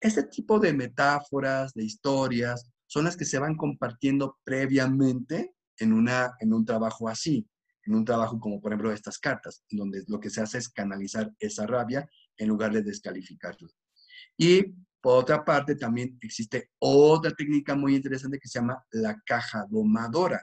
Este 0.00 0.24
tipo 0.24 0.58
de 0.58 0.72
metáforas, 0.72 1.72
de 1.72 1.84
historias, 1.84 2.70
son 2.86 3.04
las 3.04 3.16
que 3.16 3.24
se 3.24 3.38
van 3.38 3.56
compartiendo 3.56 4.38
previamente 4.44 5.54
en, 5.78 5.92
una, 5.92 6.32
en 6.40 6.52
un 6.52 6.64
trabajo 6.64 7.08
así, 7.08 7.48
en 7.84 7.94
un 7.94 8.04
trabajo 8.04 8.38
como 8.38 8.60
por 8.60 8.72
ejemplo 8.72 8.92
estas 8.92 9.18
cartas, 9.18 9.64
donde 9.70 10.02
lo 10.08 10.20
que 10.20 10.30
se 10.30 10.42
hace 10.42 10.58
es 10.58 10.68
canalizar 10.68 11.32
esa 11.38 11.66
rabia 11.66 12.08
en 12.36 12.48
lugar 12.48 12.72
de 12.72 12.82
descalificarla. 12.82 13.68
Y 14.36 14.74
por 15.00 15.18
otra 15.18 15.44
parte, 15.44 15.76
también 15.76 16.18
existe 16.22 16.70
otra 16.78 17.30
técnica 17.30 17.74
muy 17.74 17.94
interesante 17.94 18.38
que 18.38 18.48
se 18.48 18.58
llama 18.58 18.82
la 18.90 19.20
caja 19.26 19.66
domadora. 19.68 20.42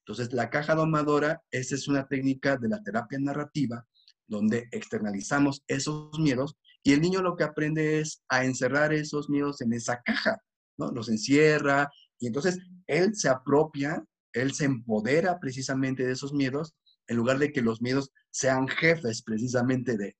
Entonces, 0.00 0.32
la 0.34 0.50
caja 0.50 0.74
domadora, 0.74 1.42
esa 1.50 1.74
es 1.74 1.88
una 1.88 2.06
técnica 2.06 2.58
de 2.58 2.68
la 2.68 2.82
terapia 2.82 3.18
narrativa 3.18 3.86
donde 4.26 4.68
externalizamos 4.72 5.62
esos 5.66 6.18
miedos 6.18 6.56
y 6.84 6.92
el 6.92 7.00
niño 7.00 7.22
lo 7.22 7.34
que 7.34 7.44
aprende 7.44 7.98
es 7.98 8.22
a 8.28 8.44
encerrar 8.44 8.92
esos 8.92 9.30
miedos 9.30 9.62
en 9.62 9.72
esa 9.72 10.02
caja. 10.02 10.38
¿no? 10.76 10.90
Los 10.90 11.08
encierra 11.08 11.90
y 12.20 12.26
entonces 12.26 12.58
él 12.86 13.14
se 13.14 13.28
apropia, 13.28 14.04
él 14.34 14.52
se 14.52 14.66
empodera 14.66 15.40
precisamente 15.40 16.04
de 16.04 16.12
esos 16.12 16.34
miedos, 16.34 16.74
en 17.06 17.16
lugar 17.16 17.38
de 17.38 17.52
que 17.52 17.62
los 17.62 17.80
miedos 17.80 18.12
sean 18.30 18.68
jefes 18.68 19.22
precisamente 19.22 19.96
de, 19.96 20.16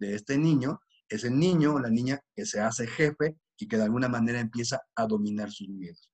este 0.00 0.38
niño, 0.38 0.80
es 1.08 1.24
el 1.24 1.38
niño 1.38 1.74
o 1.74 1.80
la 1.80 1.90
niña 1.90 2.20
que 2.34 2.44
se 2.44 2.60
hace 2.60 2.86
jefe 2.86 3.36
y 3.58 3.66
que 3.66 3.76
de 3.76 3.84
alguna 3.84 4.08
manera 4.08 4.38
empieza 4.38 4.80
a 4.94 5.06
dominar 5.06 5.50
sus 5.50 5.68
miedos. 5.68 6.10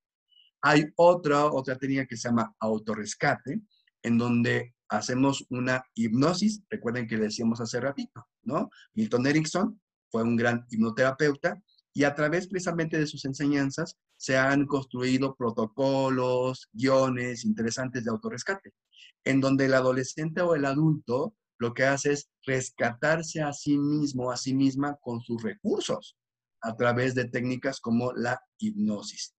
Hay 0.62 0.84
otra, 0.96 1.46
otra 1.46 1.76
técnica 1.76 2.06
que 2.06 2.16
se 2.16 2.28
llama 2.28 2.54
autorrescate, 2.60 3.60
en 4.02 4.18
donde 4.18 4.74
hacemos 4.88 5.44
una 5.50 5.82
hipnosis, 5.94 6.62
recuerden 6.68 7.06
que 7.06 7.16
le 7.16 7.24
decíamos 7.24 7.60
hace 7.60 7.80
ratito, 7.80 8.26
¿no? 8.42 8.70
Milton 8.94 9.26
Erickson 9.26 9.80
fue 10.10 10.22
un 10.22 10.36
gran 10.36 10.66
hipnoterapeuta 10.70 11.62
y 11.92 12.04
a 12.04 12.14
través 12.14 12.46
precisamente 12.46 12.98
de 12.98 13.06
sus 13.06 13.24
enseñanzas 13.24 13.96
se 14.16 14.36
han 14.36 14.66
construido 14.66 15.34
protocolos, 15.34 16.68
guiones 16.72 17.44
interesantes 17.44 18.04
de 18.04 18.10
autorrescate, 18.10 18.72
en 19.24 19.40
donde 19.40 19.66
el 19.66 19.74
adolescente 19.74 20.40
o 20.42 20.54
el 20.54 20.64
adulto 20.64 21.34
lo 21.58 21.74
que 21.74 21.84
hace 21.84 22.12
es 22.12 22.30
rescatarse 22.46 23.42
a 23.42 23.52
sí 23.52 23.78
mismo, 23.78 24.30
a 24.30 24.36
sí 24.36 24.54
misma 24.54 24.96
con 25.02 25.20
sus 25.20 25.42
recursos, 25.42 26.16
a 26.62 26.74
través 26.74 27.14
de 27.14 27.26
técnicas 27.26 27.80
como 27.80 28.12
la 28.12 28.40
hipnosis. 28.58 29.34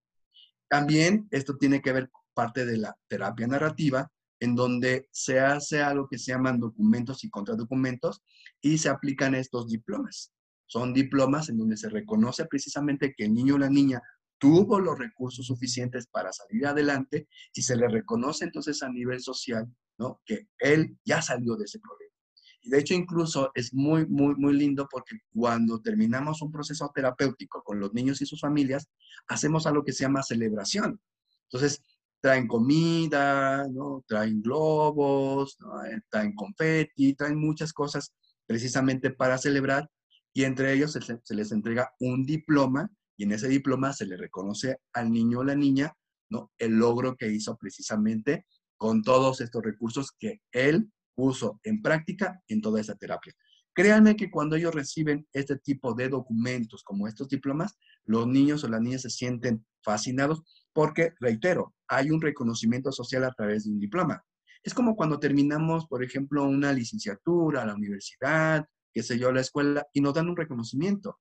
También 0.69 1.27
esto 1.31 1.57
tiene 1.57 1.81
que 1.81 1.93
ver 1.93 2.09
con 2.09 2.21
parte 2.33 2.65
de 2.65 2.77
la 2.77 2.95
terapia 3.07 3.47
narrativa, 3.47 4.11
en 4.39 4.55
donde 4.55 5.07
se 5.11 5.39
hace 5.39 5.81
algo 5.81 6.07
que 6.07 6.17
se 6.17 6.31
llaman 6.31 6.59
documentos 6.59 7.23
y 7.23 7.29
contradocumentos 7.29 8.21
y 8.61 8.77
se 8.77 8.89
aplican 8.89 9.35
estos 9.35 9.67
diplomas. 9.67 10.31
Son 10.71 10.93
diplomas 10.93 11.49
en 11.49 11.57
donde 11.57 11.75
se 11.75 11.89
reconoce 11.89 12.45
precisamente 12.45 13.13
que 13.13 13.25
el 13.25 13.33
niño 13.33 13.55
o 13.55 13.57
la 13.57 13.69
niña 13.69 14.01
tuvo 14.37 14.79
los 14.79 14.97
recursos 14.97 15.45
suficientes 15.45 16.07
para 16.07 16.31
salir 16.31 16.65
adelante 16.65 17.27
y 17.53 17.61
se 17.61 17.75
le 17.75 17.89
reconoce 17.89 18.45
entonces 18.45 18.81
a 18.81 18.87
nivel 18.89 19.19
social, 19.19 19.67
¿no? 19.97 20.21
Que 20.25 20.47
él 20.59 20.97
ya 21.03 21.21
salió 21.21 21.57
de 21.57 21.65
ese 21.65 21.77
problema. 21.79 22.13
Y 22.61 22.69
de 22.69 22.79
hecho 22.79 22.93
incluso 22.93 23.51
es 23.53 23.73
muy, 23.73 24.07
muy, 24.07 24.33
muy 24.35 24.53
lindo 24.53 24.87
porque 24.89 25.17
cuando 25.33 25.81
terminamos 25.81 26.41
un 26.41 26.53
proceso 26.53 26.89
terapéutico 26.95 27.61
con 27.63 27.81
los 27.81 27.93
niños 27.93 28.21
y 28.21 28.25
sus 28.25 28.39
familias, 28.39 28.87
hacemos 29.27 29.67
algo 29.67 29.83
que 29.83 29.91
se 29.91 30.05
llama 30.05 30.23
celebración. 30.23 31.01
Entonces, 31.49 31.83
traen 32.21 32.47
comida, 32.47 33.67
¿no? 33.67 34.05
Traen 34.07 34.41
globos, 34.41 35.57
eh, 35.85 35.99
traen 36.09 36.33
confeti, 36.33 37.13
traen 37.13 37.37
muchas 37.37 37.73
cosas 37.73 38.13
precisamente 38.47 39.09
para 39.09 39.37
celebrar 39.37 39.89
y 40.33 40.43
entre 40.43 40.73
ellos 40.73 40.93
se, 40.93 41.35
les 41.35 41.51
entrega 41.51 41.93
un 41.99 42.25
diploma 42.25 42.89
y 43.17 43.23
en 43.23 43.33
ese 43.33 43.47
diploma 43.47 43.93
se 43.93 44.05
le 44.05 44.17
reconoce 44.17 44.77
al 44.93 45.11
niño 45.11 45.39
o 45.39 45.43
la 45.43 45.55
niña 45.55 45.93
¿no? 46.29 46.51
el 46.57 46.73
logro 46.73 47.15
que 47.15 47.31
hizo 47.31 47.57
precisamente 47.57 48.45
con 48.77 49.03
todos 49.03 49.41
estos 49.41 49.61
recursos 49.61 50.11
que 50.17 50.41
él 50.51 50.91
puso 51.13 51.59
en 51.63 51.81
práctica 51.81 52.41
en 52.47 52.61
toda 52.61 52.81
esa 52.81 52.95
terapia. 52.95 53.33
Créanme 53.73 54.15
que 54.15 54.31
cuando 54.31 54.55
ellos 54.55 54.73
reciben 54.73 55.27
este 55.33 55.57
tipo 55.57 55.93
de 55.93 56.09
documentos 56.09 56.83
como 56.83 57.07
estos 57.07 57.29
diplomas, 57.29 57.77
los 58.05 58.27
niños 58.27 58.63
o 58.63 58.67
las 58.67 58.81
niñas 58.81 59.03
se 59.03 59.09
sienten 59.09 59.65
fascinados 59.83 60.41
porque, 60.73 61.13
reitero, 61.19 61.73
hay 61.87 62.11
un 62.11 62.21
reconocimiento 62.21 62.91
social 62.91 63.23
a 63.23 63.33
través 63.33 63.65
de 63.65 63.71
un 63.71 63.79
diploma. 63.79 64.23
Es 64.63 64.73
como 64.73 64.95
cuando 64.95 65.19
terminamos, 65.19 65.87
por 65.87 66.03
ejemplo, 66.03 66.43
una 66.43 66.73
licenciatura, 66.73 67.65
la 67.65 67.75
universidad, 67.75 68.65
qué 68.93 69.03
sé 69.03 69.17
yo, 69.17 69.31
la 69.31 69.41
escuela, 69.41 69.87
y 69.93 70.01
nos 70.01 70.13
dan 70.13 70.29
un 70.29 70.37
reconocimiento. 70.37 71.19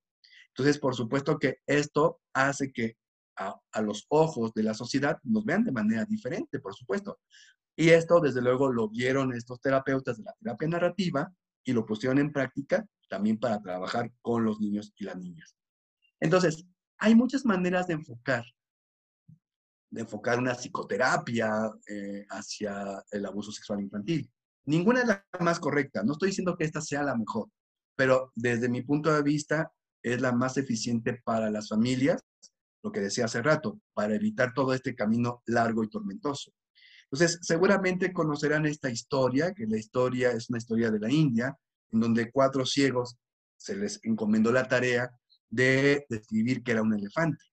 Entonces, 0.49 0.79
por 0.79 0.95
supuesto 0.95 1.39
que 1.39 1.57
esto 1.65 2.19
hace 2.33 2.71
que 2.71 2.97
a, 3.37 3.81
los 3.81 4.05
ojos 4.09 4.53
de 4.53 4.63
la 4.63 4.73
sociedad 4.73 5.17
nos 5.23 5.45
vean 5.45 5.63
de 5.63 5.71
manera 5.71 6.05
diferente, 6.05 6.59
por 6.59 6.75
supuesto. 6.75 7.19
Y 7.75 7.89
esto, 7.89 8.19
desde 8.19 8.41
luego, 8.41 8.71
lo 8.71 8.89
vieron 8.89 9.33
estos 9.33 9.59
terapeutas 9.61 10.17
de 10.17 10.23
la 10.23 10.33
terapia 10.39 10.67
narrativa 10.67 11.33
y 11.63 11.73
lo 11.73 11.85
pusieron 11.85 12.19
en 12.19 12.31
práctica 12.31 12.85
también 13.09 13.39
para 13.39 13.61
trabajar 13.61 14.11
con 14.21 14.43
los 14.43 14.59
niños 14.59 14.93
y 14.97 15.05
las 15.05 15.17
niñas. 15.17 15.55
Entonces, 16.19 16.65
hay 16.97 17.15
muchas 17.15 17.45
maneras 17.45 17.87
de 17.87 17.93
enfocar, 17.93 18.43
de 19.89 20.01
enfocar 20.01 20.37
una 20.37 20.53
psicoterapia 20.53 21.71
eh, 21.87 22.25
hacia 22.29 23.03
el 23.11 23.25
abuso 23.25 23.51
sexual 23.51 23.81
infantil. 23.81 24.29
Ninguna 24.65 25.01
es 25.01 25.07
la 25.07 25.25
más 25.39 25.59
correcta. 25.59 26.03
No 26.03 26.13
estoy 26.13 26.29
diciendo 26.29 26.55
que 26.55 26.65
esta 26.65 26.81
sea 26.81 27.03
la 27.03 27.15
mejor 27.15 27.49
pero 28.01 28.31
desde 28.33 28.67
mi 28.67 28.81
punto 28.81 29.13
de 29.13 29.21
vista 29.21 29.71
es 30.01 30.19
la 30.21 30.31
más 30.31 30.57
eficiente 30.57 31.21
para 31.23 31.51
las 31.51 31.69
familias, 31.69 32.19
lo 32.81 32.91
que 32.91 32.99
decía 32.99 33.25
hace 33.25 33.43
rato, 33.43 33.79
para 33.93 34.15
evitar 34.15 34.55
todo 34.55 34.73
este 34.73 34.95
camino 34.95 35.43
largo 35.45 35.83
y 35.83 35.87
tormentoso. 35.87 36.51
Entonces, 37.03 37.37
seguramente 37.43 38.11
conocerán 38.11 38.65
esta 38.65 38.89
historia, 38.89 39.53
que 39.53 39.67
la 39.67 39.77
historia 39.77 40.31
es 40.31 40.49
una 40.49 40.57
historia 40.57 40.89
de 40.89 40.97
la 40.97 41.11
India, 41.11 41.55
en 41.91 41.99
donde 41.99 42.31
cuatro 42.31 42.65
ciegos 42.65 43.17
se 43.55 43.75
les 43.75 43.99
encomendó 44.01 44.51
la 44.51 44.67
tarea 44.67 45.11
de 45.47 46.03
describir 46.09 46.63
que 46.63 46.71
era 46.71 46.81
un 46.81 46.95
elefante. 46.95 47.45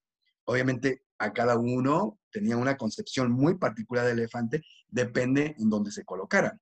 Obviamente, 0.44 1.03
a 1.18 1.30
cada 1.34 1.59
uno 1.59 2.18
tenía 2.32 2.57
una 2.57 2.78
concepción 2.78 3.30
muy 3.32 3.59
particular 3.59 4.07
del 4.07 4.20
elefante, 4.20 4.62
depende 4.88 5.55
en 5.59 5.68
dónde 5.68 5.90
se 5.90 6.07
colocaran 6.07 6.59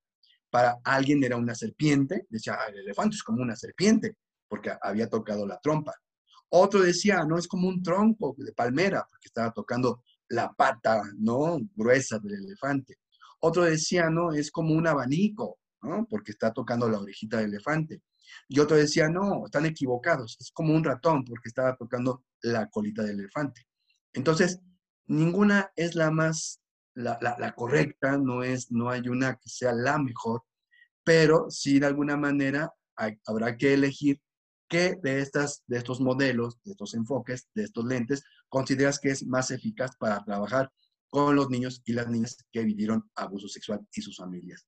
para 0.51 0.78
alguien 0.84 1.22
era 1.24 1.36
una 1.36 1.55
serpiente, 1.55 2.26
decía, 2.28 2.59
el 2.68 2.78
elefante 2.78 3.16
es 3.16 3.22
como 3.22 3.42
una 3.42 3.57
serpiente, 3.57 4.16
porque 4.49 4.72
había 4.80 5.09
tocado 5.09 5.47
la 5.47 5.59
trompa. 5.59 5.92
Otro 6.49 6.80
decía, 6.80 7.24
no, 7.24 7.38
es 7.38 7.49
como 7.49 7.68
un 7.68 7.82
tronco 7.82 8.34
de 8.38 8.53
palmera, 8.53 9.07
porque 9.11 9.26
estaba 9.26 9.51
tocando 9.53 10.03
la 10.28 10.53
pata, 10.53 11.03
¿no? 11.18 11.59
Gruesa 11.74 12.18
del 12.18 12.34
elefante. 12.34 12.99
Otro 13.40 13.64
decía, 13.64 14.09
no, 14.09 14.32
es 14.32 14.51
como 14.51 14.74
un 14.74 14.86
abanico, 14.86 15.59
¿no? 15.82 16.07
Porque 16.09 16.32
está 16.32 16.53
tocando 16.53 16.88
la 16.88 16.99
orejita 16.99 17.38
del 17.38 17.51
elefante. 17.51 18.03
Y 18.49 18.61
otro 18.61 18.76
decía, 18.76 19.09
no, 19.09 19.47
están 19.47 19.66
equivocados, 19.66 20.36
es 20.40 20.51
como 20.51 20.74
un 20.74 20.84
ratón, 20.84 21.24
porque 21.24 21.49
estaba 21.49 21.76
tocando 21.76 22.24
la 22.42 22.68
colita 22.68 23.03
del 23.03 23.20
elefante. 23.20 23.66
Entonces, 24.12 24.61
ninguna 25.07 25.70
es 25.76 25.94
la 25.94 26.11
más 26.11 26.61
la, 26.97 27.55
correcta, 27.55 28.16
no, 28.16 28.42
es, 28.42 28.72
no 28.72 28.90
hay 28.90 29.09
una 29.09 29.36
que 29.36 29.49
sea 29.49 29.72
la 29.72 29.99
mejor, 29.99 30.42
pero 31.05 31.51
sí 31.51 31.78
de 31.78 31.86
alguna 31.86 32.16
manera 32.16 32.72
habrá 33.26 33.57
que 33.57 33.74
elegir 33.74 34.20
qué 34.68 34.99
de, 35.03 35.20
estas, 35.20 35.62
de 35.66 35.76
estos 35.76 36.01
modelos, 36.01 36.59
de 36.64 36.72
estos 36.72 36.94
enfoques, 36.94 37.49
de 37.55 37.64
estos 37.64 37.84
lentes, 37.84 38.24
consideras 38.49 38.99
que 38.99 39.11
es 39.11 39.24
más 39.26 39.51
eficaz 39.51 39.97
para 39.97 40.24
trabajar 40.24 40.72
con 41.09 41.36
los 41.36 41.51
niños 41.51 41.82
y 41.84 41.92
las 41.92 42.09
niñas 42.09 42.36
que 42.51 42.64
vivieron 42.64 43.09
abuso 43.14 43.49
sexual 43.49 43.86
y 43.92 44.03
sus 44.03 44.16
familias. 44.16 44.66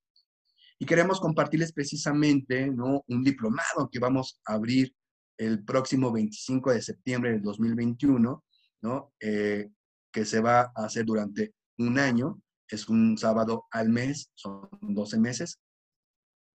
Y 0.78 0.86
queremos 0.86 1.20
compartirles 1.20 1.72
precisamente 1.72 2.68
¿no? 2.68 3.02
un 3.08 3.24
diplomado 3.24 3.88
que 3.90 3.98
vamos 3.98 4.40
a 4.46 4.54
abrir 4.54 4.94
el 5.36 5.64
próximo 5.64 6.12
25 6.12 6.72
de 6.72 6.82
septiembre 6.82 7.32
del 7.32 7.42
2021, 7.42 8.44
¿no? 8.82 9.12
Eh, 9.20 9.70
que 10.12 10.24
se 10.24 10.40
va 10.40 10.72
a 10.74 10.84
hacer 10.84 11.04
durante 11.04 11.54
un 11.78 11.98
año, 11.98 12.40
es 12.68 12.88
un 12.88 13.16
sábado 13.16 13.66
al 13.70 13.88
mes, 13.88 14.30
son 14.34 14.68
12 14.80 15.18
meses, 15.18 15.58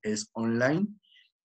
es 0.02 0.30
online 0.34 0.88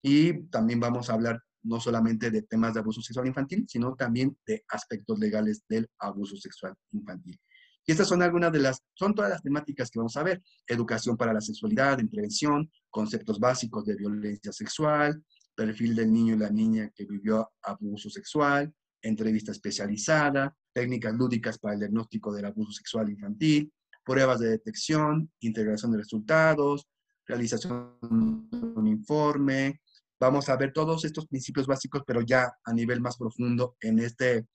y 0.03 0.43
también 0.49 0.81
vamos 0.81 1.09
a 1.09 1.15
hablar 1.15 1.41
no 1.63 1.81
solamente 1.81 2.31
de 2.31 2.43
temas 2.43 2.75
de 2.75 2.81
abuso 2.81 3.01
sexual 3.03 3.27
infantil, 3.27 3.67
sino 3.69 3.95
también 3.95 4.37
de 4.47 4.65
aspectos 4.69 5.19
legales 5.19 5.65
del 5.69 5.89
abuso 5.99 6.37
sexual 6.37 6.75
infantil. 6.93 7.39
Y 7.87 7.93
estas 7.93 8.09
son 8.09 8.23
algunas 8.23 8.53
de 8.53 8.61
las, 8.61 8.83
son 8.95 9.15
todas 9.15 9.31
las 9.31 9.43
temáticas 9.43 9.91
que 9.91 9.99
vamos 9.99 10.17
a 10.17 10.23
ver. 10.23 10.43
Educación 10.67 11.17
para 11.17 11.33
la 11.33 11.41
sexualidad, 11.41 11.99
en 12.01 12.09
prevención, 12.09 12.71
conceptos 12.91 13.41
básicos 13.41 13.87
de 13.87 13.97
violencia 13.97 14.53
sexual, 14.53 15.25
perfil 15.55 15.97
del 15.97 16.13
niño 16.13 16.35
y 16.35 16.39
la 16.39 16.51
niña 16.51 16.91
que 16.95 17.07
vivió 17.07 17.51
abuso 17.63 18.11
sexual, 18.11 18.73
entrevista 19.03 19.53
especializada, 19.53 20.55
técnicas 20.79 21.13
lúdicas 21.13 21.59
para 21.59 21.75
el 21.75 21.81
diagnóstico 21.81 22.33
del 22.33 22.45
abuso 22.45 22.71
sexual 22.71 23.11
infantil, 23.11 23.73
pruebas 24.05 24.39
de 24.39 24.51
detección, 24.51 25.29
integración 25.41 25.91
de 25.91 25.99
resultados, 25.99 26.87
realización 27.27 27.99
de 28.49 28.59
un 28.59 28.87
informe. 28.87 29.81
Vamos 30.21 30.49
a 30.49 30.57
ver 30.57 30.73
todos 30.73 31.05
estos 31.05 31.27
principios 31.27 31.67
básicos, 31.67 32.03
pero 32.07 32.21
ya 32.21 32.53
a 32.65 32.73
nivel 32.73 33.01
más 33.01 33.17
profundo 33.17 33.77
en 33.81 33.99
este, 33.99 34.47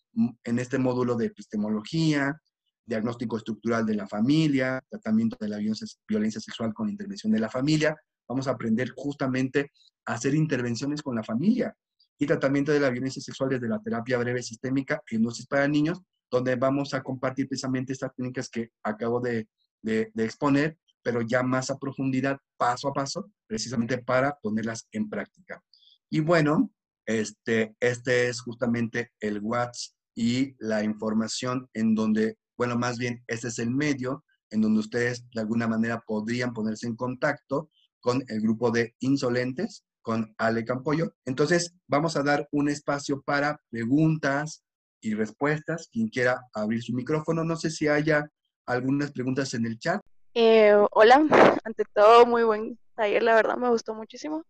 en 0.46 0.60
este 0.60 0.78
módulo 0.78 1.16
de 1.16 1.26
epistemología, 1.26 2.40
diagnóstico 2.86 3.36
estructural 3.36 3.86
de 3.86 3.96
la 3.96 4.08
familia, 4.08 4.82
tratamiento 4.90 5.36
de 5.42 5.50
la 5.50 5.58
violencia, 5.58 5.88
violencia 6.08 6.40
sexual 6.40 6.74
con 6.74 6.88
intervención 6.88 7.34
de 7.34 7.40
la 7.42 7.50
familia. 7.50 7.98
Vamos 8.30 8.48
a 8.48 8.52
aprender 8.52 8.92
justamente 8.96 9.72
a 10.06 10.14
hacer 10.14 10.36
intervenciones 10.36 11.02
con 11.02 11.16
la 11.18 11.24
familia 11.24 11.76
y 12.18 12.26
tratamiento 12.26 12.72
de 12.72 12.80
la 12.80 12.90
violencia 12.90 13.22
sexual 13.22 13.50
desde 13.50 13.68
la 13.68 13.82
terapia 13.82 14.18
breve 14.18 14.42
sistémica, 14.42 15.02
hipnosis 15.10 15.48
para 15.48 15.68
niños, 15.68 16.02
donde 16.30 16.56
vamos 16.56 16.94
a 16.94 17.04
compartir 17.04 17.48
precisamente 17.48 17.94
estas 17.94 18.16
técnicas 18.16 18.50
que 18.50 18.72
acabo 18.84 19.20
de, 19.20 19.48
de, 19.82 20.12
exponer, 20.18 20.78
pero 21.02 21.22
ya 21.22 21.44
más 21.44 21.70
a 21.70 21.78
profundidad, 21.78 22.38
paso 22.58 22.88
a 22.88 22.94
paso, 22.94 23.32
precisamente 23.48 23.98
para 23.98 24.38
ponerlas 24.42 24.88
en 24.92 25.10
práctica. 25.10 25.62
Y 26.10 26.22
bueno, 26.22 26.72
este, 27.06 27.76
este 27.80 28.30
es 28.30 28.42
justamente 28.42 29.12
el 29.20 29.40
WhatsApp 29.42 29.96
y 30.16 30.56
la 30.60 30.84
información 30.84 31.68
en 31.74 31.96
donde 31.96 32.38
bueno, 32.58 32.78
más 32.78 32.98
bien 32.98 33.24
ese 33.28 33.48
es 33.48 33.60
el 33.60 33.72
medio 33.72 34.24
en 34.50 34.62
donde 34.62 34.80
ustedes 34.80 35.26
de 35.34 35.42
alguna 35.42 35.68
manera 35.68 36.04
podrían 36.06 36.54
ponerse 36.54 36.88
en 36.88 36.96
contacto 36.96 37.70
con 38.00 38.24
el 38.28 38.42
grupo 38.42 38.70
de 38.70 38.96
insolentes, 39.00 39.84
con 40.04 40.36
Ale 40.38 40.64
Campoyo. 40.64 41.16
Entonces, 41.26 41.74
vamos 41.88 42.16
a 42.16 42.22
dar 42.22 42.48
un 42.52 42.70
espacio 42.70 43.24
para 43.24 43.60
preguntas 43.72 44.64
y 45.02 45.16
respuestas. 45.16 45.90
Quien 45.92 46.10
quiera 46.10 46.42
abrir 46.54 46.84
su 46.84 46.94
micrófono, 46.94 47.44
no 47.44 47.56
sé 47.56 47.72
si 47.72 47.88
haya 47.88 48.30
algunas 48.68 49.12
preguntas 49.12 49.56
en 49.56 49.66
el 49.66 49.80
chat. 49.80 50.00
Eh, 50.36 50.76
hola, 50.92 51.26
ante 51.64 51.84
todo, 51.94 52.28
muy 52.28 52.44
buen 52.44 52.78
taller, 52.96 53.24
la 53.24 53.34
verdad 53.34 53.58
me 53.58 53.70
gustó 53.70 53.96
muchísimo. 53.96 54.44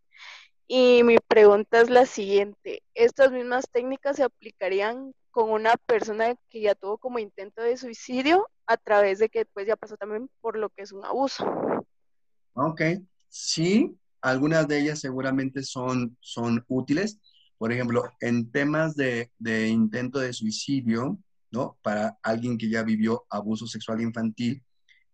Y 0.68 1.04
mi 1.04 1.18
pregunta 1.28 1.82
es 1.82 1.90
la 1.90 2.06
siguiente, 2.06 2.84
¿estas 2.94 3.32
mismas 3.32 3.70
técnicas 3.70 4.16
se 4.18 4.24
aplicarían 4.24 5.14
con 5.34 5.50
una 5.50 5.76
persona 5.88 6.36
que 6.50 6.62
ya 6.62 6.76
tuvo 6.76 7.00
como 7.00 7.18
intento 7.18 7.62
de 7.64 7.76
suicidio 7.76 8.48
a 8.68 8.78
través 8.78 9.18
de 9.18 9.30
que 9.30 9.40
después 9.40 9.66
ya 9.66 9.76
pasó 9.76 9.98
también 9.98 10.30
por 10.42 10.58
lo 10.58 10.70
que 10.70 10.84
es 10.84 10.92
un 10.92 11.04
abuso. 11.04 11.44
Ok, 12.54 12.82
sí, 13.28 13.98
algunas 14.24 14.68
de 14.70 14.80
ellas 14.80 15.00
seguramente 15.02 15.64
son, 15.64 16.18
son 16.22 16.64
útiles. 16.70 17.20
Por 17.58 17.72
ejemplo, 17.72 18.04
en 18.22 18.50
temas 18.52 18.96
de, 18.96 19.32
de 19.38 19.68
intento 19.68 20.20
de 20.20 20.34
suicidio, 20.34 21.20
¿no? 21.52 21.78
Para 21.84 22.18
alguien 22.24 22.58
que 22.58 22.70
ya 22.70 22.84
vivió 22.84 23.26
abuso 23.30 23.68
sexual 23.68 24.02
infantil 24.02 24.64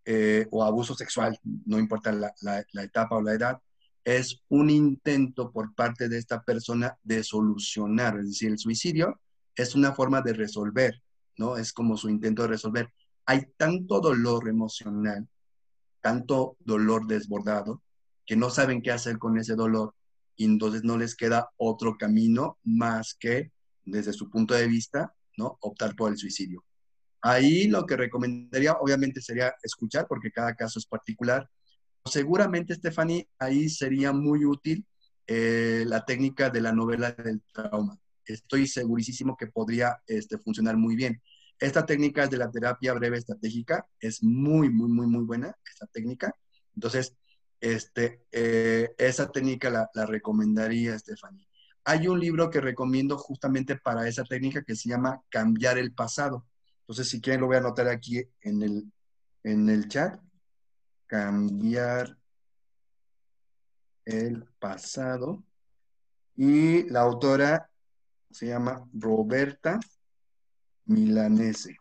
eh, 0.05 0.47
o 0.51 0.64
abuso 0.64 0.93
sexual, 0.93 1.38
no 1.66 1.80
importa 1.80 2.12
la, 2.12 2.34
la, 2.41 2.64
la 2.72 2.84
etapa 2.84 3.18
o 3.18 3.22
la 3.22 3.34
edad, 3.34 3.60
es 4.03 4.41
un 4.47 4.70
intento 4.70 5.51
por 5.51 5.74
parte 5.74 6.07
de 6.07 6.18
esta 6.18 6.43
persona 6.43 6.97
de 7.03 7.24
solucionar, 7.24 8.18
es 8.20 8.28
decir, 8.28 8.51
el 8.51 8.57
suicidio 8.60 9.20
es 9.55 9.76
una 9.76 9.91
forma 9.93 10.22
de 10.22 10.34
resolver, 10.34 11.01
¿no? 11.38 11.57
Es 11.57 11.74
como 11.74 11.97
su 11.97 12.10
intento 12.10 12.43
de 12.43 12.49
resolver. 12.49 12.93
Hay 13.26 13.41
tanto 13.57 13.99
dolor 13.99 14.47
emocional, 14.47 15.28
tanto 15.99 16.57
dolor 16.60 17.07
desbordado, 17.07 17.82
que 18.30 18.36
no 18.36 18.52
saben 18.52 18.84
qué 18.84 18.92
hacer 18.92 19.18
con 19.18 19.40
ese 19.40 19.56
dolor 19.56 19.96
y 20.36 20.46
entonces 20.46 20.84
no 20.84 21.00
les 21.00 21.16
queda 21.16 21.50
otro 21.58 21.98
camino 21.98 22.60
más 22.64 23.16
que, 23.16 23.52
desde 23.86 24.14
su 24.14 24.30
punto 24.30 24.54
de 24.54 24.68
vista, 24.68 25.16
¿no? 25.36 25.58
Optar 25.62 25.96
por 25.96 26.12
el 26.12 26.18
suicidio. 26.20 26.64
Ahí 27.24 27.68
lo 27.68 27.88
que 27.88 27.98
recomendaría, 27.98 28.74
obviamente, 28.74 29.20
sería 29.20 29.56
escuchar, 29.64 30.06
porque 30.08 30.30
cada 30.32 30.54
caso 30.54 30.78
es 30.78 30.86
particular. 30.86 31.50
Seguramente, 32.06 32.76
Stephanie, 32.76 33.28
ahí 33.40 33.68
sería 33.68 34.14
muy 34.14 34.46
útil 34.46 34.86
eh, 35.26 35.84
la 35.88 36.06
técnica 36.06 36.52
de 36.52 36.62
la 36.62 36.72
novela 36.72 37.12
del 37.14 37.42
trauma 37.52 38.00
estoy 38.26 38.68
segurísimo 38.68 39.36
que 39.36 39.48
podría 39.48 39.98
este, 40.06 40.38
funcionar 40.38 40.78
muy 40.78 40.96
bien. 40.96 41.20
Esta 41.60 41.84
técnica 41.84 42.28
de 42.28 42.38
la 42.38 42.52
terapia 42.52 42.94
breve 42.94 43.18
estratégica 43.18 43.88
es 44.00 44.22
muy, 44.22 44.70
muy, 44.70 44.88
muy, 44.88 45.08
muy 45.08 45.24
buena, 45.24 45.56
esta 45.68 45.88
técnica. 45.88 46.32
Entonces, 46.76 47.16
este, 47.62 48.26
eh, 48.32 48.93
esa 48.97 49.32
técnica 49.32 49.70
la, 49.70 50.05
recomendaría, 50.05 50.97
Stephanie. 50.97 51.47
Hay 51.84 52.07
un 52.07 52.20
libro 52.20 52.49
que 52.49 52.62
recomiendo 52.62 53.18
justamente 53.18 53.76
para 53.76 54.07
esa 54.07 54.24
técnica 54.24 54.64
que 54.64 54.76
se 54.76 54.89
llama 54.89 55.22
Cambiar 55.30 55.78
el 55.78 55.93
pasado. 55.93 56.45
Entonces, 56.82 57.10
si 57.10 57.22
quieren, 57.22 57.41
lo 57.41 57.47
voy 57.47 57.55
a 57.55 57.60
anotar 57.60 57.88
aquí 57.88 58.24
en 58.41 58.62
el, 58.62 58.91
en 59.43 59.70
el 59.70 59.88
chat. 59.88 60.20
Cambiar 61.07 62.18
el 64.05 64.45
pasado. 64.60 65.43
Y 66.36 66.89
la 66.89 67.01
autora 67.01 67.70
se 68.32 68.47
llama 68.47 68.88
Roberta 68.93 69.80
Milanese. 70.86 71.78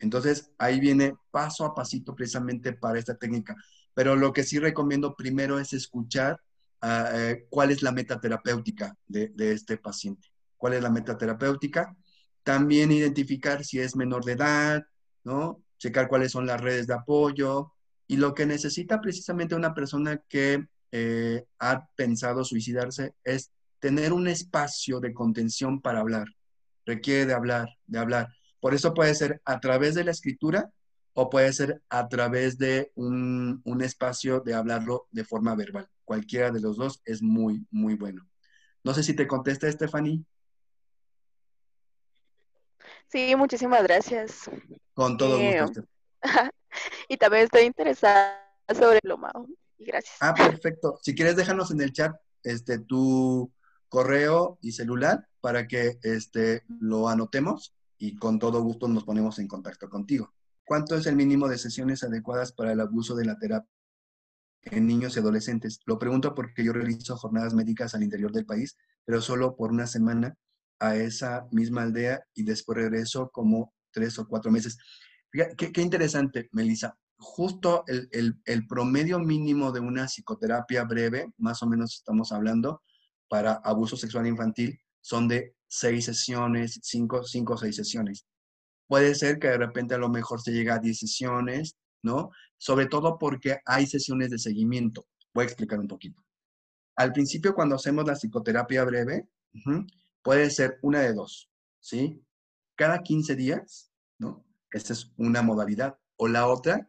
Entonces, 0.00 0.50
ahí 0.58 0.80
viene 0.80 1.14
paso 1.30 1.64
a 1.64 1.74
pasito 1.74 2.14
precisamente 2.14 2.72
para 2.72 2.98
esta 2.98 3.16
técnica. 3.16 3.54
Pero 3.94 4.16
lo 4.16 4.32
que 4.32 4.42
sí 4.42 4.58
recomiendo 4.58 5.14
primero 5.14 5.60
es 5.60 5.72
escuchar 5.72 6.40
ah, 6.80 7.10
eh, 7.14 7.46
cuál 7.50 7.70
es 7.70 7.82
la 7.82 7.92
meta 7.92 8.20
terapéutica 8.20 8.96
de, 9.06 9.32
este 9.36 9.76
paciente. 9.76 10.28
¿Cuál 10.56 10.74
es 10.74 10.82
la 10.82 10.90
meta 10.90 11.16
terapéutica? 11.16 11.94
También 12.42 12.90
identificar 12.90 13.64
si 13.64 13.78
es 13.78 13.94
menor 13.94 14.24
de 14.24 14.32
edad, 14.32 14.82
¿no? 15.22 15.62
Checar 15.78 16.08
cuáles 16.08 16.32
son 16.32 16.46
las 16.46 16.60
redes 16.60 16.86
de 16.86 16.94
apoyo 16.94 17.72
y 18.06 18.16
lo 18.16 18.34
que 18.34 18.46
necesita 18.46 19.00
precisamente 19.00 19.54
una 19.54 19.74
persona 19.74 20.22
que 20.28 20.66
eh, 20.92 21.44
ha 21.58 21.86
pensado 21.94 22.44
suicidarse 22.44 23.14
es 23.22 23.52
tener 23.78 24.12
un 24.12 24.28
espacio 24.28 25.00
de 25.00 25.12
contención 25.12 25.80
para 25.80 26.00
hablar. 26.00 26.26
Requiere 26.86 27.26
de 27.26 27.34
hablar, 27.34 27.68
de 27.86 27.98
hablar. 27.98 28.28
Por 28.60 28.74
eso 28.74 28.94
puede 28.94 29.14
ser 29.14 29.40
a 29.44 29.60
través 29.60 29.94
de 29.94 30.04
la 30.04 30.10
escritura 30.10 30.70
o 31.14 31.28
puede 31.28 31.52
ser 31.52 31.82
a 31.88 32.08
través 32.08 32.58
de 32.58 32.92
un, 32.94 33.60
un 33.64 33.82
espacio 33.82 34.40
de 34.40 34.54
hablarlo 34.54 35.08
de 35.10 35.24
forma 35.24 35.54
verbal. 35.54 35.88
Cualquiera 36.04 36.50
de 36.50 36.60
los 36.60 36.76
dos 36.76 37.02
es 37.04 37.22
muy, 37.22 37.66
muy 37.70 37.94
bueno. 37.94 38.28
No 38.84 38.94
sé 38.94 39.02
si 39.02 39.14
te 39.14 39.26
contesta, 39.26 39.70
Stephanie. 39.70 40.24
Sí, 43.08 43.34
muchísimas 43.34 43.82
gracias. 43.82 44.48
Con 44.94 45.16
todo 45.16 45.38
gusto. 45.38 45.80
Eh, 45.80 45.84
y 47.08 47.16
también 47.16 47.44
estoy 47.44 47.62
interesada 47.62 48.46
sobre 48.72 49.00
el 49.02 49.08
lomado 49.08 49.46
gracias. 49.80 50.16
Ah, 50.20 50.34
perfecto. 50.34 50.98
Si 51.02 51.14
quieres, 51.14 51.36
déjanos 51.36 51.70
en 51.70 51.80
el 51.80 51.92
chat 51.92 52.14
este, 52.42 52.78
tu 52.78 53.52
correo 53.88 54.58
y 54.60 54.72
celular 54.72 55.26
para 55.40 55.66
que 55.66 55.98
este, 56.02 56.62
lo 56.68 57.08
anotemos 57.08 57.74
y 58.00 58.16
con 58.16 58.38
todo 58.38 58.62
gusto 58.62 58.88
nos 58.88 59.04
ponemos 59.04 59.38
en 59.38 59.46
contacto 59.46 59.88
contigo. 59.88 60.32
¿Cuánto 60.64 60.96
es 60.96 61.06
el 61.06 61.16
mínimo 61.16 61.48
de 61.48 61.58
sesiones 61.58 62.02
adecuadas 62.02 62.52
para 62.52 62.72
el 62.72 62.80
abuso 62.80 63.14
de 63.14 63.26
la 63.26 63.38
terapia 63.38 63.70
en 64.62 64.86
niños 64.86 65.14
y 65.14 65.20
adolescentes? 65.20 65.80
Lo 65.84 65.98
pregunto 65.98 66.34
porque 66.34 66.64
yo 66.64 66.72
realizo 66.72 67.16
jornadas 67.16 67.52
médicas 67.52 67.94
al 67.94 68.02
interior 68.02 68.32
del 68.32 68.46
país, 68.46 68.76
pero 69.04 69.20
solo 69.20 69.54
por 69.54 69.70
una 69.70 69.86
semana 69.86 70.34
a 70.78 70.96
esa 70.96 71.46
misma 71.52 71.82
aldea 71.82 72.24
y 72.34 72.42
después 72.42 72.78
regreso 72.78 73.30
como 73.30 73.74
tres 73.92 74.18
o 74.18 74.26
cuatro 74.26 74.50
meses. 74.50 74.78
Qué, 75.30 75.82
interesante, 75.82 76.48
Melissa 76.52 76.96
justo 77.20 77.84
el, 77.86 78.66
promedio 78.66 79.18
mínimo 79.18 79.72
de 79.72 79.80
una 79.80 80.06
psicoterapia 80.06 80.84
breve, 80.84 81.30
más 81.36 81.62
o 81.62 81.66
menos 81.66 81.96
estamos 81.96 82.32
hablando, 82.32 82.82
para 83.28 83.60
abuso 83.62 83.94
sexual 83.94 84.26
infantil, 84.26 84.80
son 85.02 85.28
de 85.28 85.54
seis 85.70 86.04
sesiones, 86.06 86.80
cinco, 86.82 87.22
cinco 87.22 87.54
o 87.54 87.56
seis 87.56 87.76
sesiones. 87.76 88.26
Puede 88.88 89.14
ser 89.14 89.38
que 89.38 89.48
de 89.48 89.58
repente 89.58 89.94
a 89.94 89.98
lo 89.98 90.08
mejor 90.08 90.40
se 90.42 90.50
llega 90.50 90.74
a 90.74 90.78
diez 90.80 90.98
sesiones, 90.98 91.76
¿no? 92.02 92.30
Sobre 92.58 92.86
todo 92.86 93.18
porque 93.18 93.60
hay 93.64 93.86
sesiones 93.86 94.30
de 94.30 94.38
seguimiento. 94.38 95.06
Voy 95.32 95.44
a 95.44 95.46
explicar 95.46 95.78
un 95.78 95.86
poquito. 95.86 96.22
Al 96.96 97.12
principio, 97.12 97.54
cuando 97.54 97.76
hacemos 97.76 98.04
la 98.04 98.14
psicoterapia 98.14 98.84
breve, 98.84 99.28
puede 100.22 100.50
ser 100.50 100.78
una 100.82 101.00
de 101.00 101.14
dos, 101.14 101.48
¿sí? 101.78 102.20
Cada 102.74 103.02
15 103.02 103.36
días, 103.36 103.92
¿no? 104.18 104.44
Esta 104.72 104.92
es 104.92 105.12
una 105.16 105.40
modalidad. 105.40 105.96
O 106.16 106.26
la 106.26 106.48
otra, 106.48 106.88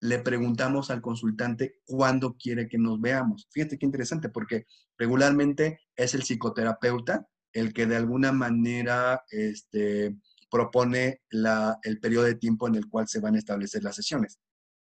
le 0.00 0.18
preguntamos 0.20 0.90
al 0.90 1.02
consultante 1.02 1.80
cuándo 1.84 2.34
quiere 2.36 2.66
que 2.66 2.78
nos 2.78 3.00
veamos. 3.00 3.46
Fíjate 3.50 3.78
qué 3.78 3.86
interesante, 3.86 4.30
porque 4.30 4.66
regularmente 4.96 5.80
es 5.96 6.14
el 6.14 6.22
psicoterapeuta 6.22 7.28
el 7.52 7.72
que 7.72 7.86
de 7.86 7.96
alguna 7.96 8.32
manera 8.32 9.22
este, 9.30 10.16
propone 10.50 11.22
la, 11.30 11.78
el 11.82 12.00
periodo 12.00 12.24
de 12.24 12.34
tiempo 12.34 12.68
en 12.68 12.74
el 12.74 12.88
cual 12.88 13.08
se 13.08 13.20
van 13.20 13.34
a 13.34 13.38
establecer 13.38 13.82
las 13.82 13.96
sesiones. 13.96 14.38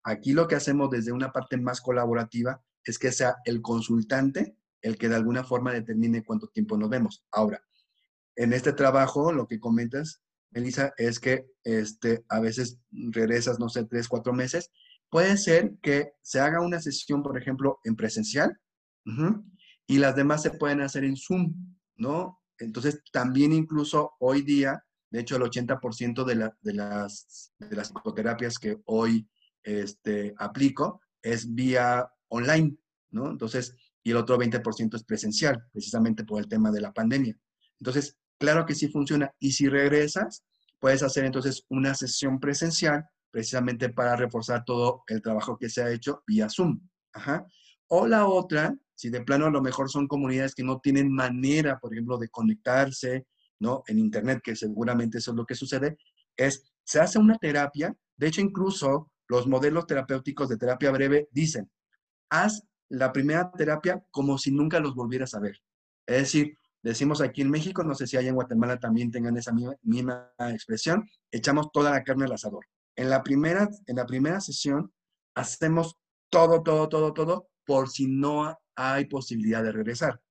Aquí 0.04 0.34
lo 0.34 0.48
que 0.48 0.56
hacemos 0.56 0.90
desde 0.90 1.12
una 1.12 1.32
parte 1.32 1.58
más 1.58 1.82
colaborativa 1.82 2.62
es 2.84 3.00
que 3.00 3.12
sea 3.12 3.36
el 3.46 3.62
consultante 3.62 4.56
el 4.82 4.98
que 4.98 5.10
de 5.10 5.16
alguna 5.16 5.44
forma 5.44 5.74
determine 5.74 6.24
cuánto 6.24 6.48
tiempo 6.48 6.78
nos 6.78 6.90
vemos. 6.90 7.26
Ahora, 7.32 7.60
en 8.36 8.54
este 8.54 8.72
trabajo, 8.72 9.32
lo 9.32 9.48
que 9.48 9.60
comentas, 9.60 10.22
Elisa, 10.52 10.94
es 10.98 11.20
que 11.20 11.48
este, 11.64 12.24
a 12.30 12.40
veces 12.40 12.80
regresas, 12.92 13.60
no 13.60 13.68
sé, 13.68 13.86
tres, 13.86 14.08
cuatro 14.08 14.32
meses. 14.32 14.72
Puede 15.10 15.38
ser 15.38 15.76
que 15.82 16.14
se 16.22 16.40
haga 16.40 16.62
una 16.62 16.80
sesión, 16.80 17.24
por 17.24 17.36
ejemplo, 17.36 17.80
en 17.84 17.96
presencial 17.96 18.60
y 19.88 19.98
las 19.98 20.16
demás 20.16 20.44
se 20.44 20.52
pueden 20.52 20.82
hacer 20.82 21.04
en 21.04 21.16
Zoom, 21.18 21.54
¿no? 21.96 22.40
Entonces, 22.60 23.02
también 23.12 23.54
incluso 23.54 24.14
hoy 24.20 24.42
día, 24.42 24.84
de 25.10 25.20
hecho, 25.20 25.36
el 25.36 25.44
80% 25.44 26.24
de, 26.24 26.36
la, 26.36 26.58
de, 26.62 26.74
las, 26.74 27.54
de 27.60 27.76
las 27.76 27.88
psicoterapias 27.88 28.58
que 28.58 28.78
hoy 28.86 29.28
este, 29.64 30.34
aplico 30.38 31.02
es 31.22 31.54
vía 31.54 32.08
online, 32.30 32.78
¿no? 33.12 33.30
Entonces, 33.30 33.76
y 34.04 34.12
el 34.12 34.18
otro 34.18 34.38
20% 34.38 34.96
es 34.96 35.04
presencial, 35.04 35.64
precisamente 35.72 36.24
por 36.24 36.40
el 36.40 36.48
tema 36.48 36.72
de 36.72 36.82
la 36.82 36.94
pandemia. 36.94 37.38
Entonces, 37.80 38.18
claro 38.38 38.66
que 38.66 38.76
sí 38.76 38.88
funciona. 38.88 39.32
Y 39.40 39.52
si 39.52 39.68
regresas, 39.68 40.44
puedes 40.80 41.02
hacer 41.02 41.26
entonces 41.26 41.66
una 41.70 41.96
sesión 41.96 42.40
presencial, 42.40 43.04
precisamente 43.32 43.90
para 43.90 44.16
reforzar 44.16 44.64
todo 44.64 45.04
el 45.08 45.22
trabajo 45.22 45.58
que 45.58 45.70
se 45.70 45.82
ha 45.82 45.92
hecho 45.92 46.24
vía 46.28 46.48
Zoom. 46.50 46.80
Ajá. 47.14 47.46
O 47.88 48.08
la 48.08 48.28
otra, 48.28 48.76
si 48.96 49.10
de 49.10 49.22
plano 49.22 49.46
a 49.46 49.52
lo 49.52 49.62
mejor 49.62 49.90
son 49.90 50.08
comunidades 50.08 50.56
que 50.56 50.64
no 50.64 50.80
tienen 50.80 51.12
manera, 51.12 51.80
por 51.80 51.94
ejemplo, 51.94 52.18
de 52.18 52.30
conectarse, 52.30 53.28
¿no? 53.60 53.84
En 53.88 54.00
Internet, 54.00 54.42
que 54.44 54.56
seguramente 54.56 55.18
eso 55.20 55.32
es 55.32 55.38
lo 55.38 55.46
que 55.46 55.56
sucede, 55.56 55.98
es, 56.36 56.64
se 56.84 57.00
hace 57.00 57.20
una 57.20 57.38
terapia, 57.38 57.96
de 58.18 58.28
hecho 58.28 58.42
incluso 58.42 59.12
los 59.28 59.48
modelos 59.48 59.88
terapéuticos 59.88 60.50
de 60.50 60.58
terapia 60.58 60.92
breve 60.92 61.28
dicen, 61.32 61.70
haz 62.30 62.64
la 62.90 63.12
primera 63.12 63.52
terapia 63.52 64.04
como 64.12 64.38
si 64.38 64.52
nunca 64.52 64.80
los 64.80 64.96
volvieras 64.96 65.34
a 65.34 65.40
ver. 65.40 65.60
Es 66.06 66.18
decir, 66.18 66.58
decimos 66.84 67.22
aquí 67.22 67.42
en 67.42 67.50
México, 67.50 67.84
no 67.84 67.96
sé 67.96 68.06
si 68.08 68.18
hay 68.18 68.28
en 68.28 68.36
Guatemala 68.36 68.80
también 68.80 69.12
tengan 69.12 69.38
esa 69.38 69.52
misma, 69.82 70.32
expresión, 70.40 71.10
echamos 71.32 71.72
toda 71.72 71.92
la 71.92 72.04
carne 72.04 72.26
al 72.26 72.34
asador. 72.34 72.66
En 72.96 73.10
la 73.10 73.24
primera, 73.24 73.70
en 73.88 73.96
la 73.96 74.06
primera 74.06 74.40
sesión 74.40 74.94
hacemos 75.36 75.98
todo, 76.30 76.62
todo, 76.64 76.88
todo, 76.88 77.14
todo 77.14 77.50
por 77.66 77.90
si 77.90 78.08
no 78.08 78.56
hay 78.76 79.06
posibilidad 79.06 79.64
de 79.64 79.72
regresar. 79.72 80.22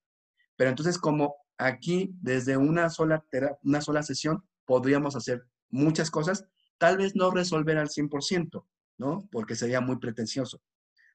Pero 0.57 0.71
entonces 0.71 0.99
como 0.99 1.37
aquí 1.59 2.11
desde 2.21 2.57
una 2.57 2.91
sola, 2.91 3.25
una 3.63 3.81
sola 3.81 4.03
sesión 4.03 4.45
podríamos 4.65 5.17
hacer 5.17 5.47
muchas 5.71 6.11
cosas, 6.11 6.45
tal 6.79 6.97
vez 6.97 7.15
no 7.15 7.31
resolver 7.31 7.79
al 7.79 7.89
100%, 7.89 8.65
¿no? 8.99 9.29
Porque 9.31 9.57
sería 9.57 9.81
muy 9.81 9.99
pretencioso. 9.99 10.63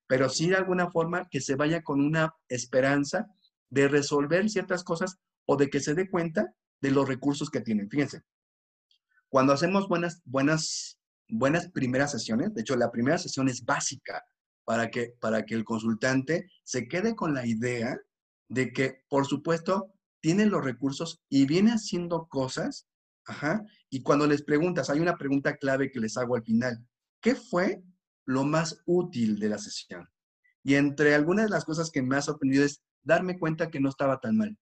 Pero 0.08 0.30
sí 0.30 0.50
de 0.50 0.56
alguna 0.56 0.90
forma 0.90 1.28
que 1.30 1.42
se 1.42 1.56
vaya 1.56 1.84
con 1.84 2.02
una 2.02 2.34
esperanza 2.48 3.28
de 3.70 3.88
resolver 3.88 4.50
ciertas 4.50 4.84
cosas 4.84 5.20
o 5.46 5.56
de 5.56 5.70
que 5.70 5.80
se 5.80 5.94
dé 5.94 6.10
cuenta 6.10 6.54
de 6.82 6.92
los 6.92 7.08
recursos 7.08 7.50
que 7.50 7.62
tienen. 7.62 7.90
Fíjense, 7.90 8.24
cuando 9.30 9.54
hacemos 9.54 9.88
buenas, 9.88 10.22
buenas, 10.26 11.00
buenas 11.28 11.70
primeras 11.70 12.12
sesiones, 12.12 12.54
de 12.54 12.62
hecho 12.62 12.76
la 12.76 12.92
primera 12.92 13.18
sesión 13.18 13.48
es 13.48 13.64
básica, 13.64 14.24
para 14.70 14.92
que, 14.92 15.16
para 15.20 15.48
que 15.48 15.56
el 15.56 15.66
consultante 15.66 16.52
se 16.64 16.88
quede 16.88 17.16
con 17.16 17.34
la 17.34 17.44
idea 17.44 18.00
de 18.50 18.72
que, 18.72 19.04
por 19.10 19.26
supuesto, 19.26 19.92
tiene 20.22 20.46
los 20.46 20.64
recursos 20.64 21.24
y 21.28 21.48
viene 21.48 21.72
haciendo 21.72 22.28
cosas, 22.28 22.88
ajá, 23.26 23.66
y 23.90 24.04
cuando 24.04 24.28
les 24.28 24.44
preguntas, 24.44 24.92
hay 24.92 25.00
una 25.00 25.18
pregunta 25.18 25.58
clave 25.58 25.90
que 25.90 26.00
les 26.00 26.18
hago 26.18 26.36
al 26.36 26.44
final, 26.44 26.86
¿qué 27.20 27.34
fue 27.34 27.82
lo 28.26 28.44
más 28.44 28.84
útil 28.86 29.40
de 29.40 29.50
la 29.50 29.58
sesión? 29.58 30.08
Y 30.62 30.76
entre 30.76 31.16
algunas 31.16 31.46
de 31.46 31.52
las 31.52 31.66
cosas 31.66 31.90
que 31.90 32.04
me 32.04 32.18
ha 32.18 32.22
sorprendido 32.22 32.64
es 32.64 32.84
darme 33.02 33.40
cuenta 33.40 33.72
que 33.72 33.80
no 33.80 33.90
estaba 33.90 34.20
tan 34.20 34.38
mal, 34.38 34.56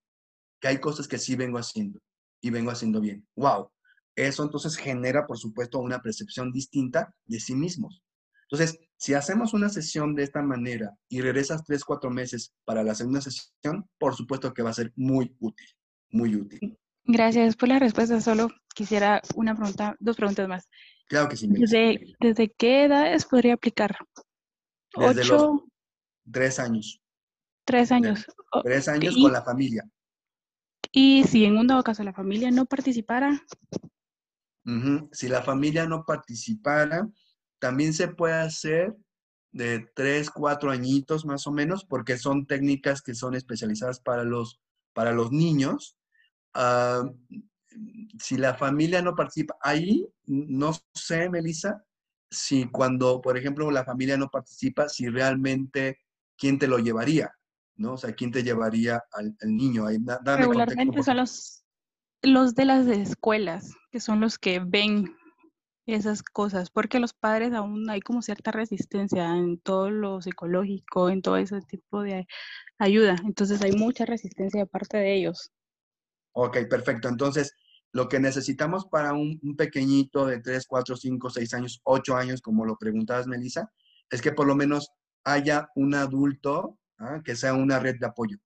que 0.61 0.69
hay 0.69 0.77
cosas 0.79 1.09
que 1.09 1.17
sí 1.17 1.35
vengo 1.35 1.57
haciendo 1.57 1.99
y 2.39 2.49
vengo 2.49 2.71
haciendo 2.71 3.01
bien. 3.01 3.27
¡Wow! 3.35 3.71
Eso 4.15 4.43
entonces 4.43 4.77
genera, 4.77 5.27
por 5.27 5.37
supuesto, 5.37 5.79
una 5.79 6.01
percepción 6.01 6.53
distinta 6.53 7.13
de 7.25 7.41
sí 7.41 7.55
mismos. 7.55 8.01
Entonces, 8.49 8.79
si 8.97 9.13
hacemos 9.13 9.53
una 9.53 9.69
sesión 9.69 10.15
de 10.15 10.23
esta 10.23 10.41
manera 10.41 10.97
y 11.09 11.21
regresas 11.21 11.63
tres, 11.65 11.83
cuatro 11.83 12.09
meses 12.09 12.53
para 12.65 12.83
la 12.83 12.95
segunda 12.95 13.21
sesión, 13.21 13.89
por 13.97 14.15
supuesto 14.15 14.53
que 14.53 14.63
va 14.63 14.69
a 14.69 14.73
ser 14.73 14.93
muy 14.95 15.35
útil, 15.39 15.67
muy 16.09 16.35
útil. 16.35 16.77
Gracias 17.03 17.55
por 17.55 17.69
la 17.69 17.79
respuesta. 17.79 18.19
Solo 18.21 18.49
quisiera 18.73 19.21
una 19.35 19.55
pregunta, 19.55 19.95
dos 19.99 20.15
preguntas 20.15 20.47
más. 20.47 20.69
Claro 21.07 21.29
que 21.29 21.37
sí. 21.37 21.47
¿Desde, 21.49 22.15
¿desde 22.19 22.51
qué 22.51 22.85
edades 22.85 23.25
podría 23.25 23.53
aplicar? 23.53 23.97
Desde 24.95 25.25
los 25.25 25.61
tres 26.29 26.59
años. 26.59 27.01
Tres 27.65 27.91
años. 27.91 28.25
Tres 28.63 28.87
años 28.87 29.15
con 29.15 29.31
la 29.31 29.41
familia. 29.41 29.89
Y 30.91 31.23
si 31.25 31.45
en 31.45 31.57
un 31.57 31.67
dado 31.67 31.83
caso 31.83 32.03
la 32.03 32.13
familia 32.13 32.49
no 32.49 32.65
participara. 32.65 33.43
Si 35.11 35.29
la 35.29 35.41
familia 35.41 35.85
no 35.85 36.03
participara, 36.05 37.07
también 37.59 37.93
se 37.93 38.07
puede 38.07 38.35
hacer 38.35 38.95
de 39.51 39.89
tres, 39.95 40.29
cuatro 40.29 40.71
añitos 40.71 41.25
más 41.25 41.47
o 41.47 41.51
menos, 41.51 41.85
porque 41.85 42.17
son 42.17 42.45
técnicas 42.45 43.01
que 43.01 43.15
son 43.15 43.35
especializadas 43.35 43.99
para 43.99 44.23
los, 44.23 44.59
para 44.93 45.11
los 45.11 45.31
niños. 45.31 45.97
Ah, 46.53 47.03
si 48.19 48.37
la 48.37 48.55
familia 48.55 49.01
no 49.01 49.15
participa, 49.15 49.57
ahí 49.61 50.07
no 50.25 50.73
sé, 50.93 51.29
Melissa, 51.29 51.83
si 52.29 52.69
cuando, 52.69 53.21
por 53.21 53.37
ejemplo, 53.37 53.69
la 53.71 53.85
familia 53.85 54.17
no 54.17 54.29
participa, 54.29 54.89
si 54.89 55.07
realmente, 55.07 55.99
¿quién 56.37 56.59
te 56.59 56.67
lo 56.67 56.79
llevaría? 56.79 57.31
¿No? 57.75 57.93
O 57.93 57.97
sea, 57.97 58.13
¿quién 58.13 58.31
te 58.31 58.43
llevaría 58.43 59.03
al, 59.11 59.35
niño? 59.43 59.85
Ahí, 59.85 59.97
Regularmente 60.23 61.03
son 61.03 61.17
los, 61.17 61.63
los 62.23 62.55
de 62.55 62.65
las 62.65 62.87
escuelas, 62.87 63.73
que 63.91 63.99
son 63.99 64.19
los 64.19 64.37
que 64.37 64.59
ven 64.59 65.15
esas 65.87 66.21
cosas, 66.21 66.69
porque 66.69 66.99
los 66.99 67.13
padres 67.13 67.53
aún 67.53 67.89
hay 67.89 68.01
como 68.01 68.21
cierta 68.21 68.51
resistencia 68.51 69.35
en 69.37 69.57
todo 69.57 69.89
lo 69.89 70.21
psicológico, 70.21 71.09
en 71.09 71.21
todo 71.21 71.37
ese 71.37 71.61
tipo 71.61 72.01
de 72.01 72.27
ayuda. 72.77 73.15
Entonces 73.25 73.61
hay 73.61 73.71
mucha 73.71 74.05
resistencia 74.05 74.61
de 74.61 74.67
parte 74.67 74.97
de 74.97 75.15
ellos. 75.15 75.51
Ok, 76.33 76.57
perfecto. 76.69 77.07
Entonces, 77.07 77.55
lo 77.93 78.09
que 78.09 78.19
necesitamos 78.19 78.85
para 78.85 79.13
un, 79.13 79.39
pequeñito 79.57 80.25
de 80.25 80.39
3, 80.39 80.67
4, 80.67 80.97
5, 80.97 81.29
6 81.29 81.53
años, 81.53 81.81
8 81.83 82.15
años, 82.15 82.41
como 82.41 82.65
lo 82.65 82.77
preguntabas, 82.77 83.27
Melissa, 83.27 83.71
es 84.09 84.21
que 84.21 84.33
por 84.33 84.45
lo 84.45 84.55
menos 84.55 84.91
haya 85.23 85.69
un 85.75 85.95
adulto 85.95 86.77
¿ah? 86.99 87.21
que 87.23 87.35
sea 87.35 87.53
una 87.53 87.79
red 87.79 87.95
de 87.99 88.05
apoyo, 88.05 88.37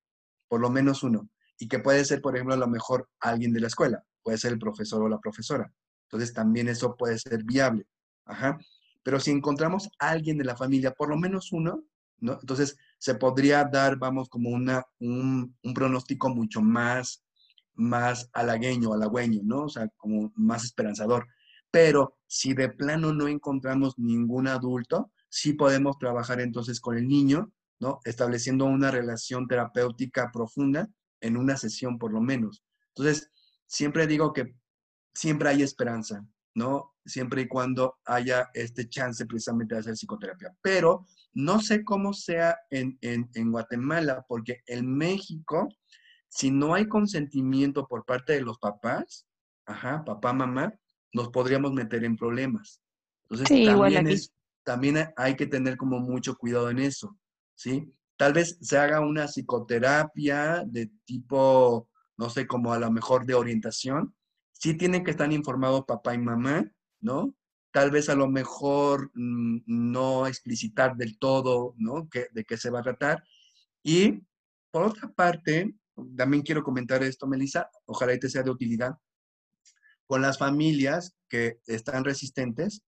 por 0.47 0.61
lo 0.61 0.69
menos 0.69 1.03
uno, 1.03 1.27
y 1.57 1.67
que 1.67 1.79
puede 1.79 2.05
ser, 2.05 2.21
por 2.21 2.35
ejemplo, 2.35 2.53
a 2.53 2.57
lo 2.57 2.67
mejor 2.67 3.09
alguien 3.19 3.51
de 3.51 3.59
la 3.61 3.67
escuela, 3.67 4.03
puede 4.23 4.37
ser 4.37 4.53
el 4.53 4.59
profesor 4.59 5.01
o 5.01 5.09
la 5.09 5.19
profesora. 5.19 5.71
Entonces 6.11 6.33
también 6.33 6.67
eso 6.67 6.95
puede 6.97 7.17
ser 7.17 7.43
viable. 7.43 7.87
Ajá. 8.25 8.59
Pero 9.01 9.19
si 9.19 9.31
encontramos 9.31 9.89
a 9.97 10.09
alguien 10.09 10.37
de 10.37 10.43
la 10.43 10.57
familia, 10.57 10.91
por 10.91 11.09
lo 11.09 11.17
menos 11.17 11.53
uno, 11.53 11.85
¿no? 12.19 12.37
Entonces 12.39 12.77
se 12.97 13.15
podría 13.15 13.63
dar, 13.63 13.97
vamos, 13.97 14.27
como 14.27 14.49
una, 14.49 14.85
un, 14.99 15.55
pronóstico 15.73 16.29
mucho 16.29 16.61
más, 16.61 17.23
más 17.73 18.29
halagueño, 18.33 18.93
halagüeño, 18.93 19.41
¿no? 19.43 19.63
O 19.63 19.69
sea, 19.69 19.87
como 19.95 20.33
más 20.35 20.65
esperanzador. 20.65 21.27
Pero 21.71 22.17
si 22.27 22.53
de 22.53 22.69
plano 22.69 23.13
no 23.13 23.29
encontramos 23.29 23.97
ningún 23.97 24.47
adulto, 24.47 25.11
sí 25.29 25.53
podemos 25.53 25.97
trabajar 25.97 26.41
entonces 26.41 26.81
con 26.81 26.97
el 26.97 27.07
niño, 27.07 27.51
¿no? 27.79 28.01
Estableciendo 28.03 28.65
una 28.65 28.91
relación 28.91 29.47
terapéutica 29.47 30.29
profunda 30.31 30.89
en 31.21 31.37
una 31.37 31.55
sesión 31.55 31.97
por 31.97 32.11
lo 32.11 32.19
menos. 32.19 32.63
Entonces, 32.89 33.31
siempre 33.65 34.05
digo 34.07 34.33
que 34.33 34.53
siempre 35.13 35.49
hay 35.49 35.61
esperanza, 35.61 36.25
¿no? 36.53 36.93
Siempre 37.05 37.43
y 37.43 37.47
cuando 37.47 37.97
haya 38.05 38.49
este 38.53 38.87
chance 38.87 39.25
precisamente 39.25 39.75
de 39.75 39.81
hacer 39.81 39.95
psicoterapia. 39.95 40.55
Pero 40.61 41.05
no 41.33 41.59
sé 41.59 41.83
cómo 41.83 42.13
sea 42.13 42.57
en, 42.69 43.51
Guatemala, 43.51 44.25
porque 44.27 44.61
en 44.67 44.95
México, 44.95 45.69
si 46.27 46.51
no 46.51 46.73
hay 46.73 46.87
consentimiento 46.87 47.87
por 47.87 48.05
parte 48.05 48.33
de 48.33 48.41
los 48.41 48.59
papás, 48.59 49.27
ajá, 49.65 50.03
papá, 50.03 50.33
mamá, 50.33 50.73
nos 51.13 51.29
podríamos 51.29 51.73
meter 51.73 52.03
en 52.03 52.15
problemas. 52.15 52.81
Entonces, 53.29 53.65
también, 53.65 54.19
también 54.63 55.13
hay 55.15 55.35
que 55.35 55.47
tener 55.47 55.77
como 55.77 55.99
mucho 55.99 56.35
cuidado 56.35 56.69
en 56.69 56.79
eso, 56.79 57.17
¿sí? 57.55 57.93
Tal 58.17 58.33
vez 58.33 58.57
se 58.61 58.77
haga 58.77 58.99
una 58.99 59.27
psicoterapia 59.27 60.63
de 60.65 60.91
tipo, 61.05 61.89
no 62.17 62.29
sé, 62.29 62.45
como 62.45 62.71
a 62.73 62.79
lo 62.79 62.91
mejor 62.91 63.25
de 63.25 63.33
orientación, 63.33 64.13
sí 64.61 64.75
tienen 64.75 65.03
que 65.03 65.11
estar 65.11 65.31
informados 65.33 65.85
papá 65.85 66.13
y 66.13 66.19
mamá, 66.19 66.71
¿no? 66.99 67.35
Tal 67.71 67.89
vez 67.89 68.09
a 68.09 68.15
lo 68.15 68.27
mejor 68.27 69.09
mm, 69.15 69.61
no 69.65 70.27
explicitar 70.27 70.95
del 70.95 71.17
todo, 71.17 71.73
¿no? 71.77 72.07
de 72.31 72.45
qué 72.45 72.57
se 72.57 72.69
va 72.69 72.79
a 72.79 72.83
tratar. 72.83 73.23
Y 73.81 74.21
por 74.69 74.83
otra 74.83 75.11
parte, 75.11 75.73
también 76.15 76.43
quiero 76.43 76.61
comentar 76.63 77.01
esto, 77.01 77.27
Melissa, 77.27 77.71
ojalá 77.85 78.15
te 78.19 78.29
sea 78.29 78.43
de 78.43 78.51
utilidad. 78.51 78.95
con 80.05 80.21
las 80.21 80.37
familias 80.37 81.15
que 81.29 81.61
están 81.65 82.03
resistentes, 82.03 82.83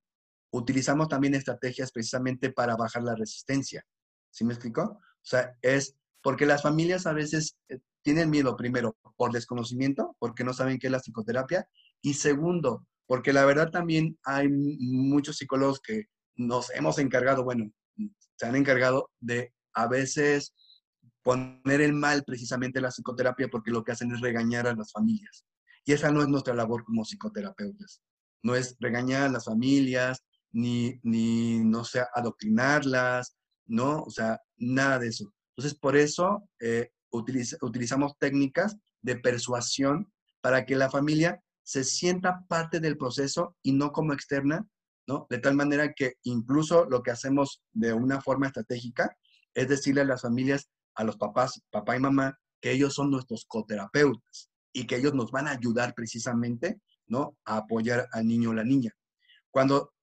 utilizamos 0.51 1.07
también 1.07 1.34
estrategias 1.36 1.91
precisamente 1.91 2.51
para 2.51 2.76
bajar 2.76 3.01
la 3.01 3.15
resistencia. 3.15 3.84
¿Sí 4.30 4.43
me 4.43 4.53
explico? 4.53 4.99
O 4.99 5.26
sea, 5.26 5.57
es 5.61 5.95
porque 6.21 6.45
las 6.45 6.61
familias 6.61 7.07
a 7.07 7.13
veces 7.13 7.57
eh, 7.69 7.80
tienen 8.03 8.29
miedo, 8.29 8.55
primero, 8.55 8.95
por 9.15 9.31
desconocimiento, 9.31 10.15
porque 10.19 10.43
no 10.43 10.53
saben 10.53 10.77
qué 10.77 10.87
es 10.87 10.91
la 10.91 10.99
psicoterapia, 10.99 11.67
y 12.01 12.13
segundo, 12.15 12.85
porque 13.07 13.33
la 13.33 13.45
verdad 13.45 13.71
también 13.71 14.17
hay 14.23 14.49
muchos 14.49 15.37
psicólogos 15.37 15.79
que 15.79 16.05
nos 16.35 16.69
hemos 16.71 16.99
encargado, 16.99 17.43
bueno, 17.43 17.71
se 18.35 18.45
han 18.45 18.55
encargado 18.55 19.09
de 19.19 19.53
a 19.73 19.87
veces 19.87 20.53
poner 21.23 21.81
el 21.81 21.93
mal 21.93 22.23
precisamente 22.23 22.81
la 22.81 22.91
psicoterapia 22.91 23.47
porque 23.47 23.71
lo 23.71 23.83
que 23.83 23.93
hacen 23.93 24.11
es 24.11 24.21
regañar 24.21 24.67
a 24.67 24.75
las 24.75 24.91
familias. 24.91 25.45
Y 25.85 25.93
esa 25.93 26.11
no 26.11 26.21
es 26.21 26.27
nuestra 26.27 26.53
labor 26.53 26.83
como 26.83 27.03
psicoterapeutas. 27.03 28.01
No 28.43 28.55
es 28.55 28.75
regañar 28.79 29.23
a 29.23 29.29
las 29.29 29.45
familias, 29.45 30.23
ni, 30.51 30.99
ni 31.03 31.59
no 31.63 31.83
sé, 31.83 32.03
adoctrinarlas, 32.13 33.35
¿no? 33.65 34.03
O 34.03 34.09
sea, 34.09 34.39
nada 34.57 34.99
de 34.99 35.07
eso. 35.07 35.33
Entonces, 35.55 35.77
por 35.79 35.95
eso 35.95 36.49
eh, 36.59 36.91
utilizamos 37.14 38.18
técnicas 38.18 38.78
de 39.01 39.16
persuasión 39.16 40.11
para 40.41 40.66
que 40.66 40.76
la 40.76 40.89
familia 40.89 41.41
se 41.64 41.84
sienta 41.84 42.45
parte 42.47 42.80
del 42.80 42.97
proceso 42.97 43.55
y 43.61 43.72
no 43.72 43.91
como 43.91 44.14
externa, 44.14 44.68
¿no? 45.07 45.28
De 45.30 45.38
tal 45.38 45.55
manera 45.55 45.93
que 45.93 46.16
incluso 46.24 46.86
lo 46.86 47.03
que 47.03 47.11
hacemos 47.11 47.61
de 47.72 47.93
una 47.93 48.22
forma 48.22 48.47
estratégica 48.47 49.16
es 49.53 49.70
decirle 49.70 50.01
a 50.01 50.05
las 50.05 50.22
familias, 50.22 50.70
a 50.95 51.03
los 51.03 51.18
papás, 51.18 51.61
papá 51.70 51.95
y 51.95 51.99
mamá, 51.99 52.38
que 52.59 52.72
ellos 52.72 52.93
son 52.93 53.11
nuestros 53.11 53.45
coterapeutas 53.45 54.49
y 54.74 54.88
que 54.88 54.97
ellos 54.97 55.14
nos 55.14 55.32
van 55.32 55.47
a 55.47 55.51
ayudar 55.51 55.93
precisamente, 55.93 56.82
¿no? 57.07 57.38
A 57.45 57.57
apoyar 57.57 58.07
al 58.11 58.28
niño 58.28 58.49
o 58.49 58.53
la 58.53 58.64
niña. 58.64 58.91
Cuando 59.51 59.93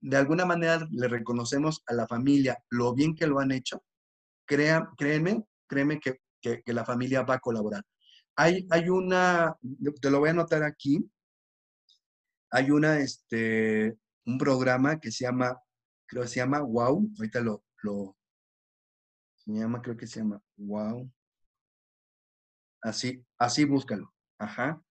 de 0.00 0.16
alguna 0.16 0.44
manera 0.44 0.86
le 0.90 1.08
reconocemos 1.08 1.82
a 1.86 1.94
la 1.94 2.06
familia 2.06 2.58
lo 2.70 2.94
bien 2.94 3.14
que 3.14 3.26
lo 3.26 3.38
han 3.38 3.52
hecho, 3.52 3.82
crea, 4.46 4.90
créeme, 4.96 5.44
créeme 5.66 6.00
que, 6.00 6.20
que, 6.64 6.72
la 6.72 6.84
familia 6.84 7.22
va 7.22 7.34
a 7.34 7.40
colaborar. 7.40 7.82
Hay, 8.36 8.66
hay 8.70 8.88
una, 8.88 9.56
te 10.00 10.10
lo 10.10 10.18
voy 10.20 10.28
a 10.28 10.32
anotar 10.32 10.62
aquí, 10.62 10.98
hay 12.50 12.70
una, 12.70 12.98
este, 12.98 13.96
un 14.26 14.38
programa 14.38 14.98
que 14.98 15.10
se 15.10 15.24
llama, 15.24 15.58
creo 16.06 16.22
que 16.22 16.28
se 16.28 16.40
llama 16.40 16.60
Wow, 16.60 17.10
ahorita 17.16 17.40
lo, 17.40 17.64
lo, 17.82 18.16
se 19.36 19.52
llama, 19.52 19.80
creo 19.80 19.96
que 19.96 20.06
se 20.06 20.20
llama 20.20 20.40
Wow. 20.56 21.10
Así, 22.82 23.24
así 23.38 23.64
búscalo. 23.64 24.12
Ajá. 24.38 24.82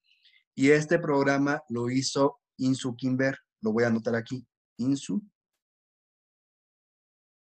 Y 0.55 0.71
este 0.71 0.97
programa 0.97 1.61
lo 1.69 1.89
hizo 1.89 2.39
Insu 2.57 2.95
Kimber, 2.95 3.37
lo 3.61 3.71
voy 3.71 3.83
a 3.83 3.87
anotar 3.87 4.15
aquí. 4.15 4.47
Insu 4.77 5.21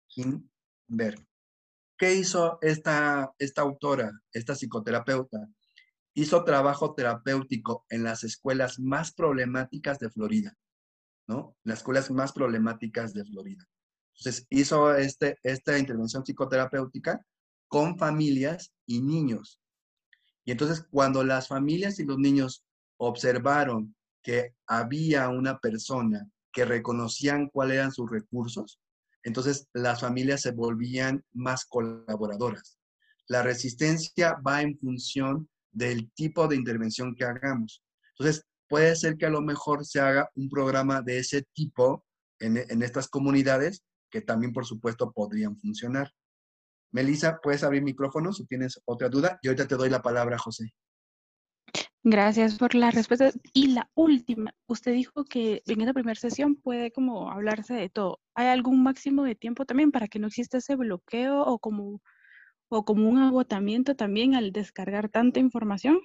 Kimber. 0.08 1.14
¿Qué 2.01 2.14
hizo 2.14 2.59
esta, 2.62 3.30
esta 3.38 3.61
autora, 3.61 4.11
esta 4.32 4.55
psicoterapeuta? 4.55 5.46
Hizo 6.14 6.44
trabajo 6.44 6.94
terapéutico 6.94 7.84
en 7.90 8.05
las 8.05 8.24
escuelas 8.24 8.80
más 8.80 9.12
problemáticas 9.12 9.98
de 9.98 10.09
Florida, 10.09 10.57
¿no? 11.28 11.59
Las 11.62 11.80
escuelas 11.80 12.11
más 12.11 12.32
problemáticas 12.32 13.12
de 13.12 13.26
Florida. 13.26 13.68
Entonces, 14.16 14.46
hizo 14.48 14.94
este, 14.94 15.36
esta 15.42 15.78
intervención 15.78 16.24
psicoterapéutica 16.24 17.22
con 17.68 17.98
familias 17.98 18.72
y 18.86 19.03
niños. 19.03 19.61
Y 20.46 20.53
entonces, 20.53 20.86
cuando 20.90 21.22
las 21.22 21.48
familias 21.48 22.01
y 22.01 22.07
los 22.07 22.16
niños 22.16 22.64
observaron 22.96 23.94
que 24.22 24.55
había 24.66 25.28
una 25.28 25.59
persona 25.59 26.26
que 26.51 26.64
reconocían 26.64 27.51
cuáles 27.51 27.76
eran 27.76 27.92
sus 27.92 28.11
recursos, 28.11 28.80
entonces 29.22 29.68
las 29.72 30.00
familias 30.00 30.42
se 30.42 30.52
volvían 30.52 31.24
más 31.32 31.64
colaboradoras. 31.64 32.78
La 33.28 33.42
resistencia 33.42 34.36
va 34.46 34.62
en 34.62 34.78
función 34.78 35.48
del 35.70 36.10
tipo 36.12 36.48
de 36.48 36.56
intervención 36.56 37.14
que 37.14 37.24
hagamos. 37.24 37.82
Entonces, 38.18 38.44
puede 38.68 38.96
ser 38.96 39.16
que 39.16 39.26
a 39.26 39.30
lo 39.30 39.40
mejor 39.40 39.84
se 39.84 40.00
haga 40.00 40.30
un 40.34 40.48
programa 40.48 41.00
de 41.02 41.18
ese 41.18 41.42
tipo 41.52 42.04
en, 42.38 42.56
en 42.56 42.82
estas 42.82 43.08
comunidades 43.08 43.84
que 44.10 44.20
también, 44.20 44.52
por 44.52 44.66
supuesto, 44.66 45.12
podrían 45.12 45.56
funcionar. 45.56 46.12
Melissa, 46.92 47.38
¿puedes 47.40 47.62
abrir 47.62 47.82
micrófono 47.82 48.32
si 48.32 48.44
tienes 48.46 48.80
otra 48.84 49.08
duda? 49.08 49.38
Y 49.42 49.48
ahorita 49.48 49.68
te 49.68 49.76
doy 49.76 49.90
la 49.90 50.02
palabra, 50.02 50.38
José. 50.38 50.74
Gracias 52.02 52.56
por 52.56 52.74
la 52.74 52.90
respuesta. 52.90 53.30
Y 53.52 53.68
la 53.68 53.90
última, 53.94 54.54
usted 54.66 54.92
dijo 54.92 55.24
que 55.24 55.62
en 55.66 55.80
esta 55.82 55.92
primera 55.92 56.18
sesión 56.18 56.56
puede 56.56 56.92
como 56.92 57.30
hablarse 57.30 57.74
de 57.74 57.90
todo. 57.90 58.20
¿Hay 58.34 58.46
algún 58.46 58.82
máximo 58.82 59.24
de 59.24 59.34
tiempo 59.34 59.66
también 59.66 59.90
para 59.92 60.08
que 60.08 60.18
no 60.18 60.28
exista 60.28 60.58
ese 60.58 60.76
bloqueo 60.76 61.42
o 61.42 61.58
como, 61.58 62.00
o 62.68 62.84
como 62.86 63.08
un 63.08 63.18
agotamiento 63.18 63.96
también 63.96 64.34
al 64.34 64.50
descargar 64.50 65.10
tanta 65.10 65.40
información? 65.40 66.00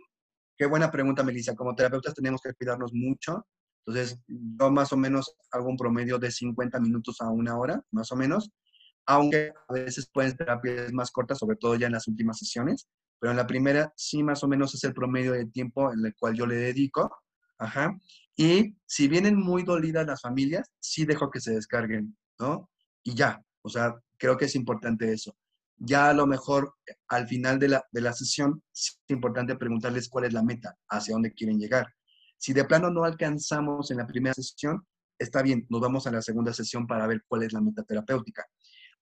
Qué 0.58 0.66
buena 0.66 0.92
pregunta, 0.92 1.24
Melissa. 1.24 1.56
Como 1.56 1.76
terapeutas 1.76 2.14
tenemos 2.14 2.42
que 2.42 2.54
cuidarnos 2.54 2.92
mucho. 2.94 3.46
Entonces, 3.86 4.20
yo 4.28 4.72
más 4.72 4.92
o 4.92 4.98
menos 4.98 5.38
hago 5.52 5.70
un 5.70 5.78
promedio 5.78 6.18
de 6.18 6.30
50 6.30 6.78
minutos 6.82 7.22
a 7.22 7.30
una 7.30 7.58
hora, 7.58 7.82
más 7.92 8.12
o 8.12 8.18
menos, 8.18 8.52
aunque 9.06 9.54
a 9.70 9.74
veces 9.74 10.10
pueden 10.12 10.36
terapias 10.36 10.92
más 10.92 11.12
cortas, 11.12 11.38
sobre 11.38 11.56
todo 11.56 11.76
ya 11.76 11.86
en 11.86 11.94
las 11.94 12.08
últimas 12.08 12.40
sesiones 12.40 12.88
pero 13.20 13.32
en 13.32 13.38
la 13.38 13.48
primera 13.48 13.94
sí 13.96 14.24
más 14.24 14.44
o 14.44 14.48
menos 14.48 14.74
es 14.76 14.84
el 14.84 14.94
promedio 14.94 15.34
de 15.34 15.46
tiempo 15.46 15.92
en 15.92 16.06
el 16.06 16.16
cual 16.16 16.36
yo 16.36 16.46
le 16.46 16.56
dedico. 16.56 17.16
Ajá. 17.58 17.98
Y 18.36 18.76
si 18.86 19.08
vienen 19.08 19.38
muy 19.38 19.64
dolidas 19.64 20.06
las 20.06 20.22
familias, 20.22 20.70
sí 20.80 21.06
dejo 21.06 21.32
que 21.32 21.40
se 21.40 21.54
descarguen, 21.54 22.18
¿no? 22.40 22.70
Y 23.04 23.16
ya, 23.16 23.42
o 23.62 23.70
sea, 23.70 23.96
creo 24.18 24.38
que 24.38 24.46
es 24.46 24.56
importante 24.56 25.12
eso. 25.12 25.36
Ya 25.78 26.10
a 26.10 26.14
lo 26.14 26.28
mejor 26.28 26.74
al 27.08 27.28
final 27.28 27.60
de 27.60 27.70
la, 27.70 27.86
de 27.92 28.02
la 28.02 28.14
sesión 28.14 28.62
es 28.74 29.00
importante 29.08 29.56
preguntarles 29.56 30.10
cuál 30.10 30.26
es 30.26 30.34
la 30.34 30.44
meta, 30.44 30.76
hacia 30.90 31.14
dónde 31.14 31.34
quieren 31.34 31.60
llegar. 31.60 31.88
Si 32.38 32.54
de 32.54 32.66
plano 32.66 32.90
no 32.90 33.04
alcanzamos 33.04 33.92
en 33.92 33.98
la 33.98 34.08
primera 34.08 34.34
sesión, 34.34 34.86
está 35.18 35.42
bien, 35.42 35.66
nos 35.70 35.82
vamos 35.82 36.08
a 36.08 36.12
la 36.12 36.22
segunda 36.22 36.54
sesión 36.54 36.88
para 36.88 37.08
ver 37.08 37.24
cuál 37.28 37.44
es 37.44 37.54
la 37.54 37.62
meta 37.62 37.84
terapéutica. 37.84 38.46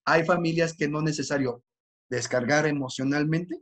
Hay 0.05 0.25
familias 0.25 0.73
que 0.73 0.87
no 0.87 0.99
es 0.99 1.05
necesario 1.05 1.63
descargar 2.09 2.67
emocionalmente, 2.67 3.61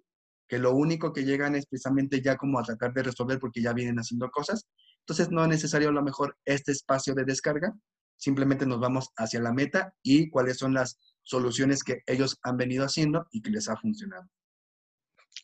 que 0.52 0.60
lo 0.60 0.76
único 0.76 1.14
que 1.14 1.24
llegan 1.24 1.56
es 1.56 1.66
precisamente 1.66 2.22
ya 2.22 2.36
como 2.36 2.60
a 2.60 2.64
tratar 2.64 2.92
de 2.92 3.04
resolver 3.04 3.40
porque 3.40 3.62
ya 3.62 3.72
vienen 3.72 3.96
haciendo 3.96 4.30
cosas. 4.30 4.68
Entonces 5.00 5.32
no 5.32 5.44
es 5.44 5.48
necesario 5.48 5.88
a 5.88 5.94
lo 5.94 6.04
mejor 6.04 6.38
este 6.44 6.74
espacio 6.74 7.16
de 7.16 7.24
descarga, 7.24 7.74
simplemente 8.18 8.66
nos 8.66 8.82
vamos 8.82 9.12
hacia 9.16 9.40
la 9.40 9.54
meta 9.54 9.94
y 10.04 10.30
cuáles 10.30 10.58
son 10.58 10.74
las 10.74 11.00
soluciones 11.24 11.86
que 11.86 12.02
ellos 12.06 12.38
han 12.44 12.58
venido 12.58 12.84
haciendo 12.84 13.28
y 13.32 13.42
que 13.42 13.50
les 13.50 13.70
ha 13.70 13.78
funcionado. 13.78 14.28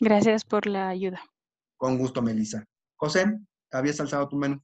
Gracias 0.01 0.43
por 0.43 0.67
la 0.67 0.89
ayuda. 0.89 1.21
Con 1.77 1.97
gusto, 1.97 2.21
Melissa. 2.21 2.65
José, 2.97 3.27
habías 3.71 4.01
alzado 4.01 4.27
tu 4.27 4.35
mano. 4.35 4.61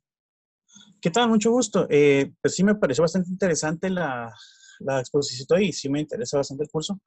¿Qué 1.00 1.10
tal? 1.10 1.30
Mucho 1.30 1.52
gusto. 1.52 1.88
Eh, 1.90 2.34
pues 2.42 2.54
sí 2.54 2.66
me 2.66 2.76
pareció 2.76 3.04
bastante 3.04 3.30
interesante 3.30 3.90
la, 3.90 4.34
la 4.80 5.00
exposición 5.00 5.64
y 5.64 5.72
sí 5.72 5.88
me 5.88 6.02
interesa 6.02 6.36
bastante 6.36 6.66
el 6.66 6.70
curso. 6.70 7.00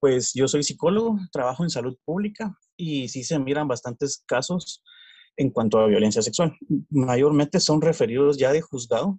Pues 0.00 0.32
yo 0.34 0.46
soy 0.46 0.62
psicólogo, 0.62 1.18
trabajo 1.32 1.64
en 1.64 1.70
salud 1.70 1.96
pública 2.04 2.56
y 2.76 3.08
sí 3.08 3.24
se 3.24 3.38
miran 3.38 3.66
bastantes 3.66 4.22
casos 4.26 4.82
en 5.36 5.50
cuanto 5.50 5.78
a 5.78 5.86
violencia 5.86 6.22
sexual. 6.22 6.56
Mayormente 6.90 7.58
son 7.60 7.80
referidos 7.80 8.38
ya 8.38 8.52
de 8.52 8.60
juzgado 8.60 9.18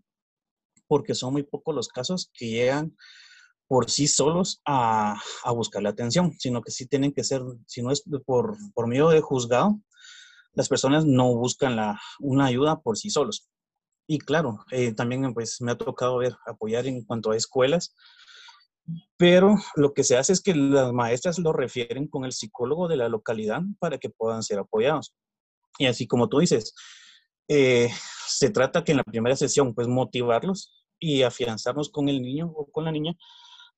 porque 0.88 1.16
son 1.16 1.34
muy 1.34 1.44
pocos 1.44 1.76
los 1.76 1.88
casos 1.90 2.32
que 2.34 2.50
llegan 2.50 2.96
por 3.68 3.90
sí 3.92 4.08
solos 4.08 4.62
a, 4.66 5.22
buscar 5.54 5.84
la 5.84 5.90
atención, 5.90 6.34
sino 6.40 6.62
que 6.62 6.72
sí 6.72 6.88
tienen 6.88 7.14
que 7.14 7.24
ser, 7.24 7.44
si 7.68 7.84
no 7.84 7.92
es 7.92 8.04
por, 8.26 8.58
por 8.74 8.88
medio 8.88 9.10
de 9.10 9.22
juzgado, 9.22 9.80
las 10.54 10.68
personas 10.68 11.06
no 11.06 11.36
buscan 11.36 11.76
la, 11.76 12.02
una 12.20 12.46
ayuda 12.46 12.82
por 12.82 12.98
sí 12.98 13.12
solos. 13.12 13.48
Y 14.08 14.18
claro, 14.18 14.66
eh, 14.72 14.94
también 14.94 15.34
pues 15.36 15.62
me 15.62 15.72
ha 15.72 15.78
tocado 15.78 16.18
ver, 16.18 16.36
apoyar 16.48 16.88
en 16.88 17.04
cuanto 17.06 17.30
a 17.30 17.38
escuelas 17.38 17.96
pero 19.18 19.56
lo 19.76 19.94
que 19.94 20.04
se 20.04 20.18
hace 20.18 20.34
es 20.34 20.42
que 20.42 20.56
las 20.56 20.94
maestras 20.94 21.40
lo 21.40 21.54
refieren 21.54 22.08
con 22.08 22.26
el 22.26 22.32
psicólogo 22.32 22.88
de 22.88 22.98
la 22.98 23.10
localidad 23.10 23.62
para 23.80 23.98
que 23.98 24.10
puedan 24.10 24.44
ser 24.44 24.60
apoyados. 24.60 25.14
Y 25.78 25.86
así 25.86 26.08
como 26.08 26.30
tú 26.30 26.40
dices, 26.40 26.74
eh, 27.48 27.90
se 28.28 28.50
trata 28.50 28.84
que 28.84 28.92
en 28.92 28.98
la 28.98 29.04
primera 29.04 29.36
sesión, 29.36 29.74
pues 29.74 29.88
motivarlos 29.88 30.86
y 31.00 31.24
afianzarnos 31.24 31.90
con 31.90 32.10
el 32.10 32.22
niño 32.22 32.52
o 32.56 32.70
con 32.72 32.86
la 32.86 32.92
niña 32.92 33.16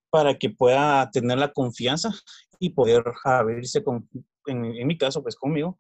para 0.09 0.38
que 0.38 0.49
pueda 0.49 1.09
tener 1.12 1.38
la 1.38 1.53
confianza 1.53 2.14
y 2.59 2.72
poder 2.72 3.03
abrirse 3.24 3.84
con, 3.84 4.07
en, 4.45 4.88
mi 4.88 4.97
caso, 4.97 5.24
pues 5.24 5.36
conmigo, 5.36 5.78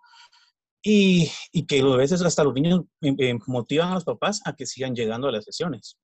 y, 0.83 1.29
y, 1.51 1.67
que 1.67 1.81
a 1.81 1.95
veces 1.95 2.21
hasta 2.23 2.43
los 2.43 2.53
niños 2.53 2.81
eh, 3.01 3.37
motivan 3.45 3.91
a 3.91 3.95
los 3.95 4.05
papás 4.05 4.41
a 4.45 4.55
que 4.55 4.65
sigan 4.65 4.95
llegando 4.95 5.27
a 5.27 5.31
las 5.31 5.43
sesiones. 5.45 5.99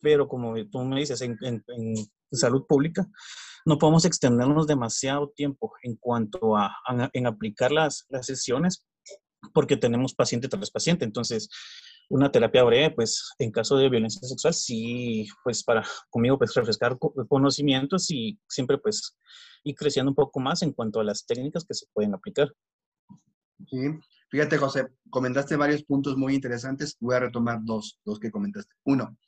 Pero 0.00 0.28
como 0.28 0.54
tú 0.66 0.84
me 0.84 1.00
dices, 1.00 1.22
en, 1.22 1.38
en, 1.40 1.62
de 2.30 2.38
salud 2.38 2.64
pública, 2.66 3.06
no 3.64 3.78
podemos 3.78 4.04
extendernos 4.04 4.66
demasiado 4.66 5.30
tiempo 5.30 5.72
en 5.82 5.96
cuanto 5.96 6.56
a, 6.56 6.74
en 7.12 7.26
aplicar 7.26 7.72
las, 7.72 8.06
las 8.08 8.26
sesiones 8.26 8.84
porque 9.52 9.76
tenemos 9.76 10.14
paciente 10.14 10.48
tras 10.48 10.70
paciente. 10.70 11.04
Entonces, 11.04 11.48
una 12.08 12.30
terapia 12.32 12.64
breve, 12.64 12.94
pues 12.94 13.32
en 13.38 13.50
caso 13.50 13.76
de 13.76 13.88
violencia 13.88 14.26
sexual, 14.26 14.54
sí, 14.54 15.26
pues 15.44 15.62
para 15.62 15.84
conmigo, 16.10 16.38
pues 16.38 16.54
refrescar 16.54 16.98
conocimientos 17.28 18.10
y 18.10 18.38
siempre 18.48 18.78
pues 18.78 19.16
ir 19.64 19.74
creciendo 19.74 20.10
un 20.10 20.16
poco 20.16 20.40
más 20.40 20.62
en 20.62 20.72
cuanto 20.72 21.00
a 21.00 21.04
las 21.04 21.26
técnicas 21.26 21.64
que 21.64 21.74
se 21.74 21.86
pueden 21.92 22.14
aplicar. 22.14 22.52
Sí, 23.66 23.90
fíjate 24.30 24.56
José, 24.56 24.88
comentaste 25.10 25.56
varios 25.56 25.82
puntos 25.82 26.16
muy 26.16 26.34
interesantes, 26.34 26.96
voy 27.00 27.16
a 27.16 27.20
retomar 27.20 27.58
dos, 27.62 28.00
dos 28.04 28.18
que 28.18 28.30
comentaste. 28.30 28.72
Uno, 28.84 29.18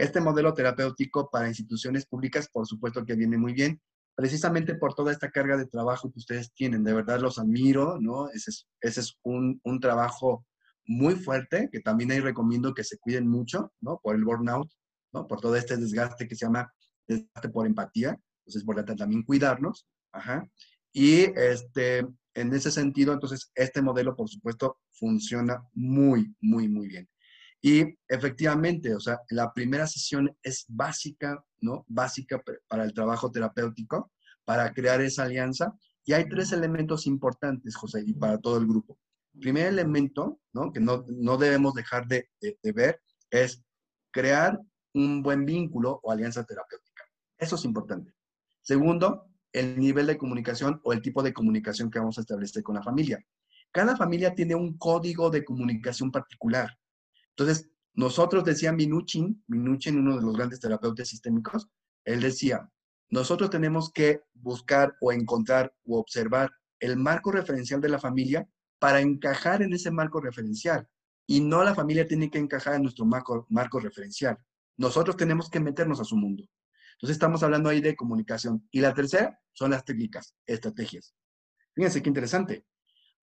este 0.00 0.20
modelo 0.20 0.54
terapéutico 0.54 1.30
para 1.30 1.48
instituciones 1.48 2.06
públicas, 2.06 2.48
por 2.52 2.66
supuesto 2.66 3.04
que 3.04 3.14
viene 3.14 3.36
muy 3.36 3.52
bien, 3.52 3.80
precisamente 4.14 4.74
por 4.74 4.94
toda 4.94 5.12
esta 5.12 5.30
carga 5.30 5.56
de 5.56 5.66
trabajo 5.66 6.10
que 6.10 6.18
ustedes 6.18 6.52
tienen. 6.52 6.84
De 6.84 6.92
verdad 6.92 7.20
los 7.20 7.38
admiro, 7.38 7.98
¿no? 8.00 8.28
Ese 8.30 8.50
es, 8.80 9.18
un, 9.22 9.60
trabajo 9.80 10.46
muy 10.86 11.14
fuerte, 11.14 11.68
que 11.70 11.80
también 11.80 12.10
ahí 12.10 12.20
recomiendo 12.20 12.74
que 12.74 12.84
se 12.84 12.98
cuiden 12.98 13.28
mucho, 13.28 13.72
¿no? 13.80 14.00
Por 14.02 14.16
el 14.16 14.24
burnout, 14.24 14.70
¿no? 15.12 15.26
Por 15.26 15.40
todo 15.40 15.54
este 15.56 15.76
desgaste 15.76 16.26
que 16.26 16.34
se 16.34 16.46
llama 16.46 16.70
desgaste 17.06 17.48
por 17.50 17.66
empatía. 17.66 18.18
Entonces, 18.40 18.64
por 18.64 18.82
también 18.84 19.22
cuidarnos. 19.22 19.86
Ajá. 20.12 20.48
Y 20.92 21.22
este, 21.38 22.06
en 22.34 22.54
ese 22.54 22.70
sentido, 22.70 23.12
entonces, 23.12 23.50
este 23.54 23.82
modelo, 23.82 24.16
por 24.16 24.28
supuesto, 24.28 24.78
funciona 24.92 25.62
muy, 25.72 26.34
muy, 26.40 26.68
muy 26.68 26.88
bien. 26.88 27.08
Y 27.62 27.98
efectivamente, 28.08 28.94
o 28.94 29.00
sea, 29.00 29.20
la 29.28 29.52
primera 29.52 29.86
sesión 29.86 30.34
es 30.42 30.64
básica, 30.68 31.44
¿no? 31.60 31.84
Básica 31.88 32.42
para 32.68 32.84
el 32.84 32.94
trabajo 32.94 33.30
terapéutico, 33.30 34.10
para 34.44 34.72
crear 34.72 35.00
esa 35.02 35.24
alianza. 35.24 35.74
Y 36.04 36.14
hay 36.14 36.28
tres 36.28 36.52
elementos 36.52 37.06
importantes, 37.06 37.76
José, 37.76 38.02
y 38.06 38.14
para 38.14 38.38
todo 38.38 38.56
el 38.56 38.66
grupo. 38.66 38.98
Primer 39.38 39.66
elemento, 39.66 40.40
¿no? 40.52 40.72
Que 40.72 40.80
no, 40.80 41.04
no 41.08 41.36
debemos 41.36 41.74
dejar 41.74 42.06
de, 42.06 42.28
de, 42.40 42.72
ver, 42.72 43.00
es 43.30 43.62
crear 44.10 44.58
un 44.94 45.22
buen 45.22 45.44
vínculo 45.44 46.00
o 46.02 46.10
alianza 46.10 46.44
terapéutica. 46.44 47.04
Eso 47.38 47.56
es 47.56 47.64
importante. 47.64 48.12
Segundo, 48.62 49.26
el 49.52 49.78
nivel 49.78 50.06
de 50.06 50.18
comunicación 50.18 50.80
o 50.82 50.92
el 50.92 51.02
tipo 51.02 51.22
de 51.22 51.32
comunicación 51.32 51.90
que 51.90 51.98
vamos 51.98 52.18
a 52.18 52.22
establecer 52.22 52.62
con 52.62 52.74
la 52.74 52.82
familia. 52.82 53.22
Cada 53.70 53.96
familia 53.96 54.34
tiene 54.34 54.54
un 54.54 54.76
código 54.78 55.30
de 55.30 55.44
comunicación 55.44 56.10
particular. 56.10 56.76
Entonces, 57.40 57.70
nosotros 57.94 58.44
decía 58.44 58.70
Minuchin, 58.70 59.42
Minuchin, 59.48 59.98
uno 59.98 60.16
de 60.16 60.22
los 60.22 60.36
grandes 60.36 60.60
terapeutas 60.60 61.08
sistémicos, 61.08 61.68
él 62.04 62.20
decía, 62.20 62.70
nosotros 63.08 63.48
tenemos 63.48 63.90
que 63.90 64.20
buscar 64.34 64.94
o 65.00 65.10
encontrar 65.10 65.74
o 65.86 65.98
observar 65.98 66.50
el 66.80 66.98
marco 66.98 67.32
referencial 67.32 67.80
de 67.80 67.88
la 67.88 67.98
familia 67.98 68.46
para 68.78 69.00
encajar 69.00 69.62
en 69.62 69.72
ese 69.72 69.90
marco 69.90 70.20
referencial. 70.20 70.86
Y 71.26 71.40
no 71.40 71.64
la 71.64 71.74
familia 71.74 72.06
tiene 72.06 72.30
que 72.30 72.36
encajar 72.36 72.74
en 72.74 72.82
nuestro 72.82 73.06
marco, 73.06 73.46
marco 73.48 73.80
referencial. 73.80 74.36
Nosotros 74.76 75.16
tenemos 75.16 75.48
que 75.48 75.60
meternos 75.60 75.98
a 75.98 76.04
su 76.04 76.18
mundo. 76.18 76.44
Entonces 76.96 77.14
estamos 77.14 77.42
hablando 77.42 77.70
ahí 77.70 77.80
de 77.80 77.96
comunicación. 77.96 78.68
Y 78.70 78.80
la 78.80 78.92
tercera 78.92 79.40
son 79.54 79.70
las 79.70 79.86
técnicas, 79.86 80.34
estrategias. 80.46 81.14
Fíjense 81.74 82.02
qué 82.02 82.10
interesante. 82.10 82.66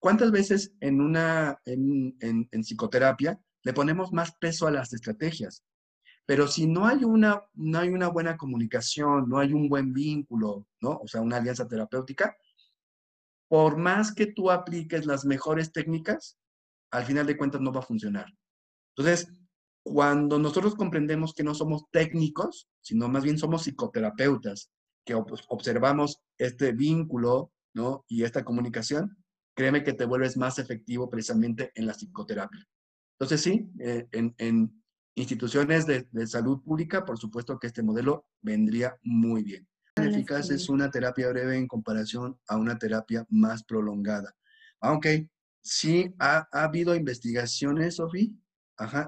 ¿Cuántas 0.00 0.32
veces 0.32 0.74
en, 0.80 1.00
una, 1.00 1.60
en, 1.64 2.16
en, 2.20 2.48
en 2.50 2.64
psicoterapia 2.64 3.40
le 3.62 3.72
ponemos 3.72 4.12
más 4.12 4.32
peso 4.36 4.66
a 4.66 4.70
las 4.70 4.92
estrategias. 4.92 5.64
Pero 6.26 6.46
si 6.46 6.66
no 6.66 6.86
hay 6.86 7.04
una, 7.04 7.42
no 7.54 7.78
hay 7.78 7.88
una 7.88 8.08
buena 8.08 8.36
comunicación, 8.36 9.28
no 9.28 9.38
hay 9.38 9.52
un 9.52 9.68
buen 9.68 9.92
vínculo, 9.92 10.66
¿no? 10.80 10.98
O 11.02 11.08
sea, 11.08 11.22
una 11.22 11.38
alianza 11.38 11.66
terapéutica, 11.66 12.36
por 13.48 13.78
más 13.78 14.14
que 14.14 14.26
tú 14.26 14.50
apliques 14.50 15.06
las 15.06 15.24
mejores 15.24 15.72
técnicas, 15.72 16.38
al 16.90 17.04
final 17.04 17.26
de 17.26 17.36
cuentas 17.36 17.60
no 17.60 17.72
va 17.72 17.80
a 17.80 17.86
funcionar. 17.86 18.26
Entonces, 18.94 19.32
cuando 19.82 20.38
nosotros 20.38 20.74
comprendemos 20.74 21.32
que 21.32 21.44
no 21.44 21.54
somos 21.54 21.84
técnicos, 21.90 22.68
sino 22.82 23.08
más 23.08 23.24
bien 23.24 23.38
somos 23.38 23.62
psicoterapeutas, 23.62 24.70
que 25.04 25.14
observamos 25.14 26.20
este 26.36 26.72
vínculo, 26.72 27.52
¿no? 27.72 28.04
Y 28.08 28.24
esta 28.24 28.44
comunicación, 28.44 29.16
créeme 29.54 29.82
que 29.82 29.94
te 29.94 30.04
vuelves 30.04 30.36
más 30.36 30.58
efectivo 30.58 31.08
precisamente 31.08 31.72
en 31.74 31.86
la 31.86 31.94
psicoterapia. 31.94 32.66
Entonces, 33.18 33.42
sí, 33.42 33.68
eh, 33.80 34.06
en, 34.12 34.82
instituciones 35.16 35.84
de, 35.86 36.06
salud 36.26 36.62
pública, 36.62 37.04
por 37.04 37.18
supuesto 37.18 37.58
que 37.58 37.66
este 37.66 37.82
modelo 37.82 38.26
vendría 38.40 38.96
muy 39.02 39.42
bien. 39.42 39.66
Eficaz 39.96 40.50
es 40.50 40.68
una 40.68 40.92
terapia 40.92 41.28
breve 41.28 41.56
en 41.56 41.66
comparación 41.66 42.38
a 42.46 42.56
una 42.56 42.78
terapia 42.78 43.26
más 43.28 43.64
prolongada. 43.64 44.32
Aunque 44.80 45.28
sí 45.60 46.14
ha, 46.20 46.46
habido 46.52 46.94
investigaciones, 46.94 47.96
Sofía, 47.96 48.30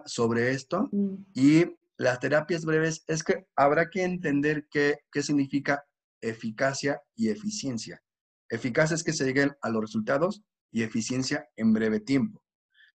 sobre 0.05 0.51
esto 0.51 0.89
mm. 0.91 1.15
y 1.33 1.65
las 1.97 2.19
terapias 2.19 2.65
breves 2.65 3.05
es 3.07 3.23
que 3.23 3.47
habrá 3.55 3.89
que 3.89 4.03
entender 4.03 4.67
qué, 4.69 4.99
qué 5.13 5.23
significa 5.23 5.85
eficacia 6.21 7.01
y 7.15 7.29
eficiencia. 7.29 8.03
Eficacia 8.49 8.97
es 8.97 9.05
que 9.05 9.13
se 9.13 9.25
lleguen 9.25 9.53
a 9.63 9.71
los 9.71 9.83
resultados 9.83 10.43
y 10.73 10.83
eficiencia 10.83 11.49
en 11.57 11.73
breve 11.73 12.01
tiempo. 12.01 12.43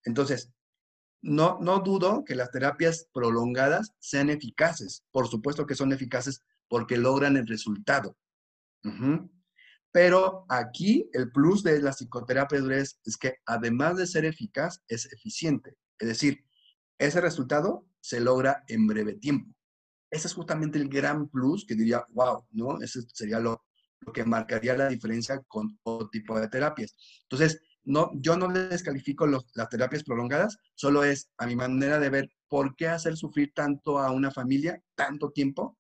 Entonces, 0.04 0.52
no, 1.22 1.58
no 1.62 1.80
dudo 1.80 2.24
que 2.24 2.36
las 2.36 2.52
terapias 2.52 3.08
prolongadas 3.14 3.94
sean 4.00 4.30
eficaces. 4.30 5.04
Por 5.12 5.28
supuesto 5.28 5.66
que 5.66 5.76
son 5.76 5.92
eficaces 5.92 6.42
porque 6.68 6.98
logran 6.98 7.38
el 7.38 7.48
resultado. 7.48 8.18
Pero 9.92 10.46
aquí 10.50 11.10
el 11.14 11.32
plus 11.32 11.64
de 11.64 11.82
la 11.82 11.92
psicoterapia 11.92 12.60
es, 12.76 13.00
que 13.18 13.38
además 13.46 13.98
de 13.98 14.06
ser 14.06 14.26
eficaz, 14.26 14.84
es 14.88 15.12
eficiente. 15.12 15.78
Es 15.98 16.08
decir, 16.08 16.44
ese 16.98 17.22
resultado 17.22 17.88
se 18.02 18.20
logra 18.20 18.64
en 18.68 18.88
breve 18.88 19.14
tiempo. 19.14 19.56
Ese 20.12 20.28
es 20.28 20.34
justamente 20.34 20.78
el 20.78 20.90
gran 20.90 21.30
plus 21.30 21.66
que 21.66 21.76
diría, 21.76 22.06
wow, 22.10 22.46
¿no? 22.52 22.82
Ese 22.82 23.02
sería 23.14 23.40
lo, 23.40 23.66
lo 24.02 24.14
que 24.14 24.24
marcaría 24.26 24.78
la 24.78 24.90
diferencia 24.90 25.42
con 25.48 25.80
otro 25.84 26.10
tipo 26.10 26.40
de 26.40 26.48
terapias. 26.48 26.96
Entonces, 27.24 27.62
no, 27.86 28.12
yo 28.16 28.36
no 28.36 28.48
descalifico 28.50 29.28
las 29.28 29.70
terapias 29.70 30.04
prolongadas, 30.04 30.58
solo 30.76 31.04
es 31.04 31.30
a 31.38 31.46
mi 31.46 31.56
manera 31.56 32.00
de 32.00 32.10
ver 32.10 32.30
por 32.48 32.76
qué 32.76 32.88
hacer 32.88 33.16
sufrir 33.16 33.54
tanto 33.54 34.00
a 34.00 34.12
una 34.12 34.32
familia, 34.32 34.82
tanto 34.96 35.32
tiempo, 35.32 35.78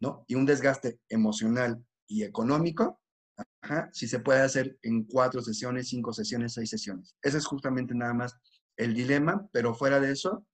¿no? 0.00 0.24
Y 0.28 0.34
un 0.34 0.46
desgaste 0.46 1.00
emocional 1.08 1.84
y 2.06 2.22
económico, 2.22 3.00
si 3.92 4.06
se 4.06 4.20
puede 4.20 4.40
hacer 4.40 4.78
en 4.82 5.04
cuatro 5.04 5.42
sesiones, 5.42 5.88
cinco 5.88 6.12
sesiones, 6.12 6.54
seis 6.54 6.70
sesiones. 6.70 7.16
Ese 7.22 7.38
es 7.38 7.46
justamente 7.46 7.94
nada 7.94 8.14
más 8.14 8.36
el 8.76 8.94
dilema, 8.94 9.48
pero 9.52 9.74
fuera 9.74 10.00
de 10.00 10.12
eso, 10.12 10.46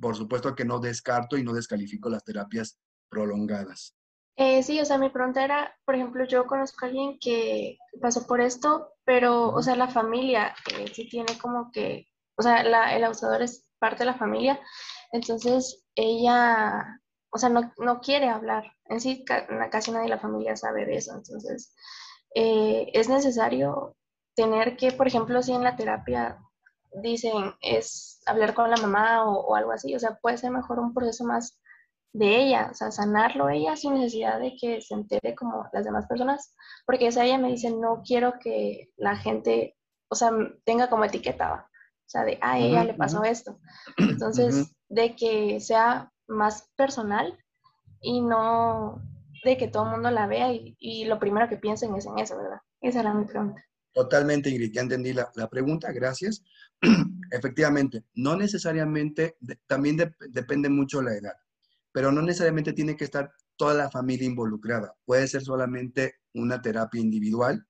por 0.00 0.16
supuesto 0.16 0.54
que 0.54 0.64
no 0.64 0.78
descarto 0.78 1.36
y 1.36 1.44
no 1.44 1.52
descalifico 1.52 2.08
las 2.08 2.24
terapias 2.24 2.78
prolongadas. 3.08 3.97
Eh, 4.40 4.62
sí, 4.62 4.80
o 4.80 4.84
sea, 4.84 4.98
mi 4.98 5.10
pregunta 5.10 5.44
era, 5.44 5.74
por 5.84 5.96
ejemplo, 5.96 6.24
yo 6.24 6.46
conozco 6.46 6.84
a 6.84 6.88
alguien 6.88 7.18
que 7.20 7.76
pasó 8.00 8.24
por 8.26 8.40
esto, 8.40 8.92
pero, 9.04 9.48
o 9.50 9.60
sea, 9.62 9.74
la 9.74 9.88
familia 9.88 10.54
eh, 10.78 10.86
sí 10.94 11.08
tiene 11.08 11.36
como 11.38 11.72
que, 11.72 12.06
o 12.36 12.42
sea, 12.42 12.60
el 12.60 13.04
abusador 13.04 13.42
es 13.42 13.66
parte 13.80 14.00
de 14.00 14.06
la 14.06 14.14
familia, 14.18 14.60
entonces 15.12 15.84
ella, 15.96 17.00
o 17.30 17.38
sea, 17.38 17.48
no, 17.48 17.72
no 17.78 18.00
quiere 18.00 18.28
hablar. 18.28 18.72
En 18.84 19.00
sí, 19.00 19.24
casi 19.70 19.90
nadie 19.90 20.04
de 20.04 20.10
la 20.10 20.20
familia 20.20 20.54
sabe 20.56 20.86
de 20.86 20.96
eso, 20.98 21.14
entonces 21.16 21.74
eh, 22.34 22.90
es 22.94 23.08
necesario 23.08 23.96
tener 24.36 24.76
que, 24.76 24.92
por 24.92 25.08
ejemplo, 25.08 25.42
si 25.42 25.52
en 25.52 25.64
la 25.64 25.74
terapia 25.76 26.38
dicen 27.02 27.54
es 27.60 28.20
hablar 28.26 28.54
con 28.54 28.70
la 28.70 28.76
mamá 28.76 29.24
o, 29.24 29.40
o 29.48 29.54
algo 29.56 29.72
así, 29.72 29.94
o 29.94 29.98
sea, 29.98 30.16
puede 30.22 30.38
ser 30.38 30.50
mejor 30.52 30.78
un 30.78 30.94
proceso 30.94 31.24
más 31.24 31.60
de 32.12 32.42
ella, 32.42 32.68
o 32.70 32.74
sea, 32.74 32.90
sanarlo 32.90 33.48
ella 33.48 33.76
sin 33.76 33.94
necesidad 33.94 34.40
de 34.40 34.56
que 34.60 34.80
se 34.80 34.94
entere 34.94 35.34
como 35.34 35.68
las 35.72 35.84
demás 35.84 36.06
personas, 36.06 36.54
porque 36.86 37.06
esa 37.06 37.24
ella 37.24 37.38
me 37.38 37.50
dice, 37.50 37.70
no 37.70 38.02
quiero 38.04 38.34
que 38.40 38.90
la 38.96 39.16
gente, 39.16 39.76
o 40.08 40.14
sea, 40.14 40.30
tenga 40.64 40.88
como 40.88 41.04
etiqueta, 41.04 41.68
o 41.70 42.10
sea, 42.10 42.24
de, 42.24 42.38
a 42.40 42.58
ella 42.58 42.84
le 42.84 42.94
pasó 42.94 43.22
esto. 43.24 43.60
Entonces, 43.98 44.74
de 44.88 45.14
que 45.14 45.60
sea 45.60 46.10
más 46.26 46.70
personal 46.76 47.38
y 48.00 48.20
no 48.20 49.02
de 49.44 49.56
que 49.56 49.68
todo 49.68 49.84
el 49.84 49.90
mundo 49.92 50.10
la 50.10 50.26
vea 50.26 50.52
y, 50.52 51.04
lo 51.04 51.18
primero 51.18 51.48
que 51.48 51.56
piensen 51.56 51.94
es 51.94 52.06
en 52.06 52.18
eso, 52.18 52.36
¿verdad? 52.36 52.58
Esa 52.80 53.00
era 53.00 53.14
mi 53.14 53.24
pregunta. 53.24 53.62
Totalmente, 53.92 54.50
Ingrid, 54.50 54.72
ya 54.72 54.82
entendí 54.82 55.12
la, 55.12 55.30
pregunta, 55.50 55.92
gracias. 55.92 56.42
Efectivamente, 57.30 58.04
no 58.14 58.36
necesariamente, 58.36 59.36
también 59.66 59.96
depende 60.30 60.68
mucho 60.68 61.02
la 61.02 61.14
edad 61.14 61.34
pero 61.92 62.12
no 62.12 62.22
necesariamente 62.22 62.72
tiene 62.72 62.96
que 62.96 63.04
estar 63.04 63.30
toda 63.56 63.74
la 63.74 63.90
familia 63.90 64.26
involucrada. 64.26 64.94
Puede 65.04 65.26
ser 65.28 65.42
solamente 65.42 66.14
una 66.34 66.60
terapia 66.62 67.00
individual. 67.00 67.66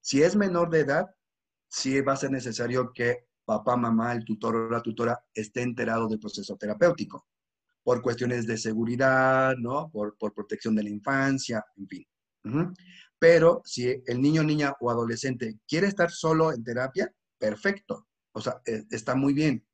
Si 0.00 0.22
es 0.22 0.36
menor 0.36 0.70
de 0.70 0.80
edad, 0.80 1.06
sí 1.68 2.00
va 2.00 2.14
a 2.14 2.16
ser 2.16 2.30
necesario 2.30 2.92
que 2.92 3.28
papá, 3.44 3.76
mamá, 3.76 4.12
el 4.12 4.24
tutor 4.24 4.56
o 4.56 4.70
la 4.70 4.82
tutora 4.82 5.18
esté 5.32 5.62
enterado 5.62 6.06
del 6.06 6.18
proceso 6.18 6.56
terapéutico, 6.56 7.26
por 7.82 8.02
cuestiones 8.02 8.46
de 8.46 8.58
seguridad, 8.58 9.54
¿no? 9.56 9.90
Por, 9.90 10.16
protección 10.34 10.74
de 10.74 10.82
la 10.82 10.90
infancia, 10.90 11.64
en 11.76 11.88
fin. 11.88 12.06
Pero 13.18 13.62
si 13.64 14.02
el 14.06 14.20
niño, 14.20 14.42
niña 14.42 14.74
o 14.80 14.90
adolescente 14.90 15.58
quiere 15.66 15.86
estar 15.86 16.10
solo 16.10 16.52
en 16.52 16.62
terapia, 16.62 17.10
perfecto. 17.38 18.06
O 18.32 18.40
sea, 18.40 18.60
e, 18.66 18.84
está 18.90 19.14
muy 19.14 19.32
bien. 19.32 19.66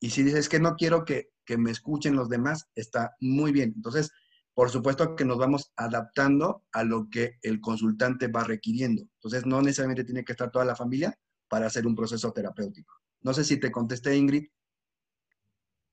Y 0.00 0.10
si 0.10 0.22
dices 0.22 0.48
que 0.48 0.60
no 0.60 0.74
quiero 0.76 1.04
que, 1.04 1.30
que 1.44 1.56
me 1.56 1.70
escuchen 1.70 2.16
los 2.16 2.28
demás, 2.28 2.68
está 2.74 3.14
muy 3.20 3.52
bien. 3.52 3.72
Entonces, 3.76 4.10
por 4.54 4.70
supuesto 4.70 5.16
que 5.16 5.24
nos 5.24 5.38
vamos 5.38 5.72
adaptando 5.76 6.64
a 6.72 6.84
lo 6.84 7.08
que 7.10 7.38
el 7.42 7.60
consultante 7.60 8.28
va 8.28 8.44
requiriendo. 8.44 9.02
Entonces, 9.16 9.46
no 9.46 9.60
necesariamente 9.62 10.04
tiene 10.04 10.24
que 10.24 10.32
estar 10.32 10.50
toda 10.50 10.64
la 10.64 10.76
familia 10.76 11.18
para 11.48 11.66
hacer 11.66 11.86
un 11.86 11.96
proceso 11.96 12.32
terapéutico. 12.32 12.94
No 13.22 13.32
sé 13.32 13.44
si 13.44 13.58
te 13.58 13.72
contesté, 13.72 14.16
Ingrid. 14.16 14.46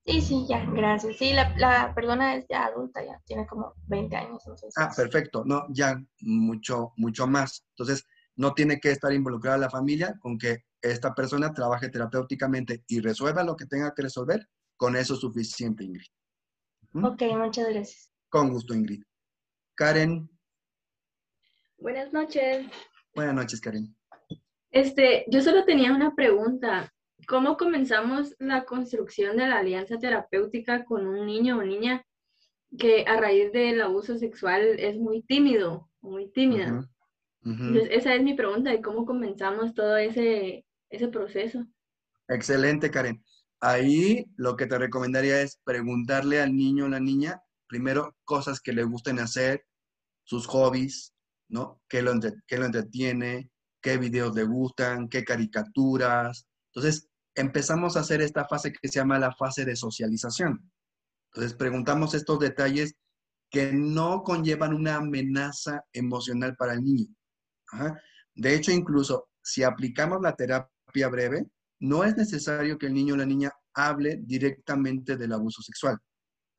Sí, 0.04 0.20
sí, 0.20 0.46
ya, 0.48 0.64
gracias. 0.66 1.16
Sí, 1.16 1.32
la, 1.32 1.54
la 1.56 1.94
persona 1.94 2.34
es 2.34 2.44
ya 2.48 2.66
adulta, 2.66 3.04
ya 3.04 3.20
tiene 3.24 3.46
como 3.46 3.74
20 3.86 4.16
años. 4.16 4.42
Entonces, 4.44 4.74
Ah, 4.76 4.90
perfecto. 4.94 5.44
No, 5.44 5.66
ya 5.70 6.00
mucho, 6.20 6.92
mucho 6.96 7.26
más. 7.26 7.64
Entonces, 7.70 8.04
no 8.36 8.54
tiene 8.54 8.80
que 8.80 8.90
estar 8.90 9.12
involucrada 9.12 9.58
la 9.58 9.70
familia 9.70 10.16
con 10.20 10.38
que 10.38 10.64
esta 10.80 11.14
persona 11.14 11.52
trabaje 11.52 11.88
terapéuticamente 11.88 12.82
y 12.88 13.00
resuelva 13.00 13.44
lo 13.44 13.56
que 13.56 13.66
tenga 13.66 13.92
que 13.94 14.02
resolver. 14.02 14.48
Con 14.76 14.96
eso 14.96 15.14
es 15.14 15.20
suficiente, 15.20 15.84
Ingrid. 15.84 16.06
Ujú. 16.94 17.06
Ok, 17.06 17.22
muchas 17.36 17.68
gracias. 17.68 18.10
Con 18.28 18.50
gusto, 18.50 18.74
Ingrid. 18.74 19.02
Karen, 19.74 20.28
Buenas 21.78 22.12
noches. 22.12 22.66
buenas 23.14 23.34
noches, 23.34 23.60
Karen. 23.60 23.94
Este, 24.70 25.24
yo 25.28 25.42
solo 25.42 25.64
tenía 25.64 25.92
una 25.92 26.14
pregunta. 26.14 26.92
¿Cómo 27.26 27.56
comenzamos 27.56 28.34
la 28.38 28.64
construcción 28.64 29.36
de 29.36 29.46
la 29.48 29.58
alianza 29.58 29.98
terapéutica 29.98 30.84
con 30.84 31.06
un 31.06 31.26
niño 31.26 31.58
o 31.58 31.62
niña 31.62 32.04
que 32.78 33.04
a 33.06 33.20
raíz 33.20 33.52
del 33.52 33.80
abuso 33.80 34.16
sexual 34.16 34.78
es 34.78 34.96
muy 34.96 35.22
tímido 35.22 35.88
muy 36.02 36.30
tímida? 36.30 36.88
Entonces, 37.44 37.88
esa 37.90 38.14
es 38.14 38.22
mi 38.22 38.34
pregunta 38.34 38.70
de 38.70 38.80
cómo 38.80 39.04
comenzamos 39.04 39.74
todo 39.74 39.96
ese, 39.96 40.64
ese 40.90 41.08
proceso. 41.08 41.66
Excelente, 42.28 42.90
Karen. 42.90 43.24
Ahí 43.60 44.26
lo 44.36 44.56
que 44.56 44.66
te 44.66 44.78
recomendaría 44.78 45.42
es 45.42 45.60
preguntarle 45.64 46.40
al 46.40 46.54
niño 46.54 46.84
o 46.84 46.88
la 46.88 47.00
niña, 47.00 47.42
primero, 47.66 48.16
cosas 48.24 48.60
que 48.60 48.72
le 48.72 48.84
gusten 48.84 49.18
hacer, 49.18 49.64
sus 50.24 50.46
hobbies, 50.46 51.14
¿no? 51.48 51.80
¿Qué 51.88 52.02
lo, 52.02 52.12
qué 52.46 52.58
lo 52.58 52.66
entretiene? 52.66 53.50
¿Qué 53.80 53.98
videos 53.98 54.34
le 54.34 54.44
gustan? 54.44 55.08
¿Qué 55.08 55.24
caricaturas? 55.24 56.46
Entonces, 56.74 57.08
empezamos 57.34 57.96
a 57.96 58.00
hacer 58.00 58.20
esta 58.20 58.46
fase 58.46 58.72
que 58.72 58.88
se 58.88 59.00
llama 59.00 59.18
la 59.18 59.32
fase 59.32 59.64
de 59.64 59.74
socialización. 59.74 60.70
Entonces, 61.32 61.54
preguntamos 61.54 62.14
estos 62.14 62.38
detalles 62.38 62.94
que 63.50 63.72
no 63.72 64.22
conllevan 64.22 64.74
una 64.74 64.96
amenaza 64.96 65.84
emocional 65.92 66.56
para 66.56 66.74
el 66.74 66.82
niño. 66.82 67.14
De 68.34 68.54
hecho, 68.54 68.72
incluso 68.72 69.28
si 69.42 69.62
aplicamos 69.62 70.20
la 70.22 70.34
terapia 70.34 71.08
breve, 71.08 71.46
no 71.80 72.04
es 72.04 72.16
necesario 72.16 72.78
que 72.78 72.86
el 72.86 72.94
niño 72.94 73.14
o 73.14 73.16
la 73.16 73.26
niña 73.26 73.50
hable 73.74 74.20
directamente 74.22 75.16
del 75.16 75.32
abuso 75.32 75.62
sexual. 75.62 75.98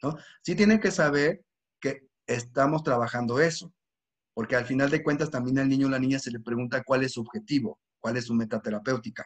¿no? 0.02 0.18
Sí 0.42 0.56
tienen 0.56 0.80
que 0.80 0.92
saber 0.92 1.42
que 1.80 2.08
estamos 2.28 2.84
trabajando 2.84 3.40
eso, 3.40 3.74
porque 4.34 4.56
al 4.56 4.66
final 4.66 4.90
de 4.90 5.04
cuentas 5.04 5.30
también 5.30 5.60
al 5.60 5.70
niño 5.70 5.88
o 5.88 5.90
la 5.90 6.00
niña 6.00 6.20
se 6.20 6.32
le 6.32 6.40
pregunta 6.40 6.84
cuál 6.84 7.04
es 7.04 7.14
su 7.14 7.22
objetivo, 7.22 7.80
cuál 8.00 8.18
es 8.18 8.26
su 8.26 8.34
meta 8.34 8.62
terapéutica. 8.62 9.26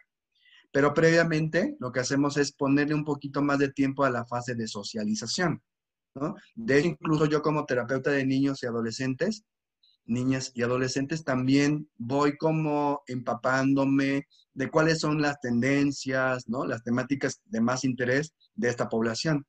Pero 0.72 0.94
previamente 0.94 1.76
lo 1.80 1.92
que 1.92 2.02
hacemos 2.02 2.38
es 2.38 2.52
ponerle 2.52 2.94
un 2.94 3.06
poquito 3.06 3.42
más 3.42 3.58
de 3.58 3.72
tiempo 3.72 4.04
a 4.04 4.10
la 4.10 4.26
fase 4.26 4.54
de 4.54 4.68
socialización. 4.68 5.62
De 6.56 6.80
hecho, 6.80 6.90
incluso 6.90 7.26
yo 7.26 7.42
como 7.42 7.66
terapeuta 7.66 8.12
de 8.12 8.26
niños 8.26 8.62
y 8.64 8.66
adolescentes, 8.66 9.44
niñas 10.08 10.52
y 10.56 10.64
adolescentes, 10.64 11.24
también 11.24 11.90
voy 11.98 12.38
como 12.38 13.04
empapándome 13.08 14.28
de 14.54 14.70
cuáles 14.72 15.00
son 15.00 15.22
las 15.22 15.40
tendencias, 15.42 16.48
¿no? 16.50 16.66
Las 16.66 16.84
temáticas 16.84 17.42
de 17.46 17.62
más 17.62 17.84
interés 17.84 18.34
de 18.56 18.70
esta 18.70 18.90
población, 18.90 19.46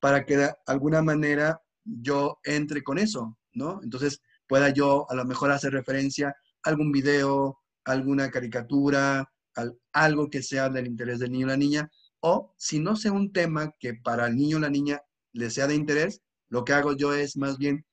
para 0.00 0.24
que 0.24 0.36
de 0.36 0.54
alguna 0.66 1.02
manera 1.02 1.60
yo 1.84 2.38
entre 2.44 2.82
con 2.82 2.98
eso, 2.98 3.36
¿no? 3.52 3.80
Entonces 3.82 4.20
pueda 4.46 4.70
yo 4.70 5.06
a 5.10 5.14
lo 5.14 5.24
mejor 5.24 5.50
hacer 5.50 5.72
referencia 5.72 6.28
a 6.28 6.70
algún 6.70 6.92
video, 6.92 7.58
alguna 7.84 8.30
caricatura, 8.30 9.30
al- 9.54 9.78
algo 9.92 10.28
que 10.30 10.42
sea 10.42 10.68
del 10.68 10.86
interés 10.86 11.18
del 11.18 11.32
niño 11.32 11.46
o 11.46 11.50
la 11.50 11.56
niña, 11.56 11.90
o 12.20 12.54
si 12.56 12.80
no 12.80 12.96
sea 12.96 13.12
un 13.12 13.32
tema 13.32 13.72
que 13.78 13.94
para 13.94 14.26
el 14.26 14.36
niño 14.36 14.56
o 14.58 14.60
la 14.60 14.70
niña 14.70 15.00
le 15.32 15.50
sea 15.50 15.66
de 15.66 15.74
interés, 15.74 16.22
lo 16.48 16.64
que 16.64 16.72
hago 16.72 16.96
yo 16.96 17.12
es 17.14 17.36
más 17.36 17.58
bien 17.58 17.84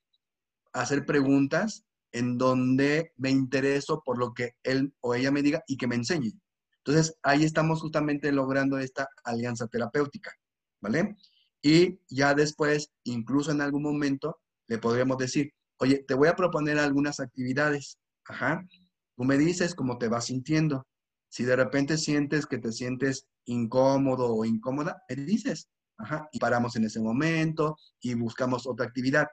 hacer 0.72 1.06
preguntas 1.06 1.84
en 2.16 2.38
donde 2.38 3.12
me 3.16 3.30
intereso 3.30 4.02
por 4.02 4.18
lo 4.18 4.32
que 4.32 4.52
él 4.62 4.94
o 5.00 5.14
ella 5.14 5.30
me 5.30 5.42
diga 5.42 5.62
y 5.66 5.76
que 5.76 5.86
me 5.86 5.96
enseñe. 5.96 6.32
Entonces, 6.78 7.18
ahí 7.22 7.44
estamos 7.44 7.82
justamente 7.82 8.32
logrando 8.32 8.78
esta 8.78 9.06
alianza 9.22 9.66
terapéutica, 9.66 10.32
¿vale? 10.80 11.16
Y 11.62 12.00
ya 12.08 12.32
después, 12.32 12.90
incluso 13.04 13.50
en 13.50 13.60
algún 13.60 13.82
momento, 13.82 14.38
le 14.66 14.78
podríamos 14.78 15.18
decir, 15.18 15.52
oye, 15.78 16.04
te 16.08 16.14
voy 16.14 16.28
a 16.28 16.36
proponer 16.36 16.78
algunas 16.78 17.20
actividades, 17.20 17.98
ajá, 18.24 18.66
tú 19.14 19.24
me 19.24 19.36
dices 19.36 19.74
cómo 19.74 19.98
te 19.98 20.08
vas 20.08 20.26
sintiendo. 20.26 20.86
Si 21.28 21.44
de 21.44 21.56
repente 21.56 21.98
sientes 21.98 22.46
que 22.46 22.56
te 22.56 22.72
sientes 22.72 23.26
incómodo 23.44 24.34
o 24.34 24.44
incómoda, 24.46 25.02
me 25.08 25.16
dices, 25.16 25.68
ajá, 25.98 26.28
y 26.32 26.38
paramos 26.38 26.76
en 26.76 26.84
ese 26.84 27.00
momento 27.00 27.76
y 28.00 28.14
buscamos 28.14 28.66
otra 28.66 28.86
actividad. 28.86 29.26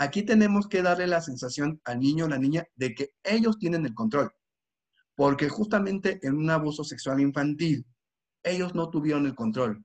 Aquí 0.00 0.22
tenemos 0.22 0.66
que 0.66 0.80
darle 0.80 1.06
la 1.06 1.20
sensación 1.20 1.78
al 1.84 2.00
niño 2.00 2.24
o 2.24 2.28
la 2.28 2.38
niña 2.38 2.64
de 2.74 2.94
que 2.94 3.10
ellos 3.22 3.58
tienen 3.58 3.84
el 3.84 3.92
control. 3.92 4.32
Porque 5.14 5.50
justamente 5.50 6.18
en 6.22 6.38
un 6.38 6.48
abuso 6.48 6.84
sexual 6.84 7.20
infantil, 7.20 7.84
ellos 8.42 8.74
no 8.74 8.88
tuvieron 8.88 9.26
el 9.26 9.34
control, 9.34 9.84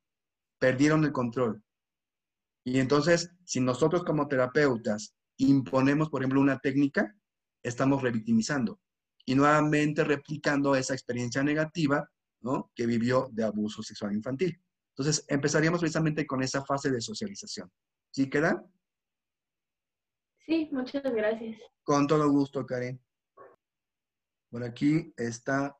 perdieron 0.58 1.04
el 1.04 1.12
control. 1.12 1.62
Y 2.64 2.80
entonces, 2.80 3.30
si 3.44 3.60
nosotros 3.60 4.06
como 4.06 4.30
terapeutas 4.30 5.14
imponemos, 5.36 6.10
por 6.10 6.22
ejemplo, 6.22 6.40
una 6.40 6.60
técnica, 6.60 7.14
estamos 7.62 8.02
revictimizando 8.02 8.80
y 9.26 9.36
nuevamente 9.36 10.06
replicando 10.06 10.78
esa 10.78 10.94
experiencia 10.94 11.44
negativa 11.44 12.10
que 12.74 12.86
vivió 12.86 13.28
de 13.34 13.44
abuso 13.44 13.84
sexual 13.84 14.14
infantil. 14.14 14.58
Entonces, 14.96 15.26
empezaríamos 15.28 15.82
precisamente 15.82 16.26
con 16.26 16.42
esa 16.42 16.64
fase 16.64 16.90
de 16.90 17.02
socialización. 17.02 17.70
¿Sí 18.12 18.30
queda? 18.30 18.64
Sí, 20.46 20.70
muchas 20.72 21.04
gracias. 21.04 21.58
Con 21.84 22.08
todo 22.08 22.30
gusto, 22.30 22.66
Karen. 22.66 23.00
Por 24.50 24.64
aquí 24.64 25.14
está 25.18 25.76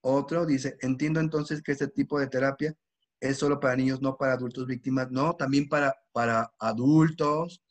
otro. 0.00 0.46
Dice, 0.46 0.76
entiendo 0.80 1.20
entonces 1.20 1.62
que 1.62 1.72
este 1.72 1.88
tipo 1.88 2.18
de 2.18 2.26
terapia 2.26 2.74
es 3.20 3.38
solo 3.38 3.60
para 3.60 3.76
niños, 3.76 4.00
no 4.00 4.16
para 4.16 4.32
adultos 4.32 4.66
víctimas. 4.66 5.10
No, 5.10 5.34
también 5.36 5.68
para, 5.68 5.94
para 6.12 6.52
adultos. 6.58 7.62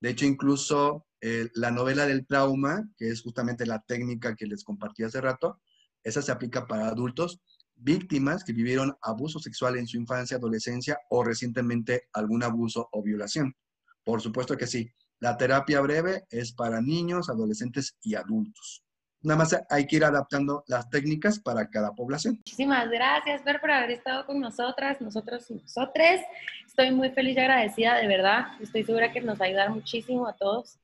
De 0.00 0.10
hecho, 0.10 0.26
incluso 0.26 1.06
eh, 1.20 1.48
la 1.54 1.70
novela 1.70 2.06
del 2.06 2.26
trauma, 2.26 2.88
que 2.96 3.08
es 3.08 3.22
justamente 3.22 3.66
la 3.66 3.80
técnica 3.80 4.34
que 4.34 4.46
les 4.46 4.64
compartí 4.64 5.04
hace 5.04 5.20
rato, 5.20 5.60
esa 6.02 6.22
se 6.22 6.32
aplica 6.32 6.66
para 6.66 6.88
adultos 6.88 7.40
víctimas 7.76 8.44
que 8.44 8.52
vivieron 8.52 8.96
abuso 9.02 9.38
sexual 9.38 9.76
en 9.76 9.86
su 9.86 9.96
infancia, 9.96 10.36
adolescencia 10.36 10.98
o 11.08 11.24
recientemente 11.24 12.08
algún 12.12 12.42
abuso 12.42 12.88
o 12.92 13.02
violación. 13.02 13.54
Por 14.04 14.20
supuesto 14.20 14.56
que 14.56 14.66
sí. 14.66 14.90
La 15.20 15.36
terapia 15.36 15.80
breve 15.82 16.24
es 16.30 16.52
para 16.52 16.80
niños, 16.80 17.28
adolescentes 17.28 17.94
y 18.02 18.14
adultos. 18.14 18.82
Nada 19.22 19.36
más 19.36 19.54
hay 19.68 19.86
que 19.86 19.96
ir 19.96 20.04
adaptando 20.04 20.64
las 20.66 20.88
técnicas 20.88 21.38
para 21.38 21.68
cada 21.68 21.94
población. 21.94 22.36
Muchísimas 22.36 22.88
gracias, 22.88 23.42
Fer, 23.42 23.60
por 23.60 23.70
haber 23.70 23.90
estado 23.90 24.24
con 24.24 24.40
nosotras, 24.40 24.98
nosotros 25.02 25.50
y 25.50 25.54
nosotres. 25.56 26.22
Estoy 26.66 26.90
muy 26.92 27.10
feliz 27.10 27.36
y 27.36 27.40
agradecida, 27.40 27.96
de 27.96 28.06
verdad. 28.06 28.46
Estoy 28.62 28.82
segura 28.82 29.12
que 29.12 29.20
nos 29.20 29.38
va 29.38 29.44
a 29.44 29.48
ayudar 29.48 29.70
muchísimo 29.70 30.26
a 30.26 30.34
todos 30.34 30.78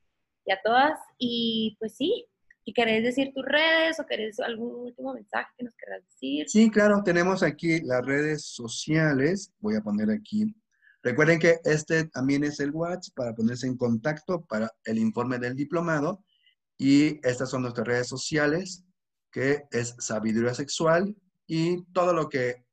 y 0.45 0.53
a 0.53 0.61
todas. 0.63 0.99
Y 1.17 1.77
pues 1.79 1.97
sí, 1.97 2.27
si 2.63 2.75
querés 2.75 3.05
decir 3.05 3.33
tus 3.33 3.45
redes 3.45 3.99
o 4.01 4.05
querés 4.05 4.39
algún 4.41 4.75
último 4.75 5.15
mensaje 5.15 5.49
que 5.57 5.65
nos 5.65 5.75
quieras 5.77 6.05
decir. 6.05 6.47
Sí, 6.47 6.71
claro, 6.71 7.03
tenemos 7.03 7.43
aquí 7.43 7.81
las 7.81 8.05
redes 8.05 8.45
sociales. 8.45 9.51
Voy 9.61 9.77
a 9.77 9.81
poner 9.81 10.11
aquí. 10.11 10.55
Recuerden 11.07 11.39
que 11.39 11.61
este 11.63 12.09
también 12.09 12.43
es 12.43 12.59
el 12.59 12.73
WhatsApp 12.73 13.15
para 13.15 13.33
ponerse 13.33 13.69
en 13.69 13.77
contacto 13.77 14.45
para 14.45 14.73
el 14.83 14.99
informe 14.99 15.39
del 15.39 15.55
diplomado. 15.55 16.25
Y 16.77 17.25
estas 17.25 17.49
son 17.49 17.63
nuestras 17.63 17.87
redes 17.87 18.09
sociales, 18.09 18.83
que 19.31 19.63
es 19.71 19.95
Sabiduría 20.01 20.53
Sexual. 20.53 21.15
Y 21.47 21.85
todo 21.93 22.13
lo 22.13 22.29
que 22.29 22.67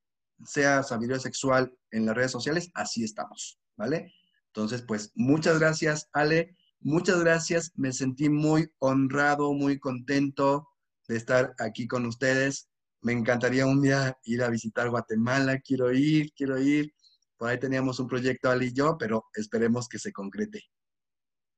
sea 0.43 0.81
Sabiduría 0.81 1.19
Sexual 1.19 1.77
en 1.91 2.07
las 2.07 2.15
redes 2.15 2.31
sociales, 2.31 2.71
así 2.73 3.03
estamos, 3.03 3.59
¿vale? 3.77 4.11
Entonces, 4.47 4.81
pues 4.81 5.11
muchas 5.13 5.59
gracias, 5.59 6.09
Ale. 6.11 6.57
Muchas 6.79 7.19
gracias. 7.19 7.71
Me 7.75 7.93
sentí 7.93 8.29
muy 8.29 8.67
honrado, 8.79 9.53
muy 9.53 9.77
contento 9.77 10.69
de 11.07 11.17
estar 11.17 11.53
aquí 11.59 11.85
con 11.85 12.07
ustedes. 12.07 12.67
Me 13.01 13.13
encantaría 13.13 13.67
un 13.67 13.83
día 13.83 14.17
ir 14.23 14.41
a 14.41 14.49
visitar 14.49 14.89
Guatemala. 14.89 15.59
Quiero 15.59 15.93
ir, 15.93 16.33
quiero 16.35 16.59
ir. 16.59 16.91
Por 17.37 17.49
ahí 17.49 17.59
teníamos 17.59 17.99
un 17.99 18.07
proyecto, 18.07 18.49
Ali 18.49 18.67
y 18.67 18.73
yo, 18.73 18.97
pero 18.97 19.25
esperemos 19.33 19.87
que 19.87 19.99
se 19.99 20.11
concrete. 20.11 20.61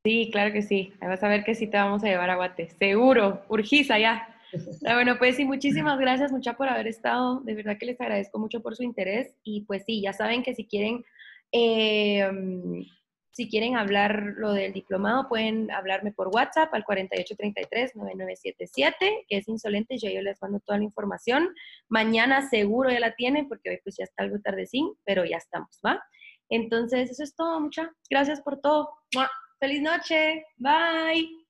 Sí, 0.06 0.30
claro 0.32 0.54
que 0.54 0.62
sí. 0.62 0.94
Vas 1.02 1.24
a 1.24 1.28
ver 1.28 1.44
que 1.44 1.56
sí 1.56 1.68
te 1.68 1.78
vamos 1.78 2.04
a 2.04 2.08
llevar 2.08 2.30
a 2.30 2.36
Guate. 2.36 2.70
Seguro. 2.78 3.44
Urgiza 3.50 3.98
ya. 3.98 4.28
Ah, 4.86 4.94
bueno, 4.94 5.18
pues 5.18 5.36
sí, 5.36 5.46
muchísimas 5.46 6.00
gracias, 6.00 6.32
mucha 6.32 6.56
por 6.56 6.70
haber 6.70 6.88
estado. 6.88 7.42
De 7.42 7.56
verdad 7.56 7.78
que 7.80 7.88
les 7.88 8.00
agradezco 8.00 8.38
mucho 8.40 8.62
por 8.62 8.76
su 8.76 8.84
interés. 8.84 9.36
Y 9.44 9.62
pues 9.62 9.84
sí, 9.86 10.02
ya 10.02 10.14
saben 10.14 10.44
que 10.44 10.54
si 10.54 10.66
quieren, 10.66 11.04
eh, 11.52 12.30
si 13.36 13.50
quieren 13.50 13.76
hablar 13.76 14.36
lo 14.38 14.54
del 14.54 14.72
diplomado, 14.72 15.28
pueden 15.28 15.70
hablarme 15.70 16.14
por 16.14 16.30
WhatsApp 16.30 16.74
al 16.74 16.86
4833-9977, 16.86 19.26
que 19.28 19.38
es 19.38 19.50
insolente. 19.50 19.98
Yo, 19.98 20.10
yo 20.10 20.22
les 20.22 20.42
mando 20.42 20.62
toda 20.62 20.78
la 20.78 20.86
información. 20.86 21.54
Mañana 21.90 22.50
seguro 22.50 22.90
ya 22.90 23.02
la 23.02 23.14
tienen, 23.16 23.50
porque 23.50 23.72
hoy 23.72 23.80
pues 23.84 23.98
ya 23.98 24.06
está 24.06 24.24
algo 24.24 24.40
tardecín, 24.40 24.94
pero 25.04 25.26
ya 25.26 25.36
estamos, 25.36 25.82
¿va? 25.86 26.02
Entonces, 26.48 27.12
eso 27.12 27.24
es 27.24 27.36
todo, 27.36 27.60
mucha. 27.60 27.92
Gracias 28.10 28.40
por 28.40 28.62
todo. 28.62 28.90
Feliz 29.60 29.82
noche. 29.82 30.46
Bye. 30.56 31.36